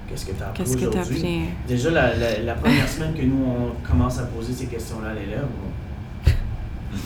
qu'est-ce 0.08 0.26
que 0.26 0.32
tu 0.32 0.42
as 0.42 0.48
appris 0.48 0.86
aujourd'hui? 0.86 1.40
Déjà, 1.66 1.90
la, 1.90 2.40
la, 2.40 2.54
première 2.54 2.88
semaine 2.88 3.14
que 3.14 3.22
nous, 3.22 3.44
on 3.46 3.88
commence 3.88 4.18
à 4.18 4.24
poser 4.24 4.52
ces 4.52 4.66
questions-là 4.66 5.10
à 5.10 5.14
l'élève, 5.14 5.46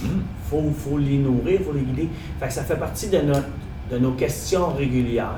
il 0.04 0.08
faut, 0.48 0.70
faut, 0.70 0.98
les 0.98 1.18
nourrir, 1.18 1.60
il 1.60 1.64
faut 1.64 1.72
les 1.72 1.82
guider. 1.82 2.08
Fait 2.40 2.46
que 2.46 2.52
ça 2.52 2.62
fait 2.62 2.76
partie 2.76 3.08
de, 3.08 3.18
notre, 3.18 3.48
de 3.90 3.98
nos 3.98 4.12
questions 4.12 4.72
régulières. 4.72 5.34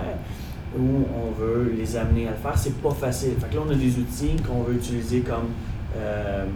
où 0.78 1.04
on 1.14 1.30
veut 1.40 1.74
les 1.76 1.96
amener 1.96 2.28
à 2.28 2.32
le 2.32 2.36
faire. 2.36 2.56
C'est 2.56 2.76
pas 2.80 2.90
facile. 2.90 3.34
Fait 3.40 3.48
que 3.48 3.54
là, 3.54 3.62
on 3.66 3.70
a 3.70 3.74
des 3.74 3.98
outils 3.98 4.36
qu'on 4.46 4.62
veut 4.62 4.74
utiliser 4.74 5.20
comme 5.20 5.50
euh, 5.96 6.46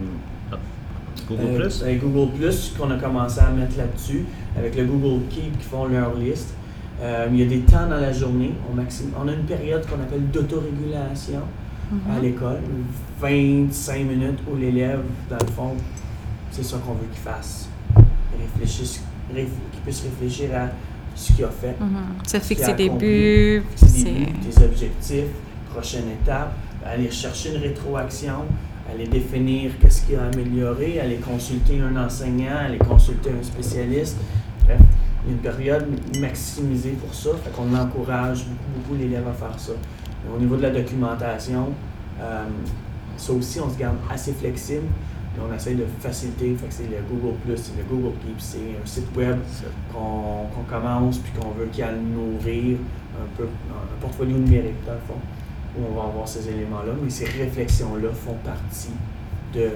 Google 1.27 1.43
euh, 1.43 1.59
Plus? 1.61 1.83
avec 1.83 2.01
Google 2.01 2.33
Plus 2.37 2.73
qu'on 2.77 2.91
a 2.91 2.97
commencé 2.97 3.39
à 3.39 3.49
mettre 3.49 3.77
là-dessus, 3.77 4.25
avec 4.57 4.75
le 4.75 4.85
Google 4.85 5.25
Keep 5.29 5.57
qui 5.59 5.65
font 5.65 5.85
leur 5.85 6.15
liste. 6.15 6.53
Euh, 7.01 7.27
il 7.31 7.39
y 7.39 7.43
a 7.43 7.45
des 7.45 7.59
temps 7.61 7.87
dans 7.87 7.99
la 7.99 8.11
journée. 8.11 8.53
On, 8.73 8.77
a 9.27 9.31
une 9.31 9.43
période 9.45 9.85
qu'on 9.87 10.01
appelle 10.01 10.29
d'autorégulation 10.31 11.41
à 12.15 12.19
l'école, 12.19 12.59
25 13.19 14.03
minutes 14.05 14.39
où 14.51 14.55
l'élève, 14.55 14.99
dans 15.29 15.37
le 15.37 15.51
fond, 15.53 15.73
c'est 16.51 16.63
ça 16.63 16.77
qu'on 16.85 16.93
veut 16.93 17.07
qu'il 17.11 17.21
fasse. 17.21 17.67
Réfléchisse, 18.39 19.01
réf- 19.33 19.47
qu'il 19.71 19.81
puisse 19.83 20.03
réfléchir 20.03 20.49
à 20.55 20.69
ce 21.15 21.33
qu'il 21.33 21.45
a 21.45 21.49
fait. 21.49 21.75
Mhm. 21.79 21.87
Se 22.27 22.39
ce 22.39 22.53
qu'il 22.53 22.63
a 22.63 22.65
fixer 22.67 22.73
des 22.73 22.89
buts, 22.89 23.63
des 23.81 24.63
objectifs, 24.63 25.23
prochaine 25.73 26.05
étape, 26.21 26.53
aller 26.85 27.09
chercher 27.09 27.55
une 27.55 27.61
rétroaction, 27.61 28.45
aller 28.93 29.07
définir 29.07 29.71
qu'est-ce 29.79 30.03
qu'il 30.03 30.15
a 30.15 30.25
amélioré, 30.25 30.99
aller 30.99 31.17
consulter 31.17 31.79
un 31.81 31.95
enseignant, 31.95 32.57
aller 32.65 32.77
consulter 32.77 33.31
un 33.31 33.43
spécialiste. 33.43 34.17
Bref, 34.65 34.79
il 35.23 35.29
y 35.29 35.33
a 35.33 35.35
une 35.35 35.41
période 35.41 35.87
maximisée 36.19 36.91
pour 36.91 37.13
ça, 37.13 37.31
fait 37.43 37.51
qu'on 37.51 37.73
encourage 37.75 38.45
beaucoup, 38.45 38.79
beaucoup 38.89 38.95
l'élève 38.95 39.27
à 39.27 39.33
faire 39.33 39.59
ça. 39.59 39.73
Au 40.33 40.39
niveau 40.39 40.55
de 40.55 40.63
la 40.63 40.71
documentation, 40.71 41.69
euh, 42.21 42.45
ça 43.17 43.33
aussi, 43.33 43.59
on 43.59 43.69
se 43.69 43.77
garde 43.77 43.97
assez 44.09 44.33
flexible. 44.33 44.85
Et 45.37 45.39
on 45.39 45.53
essaie 45.53 45.75
de 45.75 45.85
faciliter, 45.99 46.55
fait 46.55 46.67
que 46.67 46.73
c'est 46.73 46.83
le 46.89 46.97
Google 47.07 47.37
Plus, 47.45 47.57
c'est 47.57 47.77
le 47.77 47.83
Google 47.83 48.17
Keep, 48.25 48.35
c'est 48.39 48.57
un 48.57 48.85
site 48.85 49.15
web 49.15 49.37
qu'on 49.93 50.63
commence 50.67 51.19
puis 51.19 51.31
qu'on 51.39 51.51
veut 51.51 51.67
qu'il 51.67 51.83
aille 51.83 51.99
nourrir 52.01 52.77
un 53.15 53.37
peu 53.37 53.43
un 53.43 54.01
portfolio 54.01 54.37
numérique 54.37 54.83
dans 54.87 54.93
le 54.93 54.99
fond 55.07 55.19
où 55.77 55.81
on 55.91 55.95
va 55.95 56.07
avoir 56.07 56.27
ces 56.27 56.47
éléments-là, 56.49 56.93
mais 57.01 57.09
ces 57.09 57.25
réflexions-là 57.25 58.09
font 58.13 58.35
partie 58.43 58.91
de, 59.53 59.61
euh, 59.61 59.71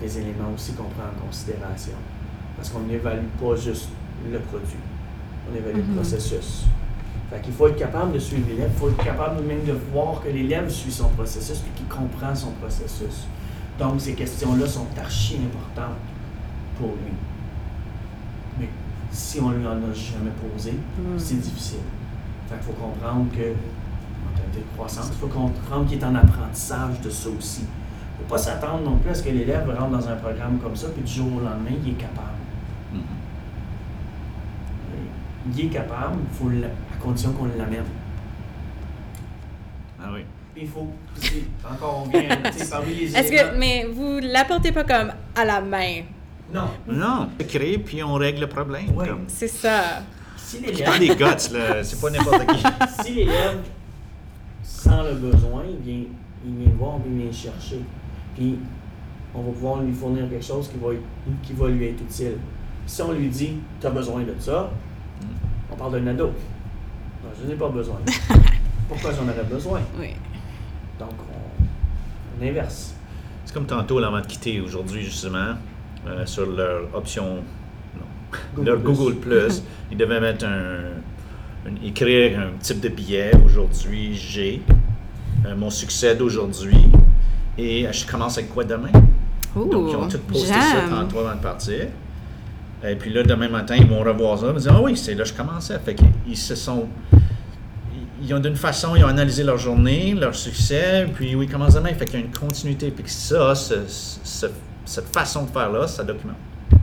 des 0.00 0.18
éléments 0.18 0.50
aussi 0.54 0.72
qu'on 0.72 0.84
prend 0.84 1.04
en 1.04 1.26
considération. 1.26 1.94
Parce 2.56 2.70
qu'on 2.70 2.80
n'évalue 2.80 3.26
pas 3.40 3.56
juste 3.56 3.88
le 4.30 4.38
produit, 4.40 4.76
on 5.50 5.56
évalue 5.56 5.86
le 5.88 5.94
processus. 5.94 6.64
Fait 7.30 7.40
qu'il 7.40 7.52
faut 7.52 7.68
être 7.68 7.76
capable 7.78 8.12
de 8.12 8.18
suivre 8.18 8.46
l'élève, 8.48 8.70
il 8.74 8.78
faut 8.78 8.88
être 8.90 9.02
capable 9.04 9.42
même 9.42 9.64
de 9.64 9.72
voir 9.92 10.20
que 10.22 10.28
l'élève 10.28 10.68
suit 10.70 10.92
son 10.92 11.08
processus 11.08 11.58
puis 11.58 11.70
qu'il 11.76 11.86
comprend 11.86 12.34
son 12.34 12.50
processus. 12.52 13.26
Donc 13.78 14.00
ces 14.00 14.12
questions-là 14.14 14.66
sont 14.66 14.86
archi 15.00 15.36
importantes 15.44 15.96
pour 16.78 16.88
lui. 16.88 17.12
Mais 18.60 18.68
si 19.10 19.40
on 19.40 19.50
lui 19.50 19.66
en 19.66 19.70
a 19.72 19.92
jamais 19.92 20.30
posé, 20.52 20.72
Mm. 20.72 21.18
c'est 21.18 21.40
difficile. 21.40 21.78
Fait 22.48 22.56
qu'il 22.56 22.64
faut 22.66 22.72
comprendre 22.80 23.26
que, 23.32 23.52
de 24.60 24.64
croissance, 24.76 25.10
il 25.12 25.18
faut 25.18 25.26
comprendre 25.26 25.86
qu'il 25.88 25.98
est 25.98 26.04
en 26.04 26.14
apprentissage 26.14 27.00
de 27.00 27.10
ça 27.10 27.28
aussi. 27.28 27.62
Il 27.62 28.22
ne 28.22 28.28
faut 28.28 28.34
pas 28.34 28.38
s'attendre 28.38 28.82
non 28.84 28.96
plus 28.96 29.10
à 29.10 29.14
ce 29.14 29.22
que 29.22 29.30
l'élève 29.30 29.68
rentre 29.68 29.90
dans 29.90 30.08
un 30.08 30.16
programme 30.16 30.58
comme 30.62 30.76
ça, 30.76 30.88
puis 30.88 31.02
du 31.02 31.12
jour 31.12 31.26
au 31.26 31.40
lendemain, 31.40 31.72
il 31.84 31.90
est 31.90 31.94
capable. 31.94 32.38
Mhm. 32.92 33.00
Il 35.54 35.66
est 35.66 35.68
capable, 35.68 36.16
faut 36.32 36.48
à 36.48 37.02
condition 37.02 37.32
qu'on 37.32 37.46
l'amène. 37.46 37.84
Ah 40.02 40.10
oui. 40.12 40.20
Il 40.56 40.68
faut, 40.68 40.88
c'est- 41.16 41.44
encore 41.68 42.04
on 42.06 42.08
vient, 42.10 42.28
parmi 42.70 42.94
les 42.94 43.16
Est-ce 43.16 43.30
que, 43.32 43.58
mais 43.58 43.86
vous 43.92 44.20
l'apportez 44.22 44.70
pas 44.70 44.84
comme 44.84 45.12
à 45.34 45.44
la 45.44 45.60
main? 45.60 46.02
Non. 46.52 46.68
Non, 46.86 47.28
on 47.40 47.44
crée 47.44 47.78
puis 47.78 48.02
on 48.02 48.14
règle 48.14 48.42
le 48.42 48.46
problème. 48.48 48.86
Oui. 48.94 49.08
comme. 49.08 49.24
C'est 49.26 49.48
ça. 49.48 50.02
Si 50.36 50.60
l'élève, 50.60 50.98
des 50.98 51.08
guts, 51.08 51.52
là. 51.52 51.82
C'est 51.82 52.00
pas 52.00 52.10
n'importe 52.10 52.46
qui. 52.46 52.62
si 53.02 53.14
l'élève 53.14 53.58
sent 55.02 55.10
le 55.10 55.30
besoin, 55.30 55.62
il 55.68 55.84
vient, 55.92 56.04
il 56.46 56.54
vient 56.56 56.72
voir, 56.78 56.94
il 57.06 57.22
vient 57.22 57.32
chercher. 57.32 57.80
Puis 58.34 58.58
on 59.34 59.42
va 59.42 59.50
pouvoir 59.52 59.82
lui 59.82 59.92
fournir 59.92 60.28
quelque 60.28 60.44
chose 60.44 60.68
qui 60.68 60.76
va, 60.78 60.92
être- 60.92 61.40
qui 61.42 61.52
va 61.52 61.68
lui 61.68 61.86
être 61.86 62.00
utile. 62.02 62.36
Si 62.86 63.02
on 63.02 63.12
lui 63.12 63.28
dit, 63.28 63.54
tu 63.80 63.86
as 63.86 63.90
besoin 63.90 64.22
de 64.22 64.34
ça, 64.38 64.70
on 65.72 65.76
parle 65.76 65.92
d'un 66.04 66.06
ado. 66.08 66.26
Non, 66.26 67.30
je 67.40 67.46
n'ai 67.48 67.54
pas 67.54 67.68
besoin. 67.68 67.96
Pourquoi 68.88 69.10
j'en 69.12 69.24
aurais 69.24 69.44
besoin? 69.44 69.80
Oui. 69.98 70.10
Donc, 70.98 71.10
on, 71.32 71.64
on 72.44 72.46
inverse. 72.46 72.94
C'est 73.44 73.54
comme 73.54 73.66
tantôt, 73.66 73.98
là, 73.98 74.08
avant 74.08 74.20
de 74.20 74.26
quitter 74.26 74.60
aujourd'hui, 74.60 75.02
justement, 75.02 75.54
euh, 76.06 76.26
sur 76.26 76.46
leur 76.50 76.94
option, 76.94 77.36
non, 77.96 78.06
Google 78.54 78.68
leur 78.70 78.80
Plus. 78.80 78.92
Google 78.94 79.14
Plus, 79.16 79.62
ils 79.90 79.96
devaient 79.96 80.20
mettre 80.20 80.44
un, 80.44 80.90
un- 81.66 81.76
écrire 81.84 82.38
un 82.38 82.58
type 82.60 82.80
de 82.80 82.90
billet. 82.90 83.30
Aujourd'hui, 83.44 84.14
j'ai 84.14 84.62
euh, 85.46 85.54
mon 85.56 85.70
succès 85.70 86.14
d'aujourd'hui. 86.14 86.76
Et 87.58 87.86
euh, 87.86 87.92
je 87.92 88.06
commence 88.06 88.38
avec 88.38 88.52
quoi 88.52 88.64
demain? 88.64 88.90
Donc, 89.70 89.90
ils 89.90 89.96
ont 89.96 90.08
tout 90.08 90.18
posté 90.18 90.48
ça 90.60 90.76
tantôt 90.90 91.18
avant 91.20 91.36
de 91.36 91.40
partir. 91.40 91.86
Et 92.86 92.96
puis 92.96 93.12
là, 93.12 93.22
demain 93.22 93.48
matin, 93.48 93.76
ils 93.78 93.86
vont 93.88 94.00
revoir 94.02 94.38
ça. 94.38 94.46
Ils 94.48 94.52
vont 94.52 94.58
dire, 94.58 94.72
ah 94.74 94.82
oui, 94.82 94.96
c'est 94.96 95.14
là 95.14 95.22
que 95.22 95.28
je 95.30 95.34
commençais. 95.34 95.78
Fait 95.84 95.94
qu'ils 95.94 96.36
se 96.36 96.54
sont. 96.54 96.86
Ils 97.94 98.26
ils 98.28 98.34
ont 98.34 98.40
d'une 98.40 98.56
façon, 98.56 98.96
ils 98.96 99.04
ont 99.04 99.08
analysé 99.08 99.42
leur 99.44 99.58
journée, 99.58 100.14
leur 100.14 100.34
succès, 100.34 101.06
puis 101.14 101.34
oui, 101.34 101.46
ils 101.46 101.52
commencent 101.52 101.74
demain. 101.74 101.92
Fait 101.94 102.04
qu'il 102.06 102.20
y 102.20 102.22
a 102.22 102.26
une 102.26 102.32
continuité. 102.32 102.90
Puis 102.90 103.04
que 103.04 103.10
ça, 103.10 103.54
ce- 103.54 103.74
ce- 103.86 104.46
cette 104.84 105.12
façon 105.14 105.44
de 105.44 105.50
faire-là, 105.50 105.86
ça 105.86 106.02
documente. 106.04 106.36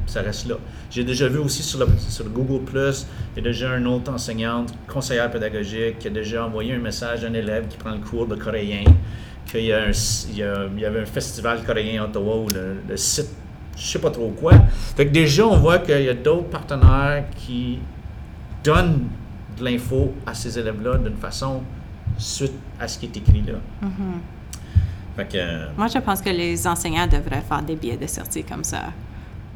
Ça 0.08 0.22
reste 0.22 0.48
là. 0.48 0.56
J'ai 0.90 1.04
déjà 1.04 1.28
vu 1.30 1.38
aussi 1.38 1.64
sur 1.64 1.80
le, 1.80 1.88
sur 1.98 2.24
le 2.26 2.30
Google 2.32 2.66
Plus, 2.66 3.06
il 3.36 3.44
y 3.44 3.48
a 3.48 3.50
déjà 3.50 3.76
une 3.78 3.88
autre 3.88 4.12
enseignante, 4.12 4.74
conseillère 4.88 5.32
pédagogique, 5.32 6.00
qui 6.00 6.08
a 6.08 6.12
déjà 6.12 6.46
envoyé 6.46 6.74
un 6.74 6.80
message 6.80 7.24
à 7.24 7.28
un 7.28 7.34
élève 7.34 7.68
qui 7.70 7.78
prend 7.78 7.92
le 7.92 8.00
cours 8.00 8.28
de 8.28 8.36
coréen, 8.36 8.84
qu'il 9.46 9.62
y, 9.66 9.72
a 9.74 9.84
un, 9.84 9.92
il 10.30 10.38
y, 10.38 10.44
a- 10.44 10.66
il 10.76 10.80
y 10.82 10.86
avait 10.86 11.02
un 11.02 11.06
festival 11.06 11.64
coréen 11.64 12.02
à 12.02 12.06
Ottawa 12.06 12.38
où 12.38 12.48
le, 12.54 12.78
le 12.90 12.98
site, 12.98 13.30
je 13.78 13.86
sais 13.86 14.00
pas 14.00 14.12
trop 14.12 14.30
quoi. 14.32 14.54
Fait 14.96 15.06
que 15.08 15.12
déjà, 15.12 15.48
on 15.48 15.58
voit 15.58 15.80
qu'il 15.80 16.02
y 16.02 16.10
a 16.10 16.14
d'autres 16.14 16.50
partenaires 16.50 17.24
qui 17.38 17.80
donnent 18.64 19.08
de 19.58 19.64
l'info 19.64 20.14
à 20.26 20.34
ces 20.34 20.58
élèves-là 20.60 20.98
d'une 20.98 21.18
façon 21.18 21.62
suite 22.18 22.54
à 22.80 22.88
ce 22.88 23.00
qui 23.00 23.06
est 23.06 23.18
écrit 23.18 23.44
là. 23.48 23.54
Mhm. 23.82 23.92
Fait 25.16 25.26
que, 25.26 25.38
euh, 25.38 25.66
Moi, 25.78 25.88
je 25.88 26.00
pense 26.00 26.22
que 26.22 26.30
les 26.30 26.66
enseignants 26.68 27.08
devraient 27.08 27.42
faire 27.48 27.62
des 27.62 27.76
billets 27.76 27.98
de 27.98 28.08
sortie 28.08 28.44
comme 28.44 28.64
ça. 28.64 28.84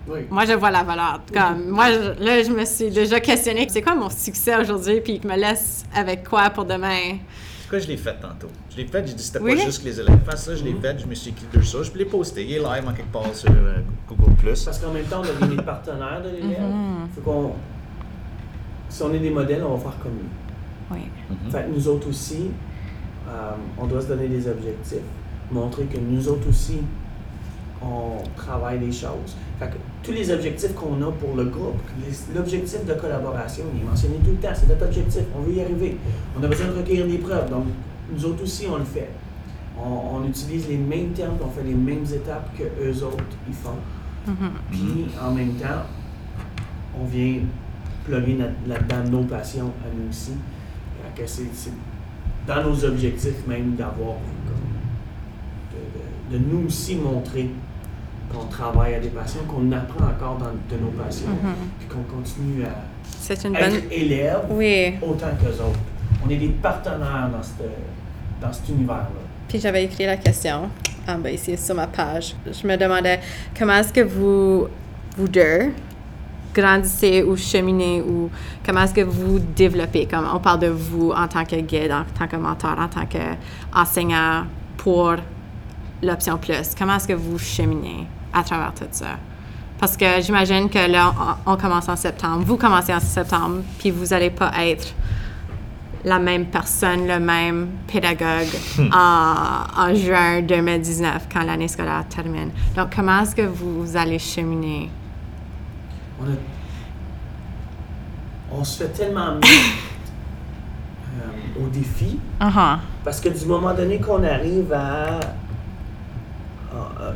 Oui. 0.08 0.20
Moi, 0.30 0.46
je 0.46 0.54
vois 0.54 0.70
la 0.72 0.84
valeur. 0.84 1.22
Comme, 1.34 1.70
moi, 1.70 1.86
je- 1.92 2.24
là, 2.24 2.44
je 2.44 2.52
me 2.52 2.64
suis 2.66 2.90
déjà 2.92 3.20
questionnée, 3.20 3.66
c'est 3.70 3.82
quoi 3.82 3.96
mon 3.96 4.10
succès 4.10 4.56
aujourd'hui, 4.56 5.02
puis 5.02 5.20
que 5.20 5.28
me 5.28 5.36
laisse 5.36 5.84
avec 5.96 6.28
quoi 6.30 6.50
pour 6.52 6.66
demain? 6.66 7.18
C'est 7.62 7.70
quoi, 7.70 7.80
je 7.80 7.88
l'ai 7.88 7.98
fait 7.98 8.14
tantôt. 8.22 8.48
Je 8.70 8.78
l'ai 8.78 8.86
fait, 8.86 9.08
j'ai 9.08 9.14
dit 9.16 9.24
c'était 9.24 9.40
Oui? 9.40 9.56
pas 9.56 9.64
juste 9.64 9.80
que 9.82 9.86
les 9.86 10.00
élèves 10.00 10.20
fassent 10.24 10.46
ça, 10.46 10.56
je 10.56 10.64
l'ai 10.64 10.74
Mhm. 10.74 10.82
fait, 10.82 11.00
je 11.00 11.06
me 11.08 11.16
suis 11.16 11.32
écrit 11.32 11.46
deux 11.52 11.64
ça, 11.64 11.80
je 11.82 11.92
l'ai 11.98 12.06
posté, 12.06 12.44
il 12.44 12.52
est 12.54 12.60
live 12.60 12.88
en 12.88 12.94
quelque 12.94 13.12
part 13.12 13.34
sur 13.34 13.50
euh, 13.50 13.78
Google+. 14.08 14.32
Parce 14.44 14.78
qu'en 14.78 14.92
même 14.92 15.06
temps, 15.06 15.22
on 15.24 15.46
devient 15.46 15.56
des 15.58 15.64
partenaires 15.64 16.22
de 16.24 16.30
l'élève. 16.30 16.62
Mhm. 16.62 17.08
Faut 17.16 17.22
qu'on. 17.22 17.54
Si 18.90 19.02
on 19.02 19.12
est 19.14 19.20
des 19.20 19.32
modèles, 19.32 19.64
on 19.68 19.76
va 19.76 19.90
faire 19.90 20.00
comme 20.04 20.12
lui. 20.14 20.30
Oui. 20.92 21.00
Mhm. 21.32 21.52
Fait 21.52 21.64
que 21.64 21.70
nous 21.76 21.88
autres 21.88 22.08
aussi, 22.10 22.52
euh, 23.28 23.52
on 23.80 23.88
doit 23.88 24.02
se 24.02 24.08
donner 24.08 24.28
des 24.28 24.48
objectifs, 24.48 25.00
montrer 25.52 25.86
que 25.86 25.98
nous 25.98 26.28
autres 26.28 26.48
aussi, 26.48 26.82
on 27.82 28.24
travaille 28.36 28.80
des 28.80 28.92
choses. 28.92 29.36
Fait 29.60 29.68
que 29.68 29.76
tous 30.04 30.12
les 30.12 30.32
objectifs 30.32 30.74
qu'on 30.74 31.02
a 31.02 31.12
pour 31.12 31.36
le 31.36 31.46
groupe, 31.46 31.80
les- 32.00 32.36
l'objectif 32.36 32.86
de 32.86 32.94
collaboration, 32.94 33.64
il 33.76 33.82
est 33.82 33.84
mentionné 33.84 34.16
tout 34.24 34.32
le 34.32 34.38
temps, 34.38 34.54
c'est 34.54 34.68
notre 34.68 34.86
objectif, 34.86 35.24
on 35.38 35.42
veut 35.42 35.54
y 35.54 35.62
arriver. 35.62 35.98
On 36.40 36.44
a 36.44 36.48
besoin 36.48 36.68
de 36.68 36.74
recueillir 36.78 37.06
des 37.08 37.18
preuves, 37.18 37.50
donc 37.50 37.66
nous 38.14 38.26
autres 38.26 38.44
aussi, 38.44 38.66
on 38.72 38.78
le 38.78 38.84
fait. 38.86 39.10
On, 39.78 40.18
on 40.18 40.28
utilise 40.28 40.68
les 40.70 40.78
mêmes 40.78 41.10
termes, 41.12 41.36
on 41.44 41.50
fait 41.50 41.64
les 41.68 41.74
mêmes 41.76 42.06
étapes 42.06 42.50
que 42.58 42.64
eux 42.64 43.04
autres 43.04 43.24
ils 43.48 43.54
font. 43.54 43.78
Mhm. 44.28 44.52
Puis 44.72 45.06
en 45.22 45.32
même 45.32 45.54
temps, 45.54 45.84
on 47.00 47.06
vient 47.06 47.40
plugger 48.06 48.38
là-dedans 48.68 49.10
nos 49.12 49.24
passions 49.24 49.72
à 49.84 49.88
nous 49.96 50.10
aussi. 50.10 50.32
C'est, 51.26 51.72
dans 52.48 52.64
nos 52.64 52.86
objectifs 52.86 53.46
même 53.48 53.76
d'avoir 53.76 54.16
comme, 54.48 55.74
de, 55.74 56.38
de- 56.38 56.44
de 56.44 56.46
nous 56.52 56.68
aussi 56.68 56.96
montrer 56.96 57.50
qu'on 58.34 58.46
travaille 58.46 58.96
à 58.96 59.00
des 59.00 59.10
passions, 59.10 59.42
qu'on 59.48 59.72
apprend 59.72 60.06
encore 60.06 60.38
dans, 60.38 60.46
de 60.76 60.82
nos 60.82 60.90
passions, 60.92 61.30
Mhm. 61.30 61.54
puis 61.80 61.88
qu'on 61.88 62.04
continue 62.16 62.64
à 62.66 62.70
C'est 63.20 63.44
une 63.44 63.54
bonne... 63.54 63.62
être 63.64 63.92
élève 63.92 64.40
Oui. 64.50 64.96
autant 65.02 65.28
qu'eux 65.42 65.62
autres. 65.64 65.80
On 66.26 66.30
est 66.30 66.38
des 66.38 66.50
partenaires 66.50 67.30
dans, 67.32 67.44
cette, 67.44 67.70
dans 68.42 68.52
cet 68.52 68.68
univers-là. 68.70 69.06
Puis 69.48 69.60
j'avais 69.60 69.84
écrit 69.86 70.06
la 70.06 70.18
question 70.18 70.70
en 71.08 71.18
bas 71.20 71.30
ici 71.32 71.56
sur 71.58 71.76
ma 71.76 71.86
page. 71.88 72.36
Je 72.52 72.68
me 72.68 72.76
demandais 72.78 73.20
comment 73.58 73.74
est-ce 73.76 73.94
que 73.94 74.02
vous, 74.02 74.68
vous 75.18 75.28
deux, 75.28 75.72
grandissez 76.54 77.22
ou 77.22 77.36
cheminez 77.38 78.02
ou 78.02 78.30
comment 78.66 78.82
est-ce 78.84 78.94
que 78.94 79.02
vous 79.02 79.38
développez, 79.40 80.08
comme 80.08 80.26
on 80.34 80.40
parle 80.40 80.62
de 80.62 80.68
vous 80.68 81.12
en 81.12 81.28
tant 81.28 81.44
que 81.46 81.58
guide, 81.58 81.92
en 81.92 82.06
tant 82.18 82.28
que 82.28 82.38
mentor, 82.38 82.76
en 82.80 82.88
tant 82.88 83.06
qu'enseignant 83.06 84.46
pour 84.78 85.16
l'option 86.06 86.38
plus. 86.38 86.74
Comment 86.78 86.96
est-ce 86.96 87.08
que 87.08 87.14
vous 87.14 87.38
cheminez 87.38 88.08
à 88.34 88.44
travers 88.44 88.74
tout 88.74 88.86
ça? 88.92 89.18
Parce 89.80 89.98
que 89.98 90.06
j'imagine 90.22 90.70
que 90.70 90.90
là, 90.90 91.14
on, 91.46 91.54
on 91.54 91.58
commence 91.58 91.90
en 91.90 91.96
septembre, 91.96 92.44
vous 92.46 92.56
commencez 92.58 92.94
en 92.94 93.00
septembre, 93.00 93.58
puis 93.78 93.92
vous 93.92 94.06
n'allez 94.08 94.30
pas 94.30 94.52
être 94.66 94.94
la 96.06 96.20
même 96.20 96.46
personne, 96.46 97.08
le 97.08 97.20
même 97.20 97.68
pédagogue 97.88 98.48
en, 98.94 99.36
en 99.78 99.94
juin 99.96 100.42
2019 100.44 101.28
quand 101.34 101.44
l'année 101.44 101.68
scolaire 101.68 102.06
termine. 102.08 102.52
Donc, 102.76 102.96
comment 102.96 103.22
est-ce 103.22 103.36
que 103.36 103.42
vous 103.42 103.98
allez 103.98 104.20
cheminer? 104.20 104.90
On, 106.22 106.26
a- 106.26 106.36
on 108.60 108.64
se 108.64 108.84
fait 108.84 108.90
tellement 108.90 109.40
euh, 111.20 111.64
au 111.64 111.68
défi 111.68 112.20
Uh-huh. 112.40 112.78
parce 113.04 113.22
que 113.22 113.30
du 113.30 113.46
moment 113.46 113.74
donné 113.74 114.00
qu'on 114.00 114.22
arrive 114.24 114.72
à. 114.74 115.20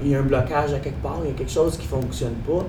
Il 0.04 0.10
y 0.10 0.16
a 0.16 0.20
un 0.20 0.24
blocage 0.24 0.74
à 0.74 0.80
quelque 0.80 1.02
part, 1.02 1.20
il 1.24 1.30
y 1.30 1.34
a 1.34 1.36
quelque 1.36 1.52
chose 1.52 1.78
qui 1.78 1.84
ne 1.86 2.02
fonctionne 2.02 2.36
pas. 2.48 2.66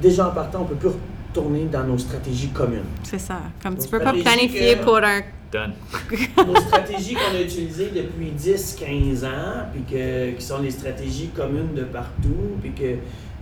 Déjà 0.00 0.28
en 0.28 0.30
partant, 0.32 0.60
on 0.60 0.62
ne 0.64 0.68
peut 0.68 0.74
plus 0.76 0.88
retourner 0.88 1.64
dans 1.66 1.84
nos 1.84 1.98
stratégies 1.98 2.48
communes. 2.50 2.84
C'est 3.02 3.18
ça. 3.18 3.40
Comme 3.62 3.74
Nos 3.74 3.82
tu 3.82 3.88
peux 3.88 3.98
pas 3.98 4.12
planifier 4.12 4.76
que- 4.76 4.84
pour 4.84 4.96
un... 4.98 5.20
Done. 5.52 5.72
nos 6.46 6.56
stratégies 6.56 7.14
qu'on 7.14 7.36
a 7.36 7.40
utilisées 7.40 7.90
depuis 7.94 8.32
10-15 8.36 9.24
ans, 9.26 9.66
puis 9.72 9.82
que, 9.82 10.32
qui 10.32 10.44
sont 10.44 10.60
les 10.60 10.70
stratégies 10.72 11.28
communes 11.28 11.72
de 11.74 11.84
partout, 11.84 12.56
puis 12.60 12.72
que. 12.72 12.96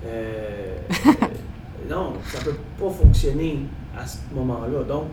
euh, 0.06 0.76
non, 1.90 2.12
ça 2.30 2.40
peut 2.44 2.56
pas 2.78 2.90
fonctionner 2.90 3.60
à 3.98 4.06
ce 4.06 4.18
moment-là. 4.34 4.82
Donc, 4.86 5.04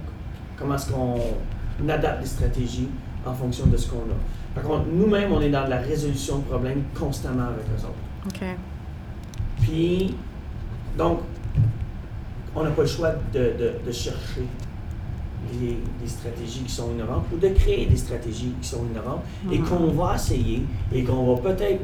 comment 0.58 0.76
est-ce 0.76 0.91
qu'on 0.91 1.18
adapte 1.89 2.22
les 2.22 2.28
stratégies 2.28 2.89
en 3.26 3.34
fonction 3.34 3.68
de 3.68 3.78
ce 3.78 3.89
qu'on 3.89 3.97
a? 3.97 4.18
Par 4.56 4.64
contre, 4.64 4.86
nous-mêmes, 4.91 5.32
on 5.32 5.41
est 5.41 5.49
dans 5.49 5.66
de 5.66 5.70
la 5.70 5.78
résolution 5.80 6.39
de 6.39 6.43
problèmes 6.43 6.84
constamment 6.97 7.43
avec 7.47 7.66
eux 7.68 7.86
autres. 7.86 8.28
OK. 8.28 8.47
Puis, 9.62 10.16
donc, 10.97 11.20
on 12.56 12.64
n'a 12.64 12.72
pas 12.72 12.82
le 12.82 12.88
choix 12.88 13.12
de, 13.34 13.39
de- 13.39 13.74
de 13.86 13.91
chercher 13.91 14.45
les, 15.60 15.78
les 16.02 16.08
stratégies 16.08 16.62
qui 16.64 16.72
sont 16.72 16.91
innovantes 16.91 17.26
ou 17.34 17.38
de 17.38 17.47
créer 17.49 17.86
des 17.86 17.95
stratégies 17.95 18.54
qui 18.62 18.68
sont 18.68 18.84
innovantes 18.91 19.24
et 19.52 19.58
Mhm. 19.60 19.66
qu'on 19.66 19.88
va 19.91 20.16
essayer 20.16 20.64
et 20.93 21.04
qu'on 21.04 21.34
va 21.36 21.41
peut-être 21.41 21.82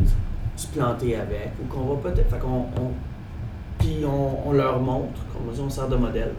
se 0.56 0.68
planter 0.68 1.16
avec 1.16 1.52
ou 1.62 1.68
qu'on 1.74 1.94
va 1.96 2.10
peut-être. 2.10 2.30
Fait 2.30 2.40
qu'on. 2.40 2.66
on- 2.82 2.92
puis 3.80 3.98
on, 4.06 4.50
on 4.50 4.54
leur 4.54 4.80
montre, 4.82 5.22
comme 5.32 5.44
on 5.50 5.52
dit, 5.52 5.62
on 5.64 5.70
sert 5.70 5.88
de 5.88 5.96
modèle. 5.96 6.34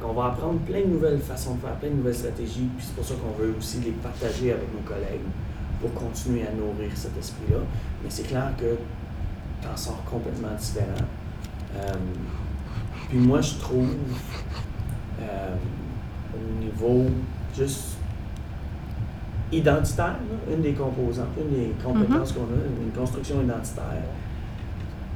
Qu'on 0.00 0.12
va 0.12 0.26
apprendre 0.26 0.58
plein 0.60 0.80
de 0.80 0.86
nouvelles 0.86 1.20
façons 1.20 1.54
de 1.54 1.60
faire, 1.60 1.74
plein 1.76 1.90
de 1.90 1.94
nouvelles 1.94 2.14
stratégies, 2.14 2.68
puis 2.76 2.86
c'est 2.86 2.94
pour 2.94 3.04
ça 3.04 3.14
qu'on 3.14 3.42
veut 3.42 3.54
aussi 3.58 3.78
les 3.78 3.92
partager 3.92 4.52
avec 4.52 4.72
nos 4.72 4.80
collègues 4.80 5.26
pour 5.80 5.92
continuer 5.94 6.42
à 6.46 6.52
nourrir 6.52 6.90
cet 6.94 7.16
esprit-là. 7.18 7.58
Mais 8.02 8.10
c'est 8.10 8.24
clair 8.24 8.52
que 8.58 8.76
t'en 9.66 9.76
sors 9.76 10.02
complètement 10.04 10.54
différent. 10.58 11.06
Euh, 11.76 11.92
puis 13.08 13.18
moi, 13.18 13.40
je 13.40 13.54
trouve, 13.54 13.94
euh, 15.20 15.54
au 16.34 16.64
niveau 16.64 17.10
juste 17.56 17.96
identitaire, 19.52 20.06
là, 20.06 20.54
une 20.54 20.62
des 20.62 20.72
composantes, 20.72 21.28
une 21.38 21.56
des 21.56 21.72
compétences 21.82 22.32
qu'on 22.32 22.42
a, 22.42 22.84
une 22.84 22.92
construction 22.92 23.42
identitaire. 23.42 24.02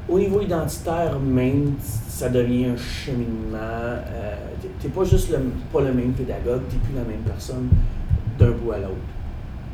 Au 0.09 0.18
niveau 0.18 0.41
identitaire 0.41 1.18
même, 1.18 1.74
ça 1.81 2.29
devient 2.29 2.66
un 2.66 2.76
cheminement. 2.76 3.57
Euh, 3.57 4.37
t'es- 4.81 4.89
pas 4.89 5.05
juste 5.05 5.31
le, 5.31 5.39
pas 5.72 5.81
le 5.81 5.93
même 5.93 6.12
pédagogue, 6.12 6.62
t'es 6.68 6.76
plus 6.76 6.95
la 6.95 7.03
même 7.05 7.20
personne 7.26 7.68
d'un 8.39 8.51
bout 8.51 8.72
à 8.72 8.79
l'autre. 8.79 8.95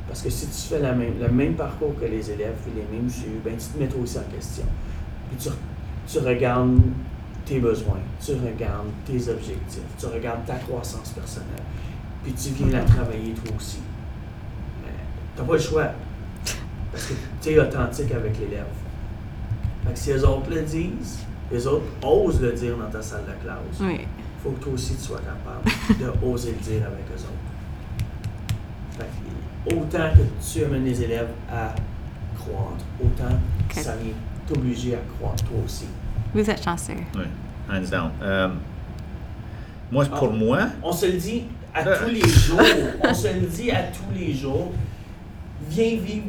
Parce 0.08 0.22
que 0.22 0.30
si 0.30 0.46
tu 0.46 0.74
fais 0.74 0.80
la 0.80 0.92
même, 0.92 1.14
le 1.20 1.28
même 1.28 1.54
parcours 1.54 1.94
que 2.00 2.04
les 2.06 2.30
élèves, 2.30 2.54
puis 2.62 2.72
les 2.76 2.96
mêmes 2.96 3.08
jus, 3.10 3.40
ben 3.44 3.54
tu 3.56 3.66
te 3.66 3.78
mets 3.78 3.88
toi 3.88 4.00
aussi 4.02 4.18
en 4.18 4.34
question. 4.34 4.64
Puis 5.28 5.38
tu, 5.38 5.48
tu 6.06 6.18
regardes 6.24 6.78
tes 7.44 7.58
besoins, 7.58 7.98
tu 8.24 8.32
regardes 8.32 8.86
tes 9.06 9.28
objectifs, 9.28 9.82
tu 9.98 10.06
regardes 10.06 10.44
ta 10.46 10.54
croissance 10.54 11.10
personnelle, 11.10 11.48
puis 12.22 12.32
tu 12.32 12.50
viens 12.50 12.68
la 12.78 12.84
travailler 12.84 13.32
toi 13.32 13.54
aussi. 13.56 13.78
Tu 15.36 15.40
n'as 15.42 15.46
pas 15.48 15.52
le 15.54 15.58
choix. 15.58 15.88
Parce 16.92 17.06
que 17.08 17.14
tu 17.42 17.48
es 17.50 17.58
authentique 17.58 18.12
avec 18.12 18.38
l'élève. 18.38 18.66
Fait 19.84 19.92
que 19.92 19.98
si 19.98 20.10
les 20.12 20.22
autres 20.24 20.48
le 20.50 20.62
disent, 20.62 21.18
les 21.50 21.66
autres 21.66 21.84
osent 22.06 22.40
le 22.40 22.52
dire 22.52 22.76
dans 22.76 22.88
ta 22.88 23.02
salle 23.02 23.24
de 23.26 23.44
classe, 23.44 23.58
Oui. 23.80 24.06
Faut 24.44 24.50
que 24.50 24.62
toi 24.64 24.72
aussi 24.74 24.94
tu 24.94 25.00
sois 25.02 25.20
capable 25.20 25.98
de 25.98 26.26
oser 26.26 26.52
le 26.52 26.58
dire 26.58 26.86
avec 26.86 27.04
eux 27.10 27.22
autres. 27.22 28.98
Fait 28.98 29.04
que 29.70 29.74
autant 29.74 30.10
que 30.14 30.44
tu 30.52 30.64
amènes 30.64 30.84
les 30.84 31.02
élèves 31.02 31.30
à 31.50 31.74
croître, 32.36 32.84
autant 33.02 33.34
Ok. 33.70 33.82
ça 33.82 33.96
vient 33.96 34.12
t'obliger 34.46 34.94
à 34.94 34.98
croître 35.18 35.42
toi 35.44 35.56
aussi. 35.64 35.86
Vous 36.34 36.48
êtes 36.50 36.62
chanceux. 36.62 36.92
Oui, 37.14 37.22
hands 37.70 37.90
down. 37.90 38.10
Euh, 38.22 38.48
moi, 39.90 40.04
pour 40.06 40.30
Ah. 40.32 40.36
moi, 40.36 40.58
On 40.82 40.92
se 40.92 41.06
le 41.06 41.12
dit 41.14 41.44
à 41.74 41.86
Euh. 41.86 41.96
tous 42.04 42.10
les 42.10 42.20
jours. 42.28 42.60
On 43.02 43.14
se 43.14 43.28
le 43.28 43.46
dit 43.46 43.70
à 43.70 43.82
tous 43.84 44.14
les 44.18 44.34
jours. 44.34 44.72
Viens 45.70 45.96
vivre 45.96 46.26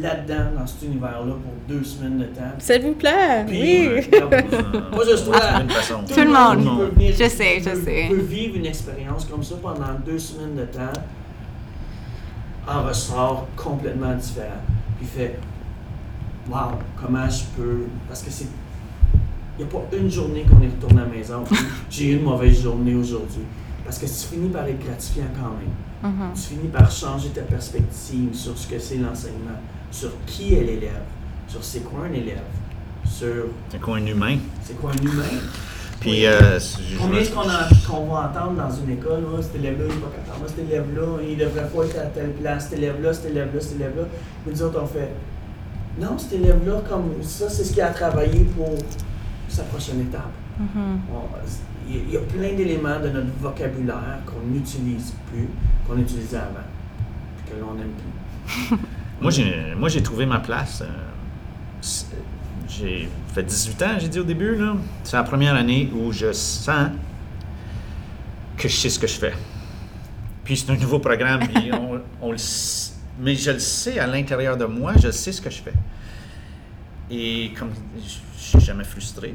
là-dedans, 0.00 0.50
dans 0.58 0.66
cet 0.66 0.82
univers-là, 0.82 1.32
pour 1.34 1.52
deux 1.68 1.84
semaines 1.84 2.18
de 2.18 2.24
temps. 2.24 2.52
S'il 2.58 2.82
vous 2.82 2.94
plaît. 2.94 3.44
Puis, 3.46 3.88
oui. 3.88 4.08
euh, 4.14 4.26
Pas 4.28 5.04
juste 5.10 5.24
toi. 5.26 5.38
façon. 5.68 6.02
Tout 6.08 6.20
le 6.20 6.26
monde. 6.32 6.78
peut 6.78 6.94
venir- 6.94 7.12
Je 7.12 7.28
sais, 7.28 7.60
je 7.60 7.70
peut- 7.70 7.84
sais. 7.84 8.06
peut 8.08 8.16
vivre 8.20 8.56
une 8.56 8.66
expérience 8.66 9.24
comme 9.26 9.42
ça 9.42 9.54
pendant 9.62 9.94
deux 10.04 10.18
semaines 10.18 10.54
de 10.56 10.64
temps, 10.64 10.92
en 12.66 12.82
ressort 12.84 13.48
complètement 13.56 14.14
différent. 14.14 14.62
Puis 14.98 15.06
fait, 15.06 15.38
wow, 16.50 16.78
comment 17.00 17.28
je 17.28 17.44
peux. 17.56 17.80
Parce 18.08 18.22
que 18.22 18.30
c'est. 18.30 18.46
Il 19.58 19.64
n'y 19.66 19.70
a 19.70 19.74
pas 19.74 19.84
une 19.96 20.10
journée 20.10 20.44
qu'on 20.48 20.62
est 20.62 20.68
retourné 20.70 21.02
à 21.02 21.04
la 21.04 21.10
maison. 21.10 21.44
J'ai 21.90 22.12
eu 22.12 22.16
une 22.16 22.22
mauvaise 22.24 22.62
journée 22.62 22.94
aujourd'hui. 22.94 23.42
Parce 23.84 23.98
que 23.98 24.06
tu 24.06 24.12
finis 24.34 24.48
par 24.48 24.64
être 24.66 24.78
gratifiant 24.82 25.26
quand 25.34 25.50
même. 25.50 26.12
Mhm. 26.14 26.32
Tu 26.34 26.40
finis 26.40 26.68
par 26.68 26.90
changer 26.90 27.28
ta 27.30 27.42
perspective 27.42 28.30
sur 28.32 28.56
ce 28.56 28.66
que 28.66 28.78
c'est 28.78 28.96
l'enseignement, 28.96 29.58
sur 29.92 30.10
qui 30.26 30.54
est 30.54 30.64
l'élève, 30.64 31.02
sur 31.46 31.62
c'est 31.62 31.80
quoi 31.80 32.06
un 32.10 32.12
élève, 32.12 32.42
sur 33.04 33.44
C'est 33.68 33.80
quoi 33.80 33.96
un 33.98 34.06
humain? 34.06 34.38
c'est 34.64 34.76
quoi 34.80 34.90
un 34.90 35.04
humain? 35.04 35.38
Puis, 36.00 36.26
euh, 36.26 36.58
je- 36.58 36.98
Combien 36.98 37.20
est-ce 37.20 37.30
qu'on 37.30 37.48
a- 37.48 37.68
qu'on 37.86 38.06
va 38.12 38.28
entendre 38.28 38.56
dans 38.56 38.70
une 38.74 38.90
école, 38.90 39.22
cet 39.40 39.54
élève-là, 39.54 39.84
il 39.88 39.94
n'est 39.94 40.00
pas 40.00 40.10
capable, 40.26 40.48
cet 40.48 40.58
élève-là, 40.58 41.06
il 41.28 41.36
devrait 41.38 41.68
pas 41.68 41.84
être 41.84 41.98
à 42.00 42.06
telle 42.06 42.32
place, 42.32 42.64
cet 42.70 42.78
élève-là, 42.78 43.12
cet 43.12 43.26
élève-là, 43.26 43.60
cet 43.60 43.76
élève-là. 43.76 44.02
Mais 44.44 44.52
nous 44.52 44.62
autres, 44.64 44.80
on 44.82 44.86
fait, 44.86 45.10
non, 46.00 46.18
cet 46.18 46.32
élève-là, 46.32 46.82
comme 46.88 47.22
ça, 47.22 47.48
c'est 47.48 47.62
ce 47.62 47.72
qu'il 47.72 47.82
a 47.82 47.86
à 47.86 47.90
travailler 47.90 48.40
pour 48.56 48.74
sa 49.48 49.62
prochaine 49.64 50.00
étape. 50.00 50.32
Mhm. 50.58 51.00
On- 51.14 51.38
Il 51.88 52.10
y 52.12 52.16
a- 52.16 52.20
plein 52.20 52.54
d'éléments 52.54 53.00
de 53.00 53.08
notre 53.08 53.32
vocabulaire 53.40 54.20
qu'on 54.24 54.48
n'utilise 54.52 55.12
plus, 55.30 55.48
qu'on 55.86 55.98
utilisait 55.98 56.36
avant, 56.36 56.66
que 57.46 57.54
là, 57.60 57.66
on 57.70 57.74
n'aime 57.74 57.90
plus. 57.90 58.76
Moi, 59.22 59.88
j'ai, 59.88 60.02
trouvé 60.02 60.26
ma 60.26 60.40
place. 60.40 60.82
euh, 60.82 62.18
j'ai 62.68 63.08
fait 63.32 63.42
18 63.44 63.82
ans, 63.82 63.98
j'ai 63.98 64.08
dit 64.08 64.18
au 64.18 64.24
début. 64.24 64.56
Là. 64.56 64.74
C'est 65.04 65.16
la 65.16 65.22
première 65.22 65.54
année 65.54 65.90
où 65.94 66.10
je 66.10 66.32
sens 66.32 66.90
que 68.56 68.68
je 68.68 68.76
sais 68.76 68.90
ce 68.90 68.98
que 68.98 69.06
je 69.06 69.14
fais. 69.14 69.32
Puis 70.42 70.56
c'est 70.56 70.70
un 70.72 70.76
nouveau 70.76 70.98
programme, 70.98 71.40
puis 71.46 71.72
on, 71.72 72.00
on 72.20 72.32
le 72.32 72.38
mais 73.20 73.36
je 73.36 73.52
le 73.52 73.58
sais 73.60 74.00
à 74.00 74.06
l'intérieur 74.06 74.56
de 74.56 74.64
moi, 74.64 74.94
je 75.00 75.10
sais 75.10 75.30
ce 75.30 75.40
que 75.40 75.50
je 75.50 75.62
fais. 75.62 75.74
Et 77.10 77.52
comme 77.56 77.70
je 77.96 78.32
je 78.42 78.58
suis 78.58 78.60
jamais 78.60 78.84
frustré, 78.84 79.34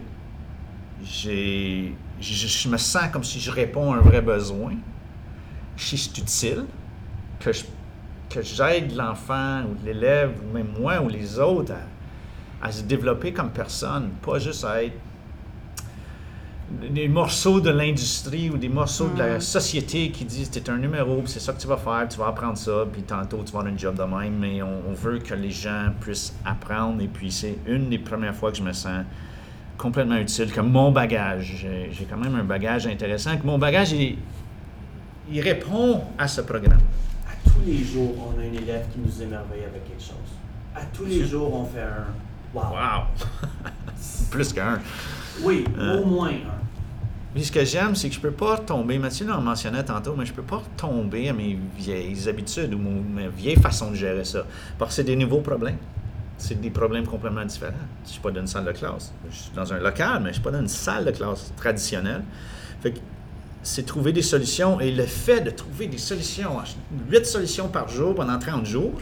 je, 1.02 1.92
je 2.20 2.70
me 2.70 2.78
sens 2.78 3.04
comme 3.12 3.24
si 3.24 3.40
je 3.40 3.50
réponds 3.50 3.94
à 3.94 3.98
un 3.98 4.02
vrai 4.02 4.22
besoin. 4.22 4.74
Si 5.78 5.98
c'est 5.98 6.18
utile, 6.18 6.66
que 7.40 7.54
je 7.54 7.64
que 8.30 8.41
j'aide 8.41 8.95
l'enfant 8.95 9.61
ou 9.63 9.86
l'élève, 9.86 10.32
ou 10.43 10.53
même 10.53 10.69
moi 10.80 11.01
ou 11.01 11.09
les 11.09 11.39
autres 11.39 11.73
à, 11.73 12.67
à 12.67 12.71
se 12.71 12.84
développer 12.84 13.34
comme 13.34 13.51
personne, 13.51 14.09
pas 14.21 14.39
juste 14.39 14.65
à 14.65 14.84
être 14.84 14.97
des 16.69 17.07
morceaux 17.07 17.61
de 17.61 17.69
l'industrie 17.69 18.49
ou 18.49 18.57
des 18.57 18.67
morceaux 18.67 19.07
de 19.07 19.19
la 19.19 19.39
société 19.39 20.11
qui 20.11 20.25
disent 20.25 20.51
t'es 20.51 20.69
un 20.69 20.78
numéro, 20.78 21.23
c'est 21.25 21.39
ça 21.39 21.53
que 21.53 21.61
tu 21.61 21.67
vas 21.67 21.78
faire, 21.78 22.07
tu 22.09 22.17
vas 22.17 22.28
apprendre 22.28 22.57
ça, 22.57 22.86
puis 22.91 23.03
tantôt 23.03 23.38
tu 23.45 23.53
vas 23.53 23.59
avoir 23.59 23.73
un 23.73 23.78
job 23.78 23.95
de 23.95 24.03
même, 24.03 24.38
mais 24.38 24.61
on, 24.61 24.82
on 24.89 24.93
veut 24.93 25.19
que 25.19 25.34
les 25.34 25.51
gens 25.51 25.91
puissent 26.01 26.36
apprendre, 26.43 27.01
et 27.01 27.07
puis 27.07 27.32
c'est 27.32 27.57
une 27.67 27.89
des 27.89 27.99
premières 27.99 28.36
fois 28.36 28.51
que 28.51 28.57
je 28.57 28.63
me 28.63 28.73
sens 28.73 29.05
complètement 29.78 30.17
utile, 30.17 30.51
que 30.51 30.59
mon 30.59 30.91
bagage, 30.91 31.55
j'ai 31.61 31.89
j'ai 31.93 32.05
quand 32.05 32.17
même 32.17 32.36
un 32.36 32.43
bagage 32.43 32.86
intéressant, 32.86 33.38
que 33.38 33.45
mon 33.45 33.57
bagage, 33.57 33.93
il, 33.93 34.17
il 35.32 35.39
répond 35.39 36.01
à 36.17 36.28
ce 36.28 36.41
programme. 36.41 36.82
Tous 37.54 37.62
les 37.66 37.84
jours, 37.84 38.14
on 38.18 38.39
a 38.39 38.43
un 38.43 38.54
élève 38.54 38.86
qui 38.93 39.00
nous 39.00 39.22
émerveille 39.22 39.64
avec 39.64 39.86
quelque 39.88 40.02
chose. 40.02 40.16
À 40.76 40.82
tous 40.93 41.06
les 41.06 41.26
jours, 41.26 41.54
on 41.54 41.66
fait 41.66 41.82
un 41.82 42.06
wow. 42.54 42.62
Wow! 42.62 43.04
Plus 44.32 44.54
qu'un. 44.54 44.80
Oui, 45.43 45.66
Euh. 45.78 46.02
au 46.02 46.06
moins 46.06 46.30
un. 46.30 46.58
Puis 47.34 47.45
ce 47.45 47.52
que 47.52 47.64
j'aime, 47.66 47.95
c'est 47.95 48.10
que 48.10 48.16
je 48.16 48.20
peux 48.20 48.32
pas 48.32 48.58
tomber, 48.58 48.98
Mathieu 48.98 49.28
l'en 49.28 49.41
mentionnait 49.41 49.84
tantôt, 49.84 50.16
mais 50.18 50.26
je 50.26 50.34
peux 50.34 50.41
pas 50.43 50.62
tomber 50.76 51.30
à 51.30 51.34
mes 51.34 51.60
vieilles 51.78 52.28
habitudes 52.28 52.74
ou 52.74 52.78
mon- 52.80 53.02
ma 53.02 53.28
vieille 53.28 53.58
façon 53.58 53.91
de 53.91 53.95
gérer 53.95 54.24
ça. 54.24 54.43
Parce 54.80 54.91
que 54.91 54.95
c'est 54.98 55.04
des 55.04 55.16
nouveaux 55.16 55.41
problèmes. 55.41 55.78
C'est 56.39 56.60
des 56.60 56.70
problèmes 56.70 57.06
complètement 57.06 57.45
différents. 57.45 57.74
Je 58.06 58.12
suis 58.12 58.20
pas 58.22 58.32
dans 58.32 58.41
une 58.41 58.48
salle 58.48 58.66
de 58.66 58.72
classe. 58.72 59.12
Je 59.30 59.36
suis 59.36 59.52
dans 59.56 59.72
un 59.74 59.80
local, 59.80 60.22
mais 60.24 60.30
je 60.30 60.34
suis 60.36 60.43
pas 60.43 60.52
dans 60.52 60.62
une 60.62 60.68
salle 60.68 61.06
de 61.06 61.12
classe 61.12 61.52
traditionnelle. 61.58 62.24
Fait 62.82 62.91
que 62.91 63.00
c'est 63.68 63.86
trouver 63.86 64.13
des 64.13 64.22
solutions. 64.22 64.80
Et 64.80 64.91
le 64.91 65.05
fait 65.05 65.41
de 65.41 65.49
trouver 65.49 65.88
des 65.88 65.97
solutions, 65.97 66.57
8 67.09 67.26
solutions 67.26 67.68
par 67.68 67.89
jour 67.89 68.15
pendant 68.15 68.39
30 68.39 68.65
jours, 68.65 68.93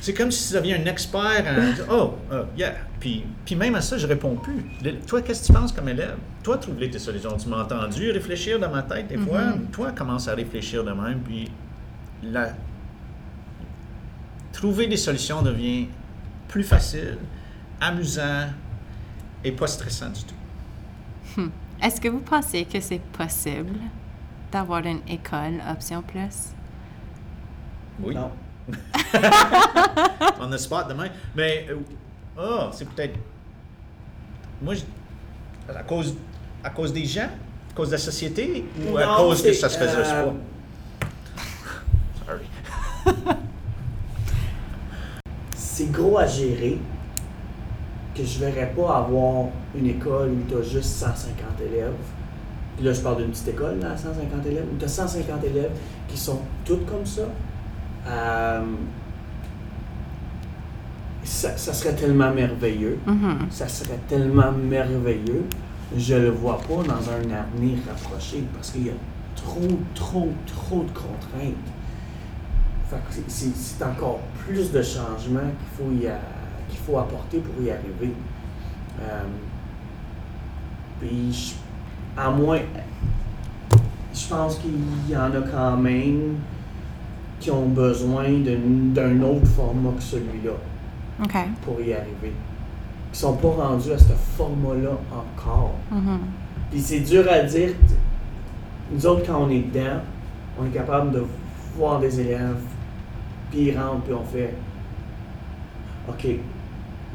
c'est 0.00 0.12
comme 0.14 0.32
si 0.32 0.48
tu 0.48 0.54
deviens 0.54 0.80
un 0.80 0.84
expert. 0.86 1.44
en- 1.88 1.94
oh, 1.94 2.14
euh, 2.32 2.42
yeah. 2.58 2.74
Puis, 2.98 3.24
puis 3.44 3.54
même 3.54 3.76
à 3.76 3.80
ça, 3.80 3.98
je 3.98 4.06
réponds 4.06 4.34
plus. 4.34 4.64
Le- 4.82 4.98
Toi, 5.06 5.22
qu'est-ce 5.22 5.42
que 5.42 5.46
tu 5.46 5.52
penses 5.52 5.70
comme 5.72 5.88
élève? 5.88 6.16
Toi, 6.42 6.58
trouver 6.58 6.90
tes 6.90 6.98
solutions. 6.98 7.36
Tu 7.36 7.48
m'as 7.48 7.62
entendu 7.62 8.10
réfléchir 8.10 8.58
dans 8.58 8.70
ma 8.70 8.82
tête 8.82 9.06
des 9.08 9.16
fois. 9.18 9.40
Toi, 9.70 9.92
commence 9.92 10.26
à 10.26 10.34
réfléchir 10.34 10.82
de 10.82 10.90
même. 10.90 11.20
Puis, 11.24 11.48
la... 12.24 12.48
trouver 14.52 14.88
des 14.88 14.96
solutions 14.96 15.42
devient 15.42 15.86
plus 16.48 16.64
facile, 16.64 17.16
amusant 17.80 18.46
et 19.44 19.52
pas 19.52 19.66
stressant 19.68 20.08
du 20.10 20.22
tout. 20.24 21.50
Est-ce 21.82 22.00
que 22.00 22.08
vous 22.08 22.20
pensez 22.20 22.64
que 22.64 22.80
c'est 22.80 23.00
possible 23.00 23.76
d'avoir 24.50 24.84
une 24.84 25.00
école 25.08 25.60
option 25.70 26.02
plus? 26.02 26.52
Oui. 28.00 28.14
Non. 28.14 28.30
on 30.40 30.50
the 30.50 30.58
spot 30.58 30.88
demain. 30.88 31.08
Mais, 31.34 31.66
ah, 32.38 32.70
c'est 32.72 32.88
peut-être. 32.88 33.18
Moi, 34.60 34.74
je- 34.74 34.82
à 35.74 35.82
cause, 35.82 36.16
à 36.64 36.70
cause 36.70 36.92
des 36.92 37.04
gens, 37.04 37.28
à 37.70 37.74
cause 37.74 37.88
de 37.88 37.92
la 37.92 37.98
société, 37.98 38.64
ou 38.90 38.96
à 38.96 39.16
cause 39.16 39.42
que 39.42 39.52
ça 39.52 39.68
se 39.68 39.78
faisait 39.78 39.96
euh, 39.98 40.24
pas? 40.24 40.34
Sorry. 42.26 42.46
c'est 45.54 45.92
gros 45.92 46.18
à 46.18 46.26
gérer 46.26 46.78
que 48.16 48.24
je 48.24 48.38
verrais 48.38 48.72
pas 48.76 48.96
avoir 48.98 49.46
une 49.78 49.86
école 49.86 50.30
où 50.30 50.48
tu 50.48 50.56
as 50.56 50.62
juste 50.62 50.90
150 50.96 51.34
élèves. 51.70 51.92
Puis 52.76 52.84
là, 52.84 52.92
je 52.92 53.00
parle 53.00 53.18
d'une 53.18 53.30
petite 53.30 53.48
école, 53.48 53.78
là, 53.80 53.92
à 53.92 53.96
150 53.96 54.46
élèves, 54.46 54.64
où 54.72 54.76
tu 54.78 54.84
as 54.84 54.88
150 54.88 55.44
élèves 55.44 55.70
qui 56.08 56.16
sont 56.16 56.40
toutes 56.64 56.86
comme 56.86 57.04
ça. 57.06 57.22
Euh, 58.08 58.62
ça, 61.24 61.56
ça 61.56 61.72
serait 61.72 61.94
tellement 61.94 62.32
merveilleux. 62.32 62.98
Mhm. 63.06 63.38
Ça 63.50 63.66
serait 63.68 63.98
tellement 64.08 64.52
merveilleux. 64.52 65.44
Je 65.96 66.14
le 66.14 66.30
vois 66.30 66.58
pas 66.58 66.82
dans 66.82 67.10
un 67.10 67.30
avenir 67.34 67.78
rapproché 67.88 68.44
parce 68.54 68.70
qu'il 68.70 68.86
y 68.86 68.90
a 68.90 68.94
trop, 69.34 69.60
trop, 69.94 70.28
trop 70.46 70.84
de 70.84 70.90
contraintes. 70.90 71.54
C'est- 73.28 73.82
encore 73.84 74.20
plus 74.46 74.70
de 74.70 74.80
changements 74.80 75.40
qu'il 75.40 75.76
faut, 75.86 75.92
y 76.02 76.06
a- 76.06 76.20
qu'il 76.68 76.78
faut 76.78 76.98
apporter 76.98 77.38
pour 77.38 77.62
y 77.62 77.70
arriver. 77.70 78.12
Euh, 79.00 79.24
puis, 81.00 81.56
à 82.16 82.30
moins. 82.30 82.60
Je 84.14 84.28
pense 84.28 84.58
qu'il 84.58 85.10
y 85.10 85.16
en 85.16 85.30
a 85.30 85.42
quand 85.50 85.76
même 85.76 86.36
qui 87.38 87.50
ont 87.50 87.66
besoin 87.66 88.30
d'un 88.30 89.20
autre 89.22 89.46
format 89.46 89.90
que 89.90 90.02
celui-là 90.02 90.52
pour 91.62 91.80
y 91.80 91.92
arriver. 91.92 92.32
Qui 93.12 93.18
sont 93.18 93.36
pas 93.36 93.48
rendus 93.48 93.92
à 93.92 93.98
ce 93.98 94.12
format-là 94.36 94.92
encore. 95.10 95.74
Mhm. 95.90 96.18
Puis 96.70 96.80
c'est 96.80 97.00
dur 97.00 97.24
à 97.30 97.40
dire. 97.40 97.70
Nous 98.90 99.06
autres, 99.06 99.26
quand 99.26 99.42
on 99.42 99.50
est 99.50 99.60
dedans, 99.60 100.00
on 100.60 100.66
est 100.66 100.70
capable 100.70 101.12
de 101.12 101.24
voir 101.76 102.00
des 102.00 102.20
élèves, 102.20 102.60
puis 103.50 103.68
ils 103.68 103.78
rentrent, 103.78 104.02
puis 104.02 104.14
on 104.14 104.24
fait 104.24 104.54
OK, 106.08 106.26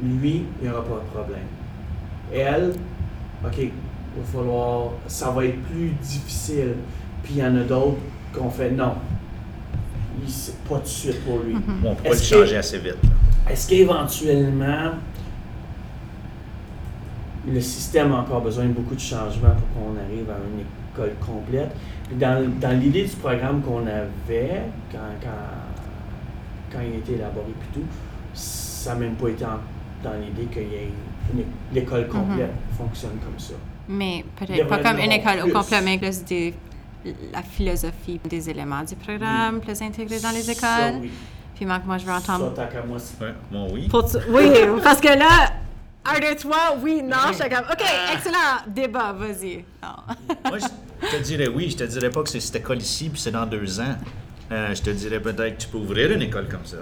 lui, 0.02 0.44
il 0.60 0.68
n'y 0.68 0.74
aura 0.74 0.84
pas 0.84 0.94
de 0.96 1.10
problème. 1.20 1.46
Elle, 2.34 2.72
OK, 3.44 3.58
il 3.58 3.70
va 4.18 4.24
falloir. 4.40 4.90
Ça 5.06 5.30
va 5.30 5.44
être 5.44 5.60
plus 5.62 5.90
difficile. 6.02 6.74
Puis 7.22 7.34
il 7.36 7.38
y 7.40 7.44
en 7.44 7.54
a 7.56 7.60
d'autres 7.60 7.98
qu'on 8.32 8.50
fait 8.50 8.70
non. 8.70 8.94
Il- 10.24 10.30
C'est 10.30 10.56
pas 10.64 10.76
tout 10.76 10.82
de 10.82 10.86
suite 10.88 11.24
pour 11.24 11.38
lui. 11.40 11.54
Mhm. 11.54 11.62
Bon, 11.82 11.90
on 11.90 11.94
peut 11.94 12.02
pas 12.04 12.08
le 12.10 12.14
Est-ce 12.14 12.30
que- 12.30 12.36
changer 12.40 12.56
assez 12.56 12.78
vite. 12.78 12.96
Est-ce 13.50 13.68
qu'éventuellement, 13.68 14.92
le 17.48 17.60
système 17.60 18.12
a 18.12 18.18
encore 18.20 18.40
besoin 18.40 18.64
de 18.66 18.72
beaucoup 18.72 18.94
de 18.94 19.00
changements 19.00 19.50
pour 19.50 19.82
qu'on 19.84 19.96
arrive 19.98 20.30
à 20.30 20.36
une 20.52 20.60
école 20.94 21.14
complète? 21.24 21.70
Puis 22.08 22.16
dans, 22.16 22.48
dans 22.60 22.78
l'idée 22.78 23.04
du 23.04 23.16
programme 23.16 23.62
qu'on 23.62 23.84
avait, 23.86 24.62
quand, 24.92 24.98
quand, 25.20 26.72
quand 26.72 26.78
il 26.86 26.94
a 26.94 26.98
été 26.98 27.14
élaboré 27.14 27.46
puis 27.58 27.80
tout, 27.80 27.86
ça 28.34 28.94
n'a 28.94 29.00
même 29.00 29.14
pas 29.14 29.28
été 29.28 29.44
en- 29.44 29.58
dans 30.02 30.14
l'idée 30.14 30.46
qu'il 30.52 30.62
y 30.68 30.74
ait 30.74 30.90
une- 31.34 31.44
l'école 31.72 32.08
complète 32.08 32.50
fonctionne 32.76 33.18
comme 33.24 33.38
ça. 33.38 33.54
Mais 33.88 34.24
peut-être 34.36 34.66
pas 34.68 34.78
comme 34.78 34.98
une 34.98 35.12
école 35.12 35.40
au 35.40 35.44
plus. 35.44 35.52
complet, 35.52 35.80
mais 35.82 35.98
plus 35.98 36.24
des, 36.24 36.54
la 37.32 37.42
philosophie 37.42 38.20
des 38.24 38.48
éléments 38.50 38.82
du 38.84 38.94
programme, 38.96 39.60
plus 39.60 39.80
intégrés 39.82 40.20
dans 40.20 40.30
les 40.30 40.42
Ça, 40.42 40.52
écoles. 40.52 41.00
oui. 41.02 41.10
Puis 41.56 41.66
moi, 41.66 41.80
moi, 41.84 41.98
je 41.98 42.04
veux 42.06 42.12
Ça, 42.12 42.18
entendre. 42.34 42.54
tant 42.54 42.66
qu'à 42.66 42.82
moi, 42.82 42.98
c'est- 42.98 43.22
Ouais, 43.22 43.32
oui. 43.72 43.88
Pour 43.88 44.08
tu- 44.10 44.16
Oui, 44.30 44.44
parce 44.84 45.00
que 45.00 45.08
là, 45.08 45.52
un, 46.04 46.18
deux, 46.18 46.34
trois, 46.36 46.76
oui, 46.82 47.02
non, 47.02 47.16
je 47.28 47.34
suis 47.34 47.48
comme, 47.50 47.64
OK, 47.70 47.84
excellent, 48.14 48.62
débat, 48.66 49.12
vas-y. 49.12 49.64
Non. 49.82 50.14
Moi, 50.48 50.58
je 50.58 51.16
te 51.16 51.22
dirais 51.22 51.48
oui. 51.48 51.70
Je 51.70 51.76
te 51.76 51.84
dirais 51.84 52.10
pas 52.10 52.22
que 52.22 52.28
c'est 52.28 52.40
cette 52.40 52.56
école 52.56 52.78
ici, 52.78 53.08
puis 53.08 53.20
c'est 53.20 53.30
dans 53.30 53.46
deux 53.46 53.78
ans. 53.80 53.94
Euh, 54.50 54.74
je 54.74 54.82
te 54.82 54.90
dirais 54.90 55.20
peut-être 55.20 55.56
que 55.58 55.62
tu 55.62 55.68
peux 55.68 55.78
ouvrir 55.78 56.10
une 56.12 56.22
école 56.22 56.48
comme 56.48 56.64
ça. 56.64 56.78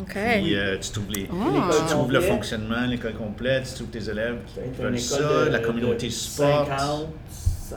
OK. 0.00 0.12
Puis 0.12 0.56
euh, 0.56 0.76
tu 0.80 0.90
trouves, 0.90 1.08
les, 1.10 1.28
Ah. 1.32 1.70
tu 1.70 1.94
trouves 1.94 2.12
le 2.12 2.20
fonctionnement, 2.20 2.84
l'école 2.86 3.14
complète, 3.14 3.64
tu 3.68 3.74
trouves 3.74 3.88
tes 3.88 4.08
élèves 4.10 4.38
qui 4.46 4.60
veulent 4.82 4.98
ça, 4.98 5.44
de- 5.44 5.50
la 5.50 5.58
communauté 5.60 6.06
de 6.08 6.12
sport. 6.12 6.66
50, 6.66 7.06
ça, 7.30 7.76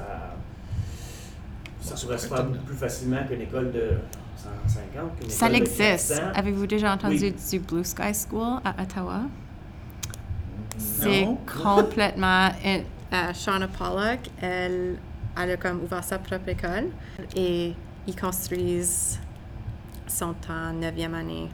ça 1.80 1.96
Ça 1.96 2.06
pourrait 2.06 2.18
se 2.18 2.28
faire 2.28 2.40
être- 2.40 2.64
plus 2.66 2.76
facilement 2.76 3.24
qu'une 3.28 3.42
école 3.42 3.72
de 3.72 3.92
150. 4.36 5.20
qu'une 5.20 5.30
Ça 5.30 5.46
école 5.48 5.60
de 5.60 5.64
existe. 5.66 6.10
400. 6.18 6.24
Avez-vous 6.36 6.68
déjà 6.68 6.94
entendu 6.94 7.18
Oui. 7.22 7.36
du 7.52 7.60
Blue 7.60 7.84
Sky 7.84 8.14
School 8.14 8.60
à 8.66 8.82
Ottawa? 8.82 9.22
C'est 10.78 11.28
complètement. 11.64 12.50
une- 12.64 12.84
euh, 13.14 13.34
Shauna 13.34 13.68
Pollock, 13.68 14.20
elle, 14.42 14.96
elle 15.42 15.52
a 15.52 15.58
comme 15.58 15.84
ouvert 15.84 16.04
sa 16.04 16.20
propre 16.20 16.50
école 16.50 16.88
et 17.36 17.74
ils 18.08 18.16
construisent, 18.16 19.20
sont 20.08 20.36
en 20.50 20.74
neuvième 20.74 21.14
année, 21.16 21.50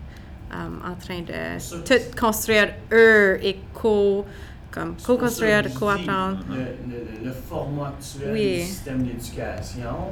en 0.54 0.96
train 0.96 1.22
de 1.22 1.84
tout 1.86 2.20
construire 2.20 2.70
eux 2.92 3.38
et 3.44 3.58
co, 3.74 4.26
comme 4.72 4.96
co-construire, 5.06 5.64
co-apprendre. 5.74 6.40
Le, 6.50 6.56
le- 6.56 7.26
le 7.28 7.32
format 7.32 7.90
actuel 7.90 8.30
Oui. 8.34 8.56
du 8.58 8.62
système 8.64 9.04
d'éducation 9.04 10.12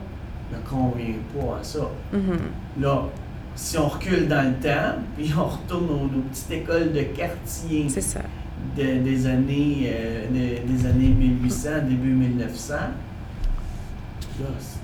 ne 0.51 0.57
convient 0.69 1.15
pas 1.35 1.57
à 1.59 1.63
ça. 1.63 1.89
Là, 2.79 3.03
si 3.55 3.77
on 3.77 3.87
recule 3.87 4.27
dans 4.27 4.47
le 4.47 4.53
temps, 4.63 4.99
puis 5.17 5.31
on 5.37 5.45
retourne 5.45 5.89
aux, 5.89 6.07
petites 6.29 6.51
écoles 6.51 6.93
de 6.93 7.01
quartier 7.15 7.87
C'est 7.89 8.01
ça. 8.01 8.21
de- 8.77 8.99
des, 8.99 9.27
années, 9.27 9.89
euh, 9.93 10.27
de- 10.27 10.67
des 10.71 10.85
années 10.85 11.09
1800, 11.09 11.69
début 11.87 12.13
1900, 12.13 12.73
là, 12.75 14.47
c'est- 14.59 14.79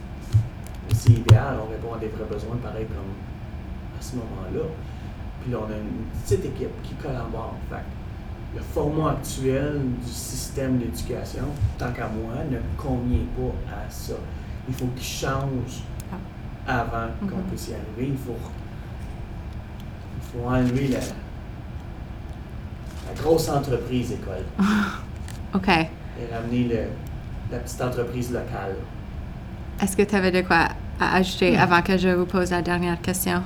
c'est 0.95 1.11
idéal, 1.11 1.57
on 1.65 1.69
répond 1.71 1.93
à 1.95 1.99
des 1.99 2.07
vrais 2.07 2.25
besoins 2.31 2.55
pareil 2.57 2.85
comme 2.85 3.97
à 3.97 4.01
ce 4.01 4.15
moment-là. 4.15 4.65
Puis 5.47 5.53
là, 5.53 5.59
on 5.65 5.71
a 5.71 5.77
une 5.77 6.03
petite 6.25 6.43
équipe 6.43 6.81
qui 6.83 6.93
collabore. 6.95 7.55
Fait 7.69 7.77
le 8.53 8.61
format 8.61 9.11
actuel 9.11 9.79
du 10.05 10.11
système 10.11 10.77
d'éducation, 10.77 11.45
tant 11.77 11.93
qu'à 11.93 12.09
moi, 12.09 12.33
ne 12.51 12.57
convient 12.81 13.23
pas 13.37 13.53
à 13.73 13.89
ça. 13.89 14.15
Il 14.67 14.73
faut 14.75 14.87
qu'il 14.87 15.05
change 15.05 15.83
avant 16.67 17.07
qu'on 17.21 17.37
Mhm. 17.37 17.43
puisse 17.49 17.69
y 17.69 17.73
arriver. 17.75 18.09
Il 18.11 18.17
faut, 18.17 18.35
il 20.17 20.21
faut 20.41 20.45
enlever 20.49 20.87
la, 20.89 20.99
la 20.99 23.13
grosse 23.21 23.47
entreprise 23.47 24.11
école 24.11 24.43
OK. 25.53 25.69
et 25.69 25.89
ramener 26.35 26.63
le, 26.65 26.79
la 27.53 27.59
petite 27.59 27.81
entreprise 27.81 28.33
locale. 28.33 28.75
Est-ce 29.81 29.95
que 29.95 30.03
tu 30.03 30.13
avais 30.15 30.31
de 30.31 30.41
quoi 30.41 30.67
à 30.99 31.15
ajouter 31.15 31.57
avant 31.57 31.81
que 31.81 31.97
je 31.97 32.09
vous 32.09 32.25
pose 32.25 32.51
la 32.51 32.61
dernière 32.61 32.99
question? 33.01 33.43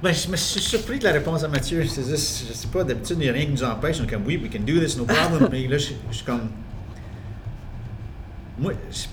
Ben, 0.00 0.12
je 0.12 0.28
me 0.28 0.36
suis 0.36 0.60
surpris 0.60 1.00
de 1.00 1.04
la 1.04 1.12
réponse 1.12 1.42
à 1.42 1.48
Mathieu. 1.48 1.84
C'est 1.86 2.04
juste, 2.04 2.44
je 2.48 2.52
sais 2.52 2.68
pas, 2.68 2.84
d'habitude, 2.84 3.16
il 3.18 3.24
n'y 3.24 3.28
a 3.28 3.32
rien 3.32 3.46
qui 3.46 3.52
nous 3.52 3.64
empêche. 3.64 3.98
On 4.00 4.04
est 4.04 4.06
comme, 4.06 4.24
oui, 4.24 4.36
we 4.40 4.48
can 4.50 4.60
do 4.64 4.78
this, 4.78 4.96
no 4.96 5.04
problem. 5.04 5.48
Mais 5.50 5.66
là, 5.66 5.76
je, 5.76 5.90
je 6.10 6.16
suis 6.16 6.24
comme. 6.24 6.48
Moi, 8.56 8.74
je, 8.92 9.06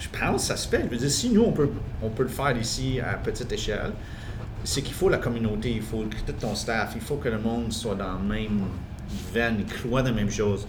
je 0.00 0.08
pense 0.08 0.42
que 0.42 0.48
ça 0.48 0.56
se 0.56 0.66
fait. 0.68 0.82
Je 0.84 0.88
veux 0.88 0.96
dire, 0.96 1.10
si 1.10 1.30
nous, 1.30 1.42
on 1.42 1.52
peut, 1.52 1.70
on 2.02 2.08
peut 2.08 2.24
le 2.24 2.28
faire 2.28 2.56
ici 2.56 2.98
à 3.00 3.14
petite 3.14 3.52
échelle, 3.52 3.92
c'est 4.64 4.82
qu'il 4.82 4.94
faut 4.94 5.08
la 5.08 5.18
communauté, 5.18 5.70
il 5.70 5.82
faut 5.82 6.02
tout 6.04 6.32
ton 6.32 6.56
staff, 6.56 6.92
il 6.96 7.00
faut 7.00 7.16
que 7.16 7.28
le 7.28 7.38
monde 7.38 7.72
soit 7.72 7.94
dans 7.94 8.14
la 8.14 8.18
même 8.18 8.62
veine, 9.32 9.64
croit 9.64 10.02
dans 10.02 10.10
la 10.10 10.16
même 10.16 10.30
chose. 10.30 10.66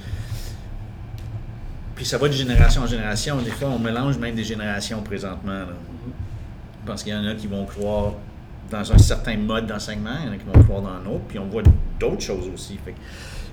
Puis 1.95 2.05
ça 2.05 2.19
va 2.19 2.27
de 2.27 2.33
génération 2.33 2.83
en 2.83 2.87
génération. 2.87 3.41
Des 3.41 3.49
fois, 3.49 3.69
on 3.69 3.79
mélange 3.79 4.19
même 4.19 4.35
des 4.35 4.43
générations 4.43 5.01
présentement. 5.01 5.51
là. 5.51 5.73
Parce 6.85 7.03
qu'il 7.03 7.11
y 7.11 7.15
en 7.15 7.25
a 7.25 7.33
qui 7.33 7.47
vont 7.47 7.65
croire 7.65 8.13
dans 8.69 8.91
un 8.91 8.97
certain 8.97 9.37
mode 9.37 9.67
d'enseignement, 9.67 10.15
il 10.21 10.27
y 10.27 10.29
en 10.29 10.33
a 10.33 10.37
qui 10.37 10.45
vont 10.45 10.63
croire 10.63 10.81
dans 10.81 10.89
un 10.89 11.05
autre, 11.13 11.23
puis 11.27 11.39
on 11.39 11.45
voit 11.47 11.63
d'autres 11.99 12.21
choses 12.21 12.49
aussi. 12.53 12.77
Fait 12.83 12.91
que 12.91 12.97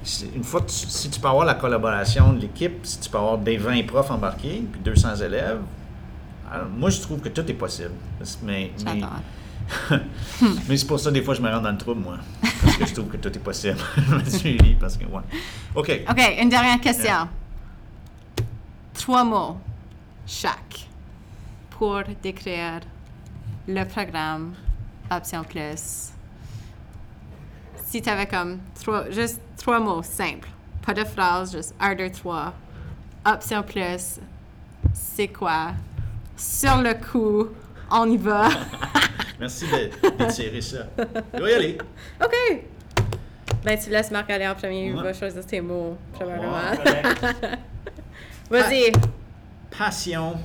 c'est- 0.03 0.29
une 0.35 0.45
fois, 0.45 0.61
que 0.61 0.67
tu- 0.71 0.87
si 0.87 1.11
tu 1.11 1.21
peux 1.21 1.29
avoir 1.29 1.45
la 1.47 1.55
collaboration 1.55 2.33
de 2.33 2.41
l'équipe, 2.41 2.81
si 2.85 3.01
tu 3.01 3.11
peux 3.11 3.19
avoir 3.19 3.39
des 3.39 3.57
20 3.57 3.87
profs 3.87 4.11
embarqués, 4.11 4.63
puis 4.71 4.81
200 4.83 5.17
élèves, 5.17 5.61
alors, 6.53 6.69
moi, 6.69 6.91
je 6.91 7.01
trouve 7.01 7.21
que 7.21 7.29
tout 7.29 7.49
est 7.51 7.55
possible. 7.55 7.91
Mais, 8.21 8.27
mais, 8.45 8.73
J'adore. 8.79 10.01
mais 10.69 10.77
c'est 10.77 10.87
pour 10.87 11.01
ça, 11.01 11.11
des 11.11 11.23
fois, 11.23 11.35
je 11.35 11.43
me 11.43 11.51
rends 11.51 11.61
dans 11.61 11.73
le 11.73 11.79
trouble, 11.79 12.03
moi. 12.03 12.19
Parce 12.63 12.77
que 12.77 12.87
je 12.87 12.95
trouve 12.95 13.09
que 13.09 13.17
tout 13.17 13.35
est 13.35 13.41
possible. 13.43 13.79
je 13.97 14.75
parce 14.75 14.97
que, 14.97 15.07
ouais. 15.07 15.23
OK. 15.75 16.03
OK, 16.09 16.37
une 16.41 16.49
dernière 16.49 16.81
question. 16.81 17.29
Trois 18.95 19.25
mots 19.25 19.57
chaque 20.27 20.87
pour 21.71 22.01
décrire 22.23 22.81
le 23.69 23.85
programme 23.85 24.53
Option 25.11 25.45
Plus. 25.45 26.11
Si 27.85 28.03
tu 28.03 28.09
avais 28.11 28.27
comme 28.27 28.59
trois, 28.81 29.11
juste 29.11 29.41
trois 29.57 29.79
mots 29.81 30.03
simples, 30.03 30.49
pas 30.85 30.93
de 30.95 31.05
phrase, 31.05 31.53
juste 31.53 31.75
un, 31.81 31.95
deux, 31.95 32.11
trois. 32.11 32.53
Option 33.25 33.63
Plus, 33.63 34.21
c'est 34.93 35.29
quoi? 35.29 35.73
Sur 36.37 36.79
le 36.83 36.95
coup, 36.95 37.49
on 37.91 38.11
y 38.11 38.17
va. 38.17 38.49
Merci 39.41 39.67
de- 39.67 40.17
d'étirer 40.17 40.61
ça. 40.61 40.87
Je 41.35 41.43
vais 41.43 41.51
y 41.53 41.55
aller. 41.55 41.79
OK! 42.25 42.63
Ben, 43.65 43.79
tu 43.79 43.91
laisses 43.91 44.11
Marc 44.11 44.31
aller 44.31 44.47
en 44.47 44.55
premier, 44.55 44.87
il 44.89 44.95
va 44.95 45.13
choisir 45.13 45.45
tes 45.45 45.61
mots, 45.61 45.97
probablement. 46.13 46.53
Vas-y! 48.51 48.93
Passion, 49.77 50.37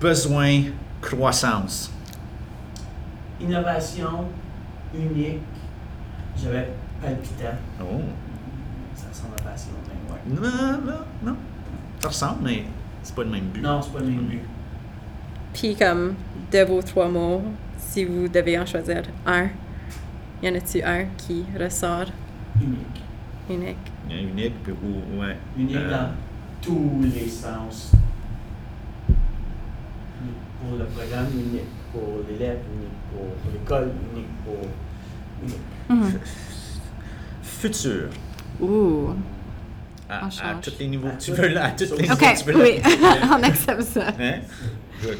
besoin, 0.00 0.64
croissance. 1.02 1.90
Innovation, 3.40 4.24
unique. 4.94 5.40
J'avais 6.36 6.68
palpitant. 7.00 7.56
Oh. 7.80 8.00
Ça 8.94 9.06
ressemble 9.10 9.34
à 9.38 9.42
passion, 9.50 9.70
mais 9.86 10.12
ouais. 10.12 10.40
Non, 10.40 10.78
non, 10.84 10.98
non. 11.22 11.36
Ça 12.00 12.08
ressemble, 12.08 12.38
mais 12.44 12.64
c'est 13.02 13.14
pas 13.14 13.24
le 13.24 13.30
même 13.30 13.46
but. 13.46 13.62
Non, 13.62 13.80
c'est 13.82 13.92
pas 13.92 14.00
le 14.00 14.06
même 14.06 14.26
but. 14.26 14.40
Puis 15.52 15.76
comme 15.76 16.14
de 16.52 16.62
vos 16.64 16.82
trois 16.82 17.08
mots, 17.08 17.42
si 17.76 18.04
vous 18.04 18.28
devez 18.28 18.58
en 18.58 18.66
choisir 18.66 19.02
un, 19.26 19.48
y 20.42 20.48
en 20.48 20.54
a-tu 20.54 20.82
un 20.82 21.04
qui 21.16 21.44
ressort? 21.58 22.06
Unique. 22.60 23.02
unique? 23.48 23.76
Il 24.08 24.16
y 24.16 24.18
a 24.18 24.22
Unique, 24.22 24.62
puis 24.62 24.72
ou, 24.72 25.20
ouais. 25.20 25.36
Unique 25.56 25.76
Euh, 25.76 25.90
dans 25.90 26.10
tous 26.60 27.00
les 27.02 27.28
sens. 27.28 27.92
Unique 29.08 30.34
pour 30.60 30.78
le 30.78 30.84
programme, 30.86 31.26
unique 31.34 31.77
pour 31.92 32.20
l'élève, 32.28 32.58
unique 32.74 32.88
pour 33.12 33.52
l'école, 33.52 33.90
unique 34.12 34.26
pour. 34.44 35.96
Unique. 35.96 36.20
Futur. 37.42 38.08
Ouh! 38.60 39.14
À, 40.08 40.26
à 40.26 40.54
tous 40.62 40.72
les 40.78 40.86
niveaux 40.86 41.08
que 41.10 41.22
tu 41.22 41.32
veux, 41.32 41.48
là, 41.48 41.66
à 41.66 41.70
tous 41.72 41.84
les 41.96 42.10
Ok, 42.10 42.20
niveaux 42.20 42.34
que 42.34 42.38
tu 42.38 42.52
veux. 42.52 42.62
oui, 42.62 42.80
on 43.30 43.42
accepte 43.42 43.82
ça. 43.82 44.08
Hein? 44.18 44.38
Good. 45.02 45.18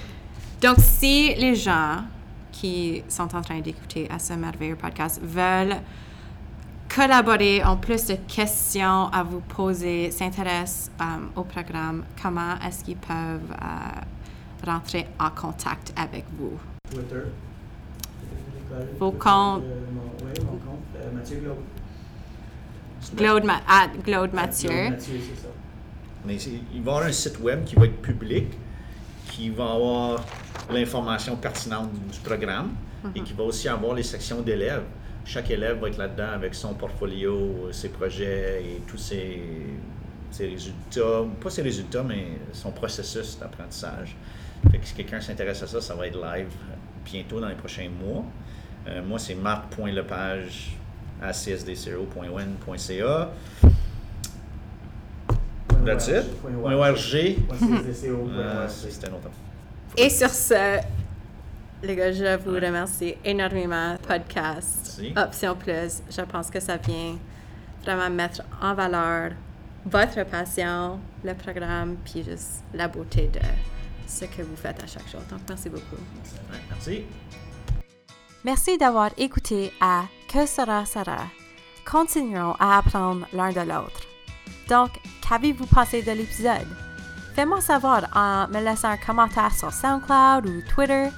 Donc, 0.62 0.76
si 0.80 1.34
les 1.34 1.54
gens 1.54 2.04
qui 2.50 3.02
sont 3.08 3.34
en 3.36 3.42
train 3.42 3.60
d'écouter 3.60 4.08
à 4.10 4.18
ce 4.18 4.32
merveilleux 4.32 4.76
podcast 4.76 5.20
veulent 5.22 5.76
collaborer, 6.92 7.62
ont 7.66 7.76
plus 7.76 8.06
de 8.06 8.14
questions 8.26 9.08
à 9.12 9.22
vous 9.22 9.40
poser, 9.40 10.10
s'intéressent 10.10 10.90
euh, 11.00 11.04
au 11.36 11.44
programme, 11.44 12.04
comment 12.20 12.54
est-ce 12.66 12.82
qu'ils 12.82 12.96
peuvent 12.96 13.52
euh, 13.52 14.00
rentrer 14.64 15.06
en 15.18 15.30
contact 15.30 15.92
avec 15.96 16.24
vous? 16.38 16.58
Twitter. 16.90 17.22
Vos 18.98 19.12
comptes. 19.12 19.62
euh, 19.64 19.80
mon- 19.92 20.26
Oui, 20.26 20.32
mon 20.44 20.52
compte. 20.58 20.84
euh, 20.96 21.10
Mathieu 21.14 21.38
Glaude. 21.38 21.56
Claude, 23.16 23.44
Ma- 23.44 23.60
Claude 24.04 24.32
Mathieu. 24.34 24.68
Claude 24.68 24.90
Mathieu, 24.90 25.14
c'est 25.20 25.40
ça. 25.42 25.48
Mais 26.26 26.36
il 26.36 26.82
va 26.82 26.92
y 26.92 26.94
avoir 26.94 27.02
un 27.04 27.12
site 27.12 27.38
web 27.40 27.64
qui 27.64 27.76
va 27.76 27.86
être 27.86 28.02
public, 28.02 28.46
qui 29.30 29.50
va 29.50 29.72
avoir 29.72 30.24
l'information 30.70 31.36
pertinente 31.36 31.90
du 31.92 32.18
programme 32.20 32.70
et 33.14 33.22
qui 33.22 33.32
va 33.32 33.44
aussi 33.44 33.68
avoir 33.68 33.94
les 33.94 34.02
sections 34.02 34.42
d'élèves. 34.42 34.82
Chaque 35.24 35.50
élève 35.50 35.78
va 35.80 35.88
être 35.88 35.98
là-dedans 35.98 36.30
avec 36.34 36.54
son 36.54 36.74
portfolio, 36.74 37.70
ses 37.72 37.90
projets 37.90 38.62
et 38.64 38.80
tous 38.86 38.98
ses, 38.98 39.42
ses 40.30 40.48
résultats. 40.48 41.24
Pas 41.40 41.50
ses 41.50 41.62
résultats, 41.62 42.02
mais 42.02 42.26
son 42.52 42.72
processus 42.72 43.38
d'apprentissage. 43.38 44.16
Fait 44.70 44.78
que 44.78 44.86
si 44.86 44.94
quelqu'un 44.94 45.20
s'intéresse 45.20 45.62
à 45.62 45.66
ça, 45.66 45.80
ça 45.80 45.94
va 45.94 46.06
être 46.06 46.20
live 46.20 46.48
bientôt 47.04 47.40
dans 47.40 47.48
les 47.48 47.54
prochains 47.54 47.88
mois. 47.88 48.24
Euh, 48.86 49.02
moi, 49.02 49.18
c'est 49.18 49.34
marc.lepage 49.34 50.76
à 51.20 51.32
csdco.wen.ca. 51.32 53.30
That's 55.84 56.08
it? 56.08 56.24
Euh, 56.44 56.74
org. 56.74 56.98
C'était 58.68 59.10
longtemps. 59.10 59.30
Et 59.96 60.10
sur 60.10 60.28
ce, 60.30 60.80
les 61.82 61.96
gars, 61.96 62.12
je 62.12 62.36
vous 62.38 62.54
remercie 62.54 63.14
énormément. 63.24 63.96
Podcast, 64.06 65.00
Merci. 65.00 65.14
Option 65.16 65.54
Plus, 65.56 66.02
je 66.10 66.22
pense 66.22 66.50
que 66.50 66.60
ça 66.60 66.76
vient 66.76 67.16
vraiment 67.82 68.10
mettre 68.10 68.42
en 68.60 68.74
valeur 68.74 69.32
votre 69.86 70.24
passion, 70.26 70.98
le 71.24 71.34
programme, 71.34 71.96
puis 72.04 72.22
juste 72.22 72.62
la 72.74 72.88
beauté 72.88 73.30
de 73.32 73.40
ce 74.08 74.24
que 74.24 74.42
vous 74.42 74.56
faites 74.56 74.82
à 74.82 74.86
chaque 74.86 75.08
jour. 75.08 75.20
Donc, 75.30 75.40
merci 75.48 75.68
beaucoup. 75.68 75.96
Ouais, 76.50 76.58
merci. 76.70 77.04
Merci 78.44 78.78
d'avoir 78.78 79.10
écouté 79.18 79.72
à 79.80 80.04
Que 80.32 80.46
sera 80.46 80.84
sera. 80.86 81.26
Continuons 81.84 82.54
à 82.58 82.78
apprendre 82.78 83.26
l'un 83.32 83.50
de 83.50 83.60
l'autre. 83.60 84.02
Donc, 84.68 84.90
qu'avez-vous 85.26 85.66
pensé 85.66 86.02
de 86.02 86.12
l'épisode? 86.12 86.68
Faites-moi 87.34 87.60
savoir 87.60 88.08
en 88.14 88.48
me 88.48 88.60
laissant 88.62 88.88
un 88.88 88.96
commentaire 88.96 89.54
sur 89.54 89.72
SoundCloud 89.72 90.46
ou 90.46 90.62
Twitter. 90.68 91.08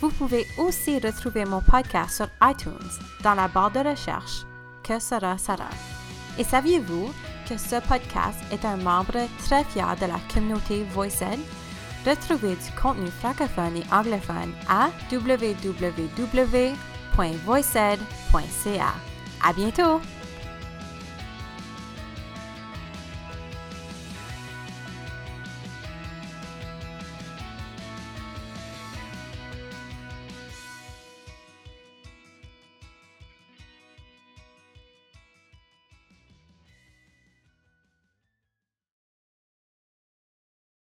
Vous 0.00 0.10
pouvez 0.10 0.46
aussi 0.58 0.98
retrouver 0.98 1.44
mon 1.44 1.60
podcast 1.60 2.16
sur 2.16 2.28
iTunes 2.42 2.90
dans 3.22 3.34
la 3.34 3.48
barre 3.48 3.70
de 3.70 3.80
recherche 3.80 4.44
Que 4.82 4.98
sera 4.98 5.36
sera. 5.38 5.68
Et 6.38 6.44
saviez-vous 6.44 7.10
que 7.48 7.56
ce 7.56 7.80
podcast 7.88 8.38
est 8.52 8.64
un 8.64 8.76
membre 8.76 9.26
très 9.44 9.64
fier 9.64 9.96
de 9.96 10.06
la 10.06 10.20
communauté 10.32 10.84
VoiceEd? 10.92 11.40
Retrouvez 12.06 12.54
du 12.54 12.70
contenu 12.80 13.08
francophone 13.08 13.78
et 13.78 13.84
anglophone 13.92 14.52
à 14.68 14.90
www.voiced.ca. 15.10 16.04
À 19.44 19.52
bientôt! 19.52 20.00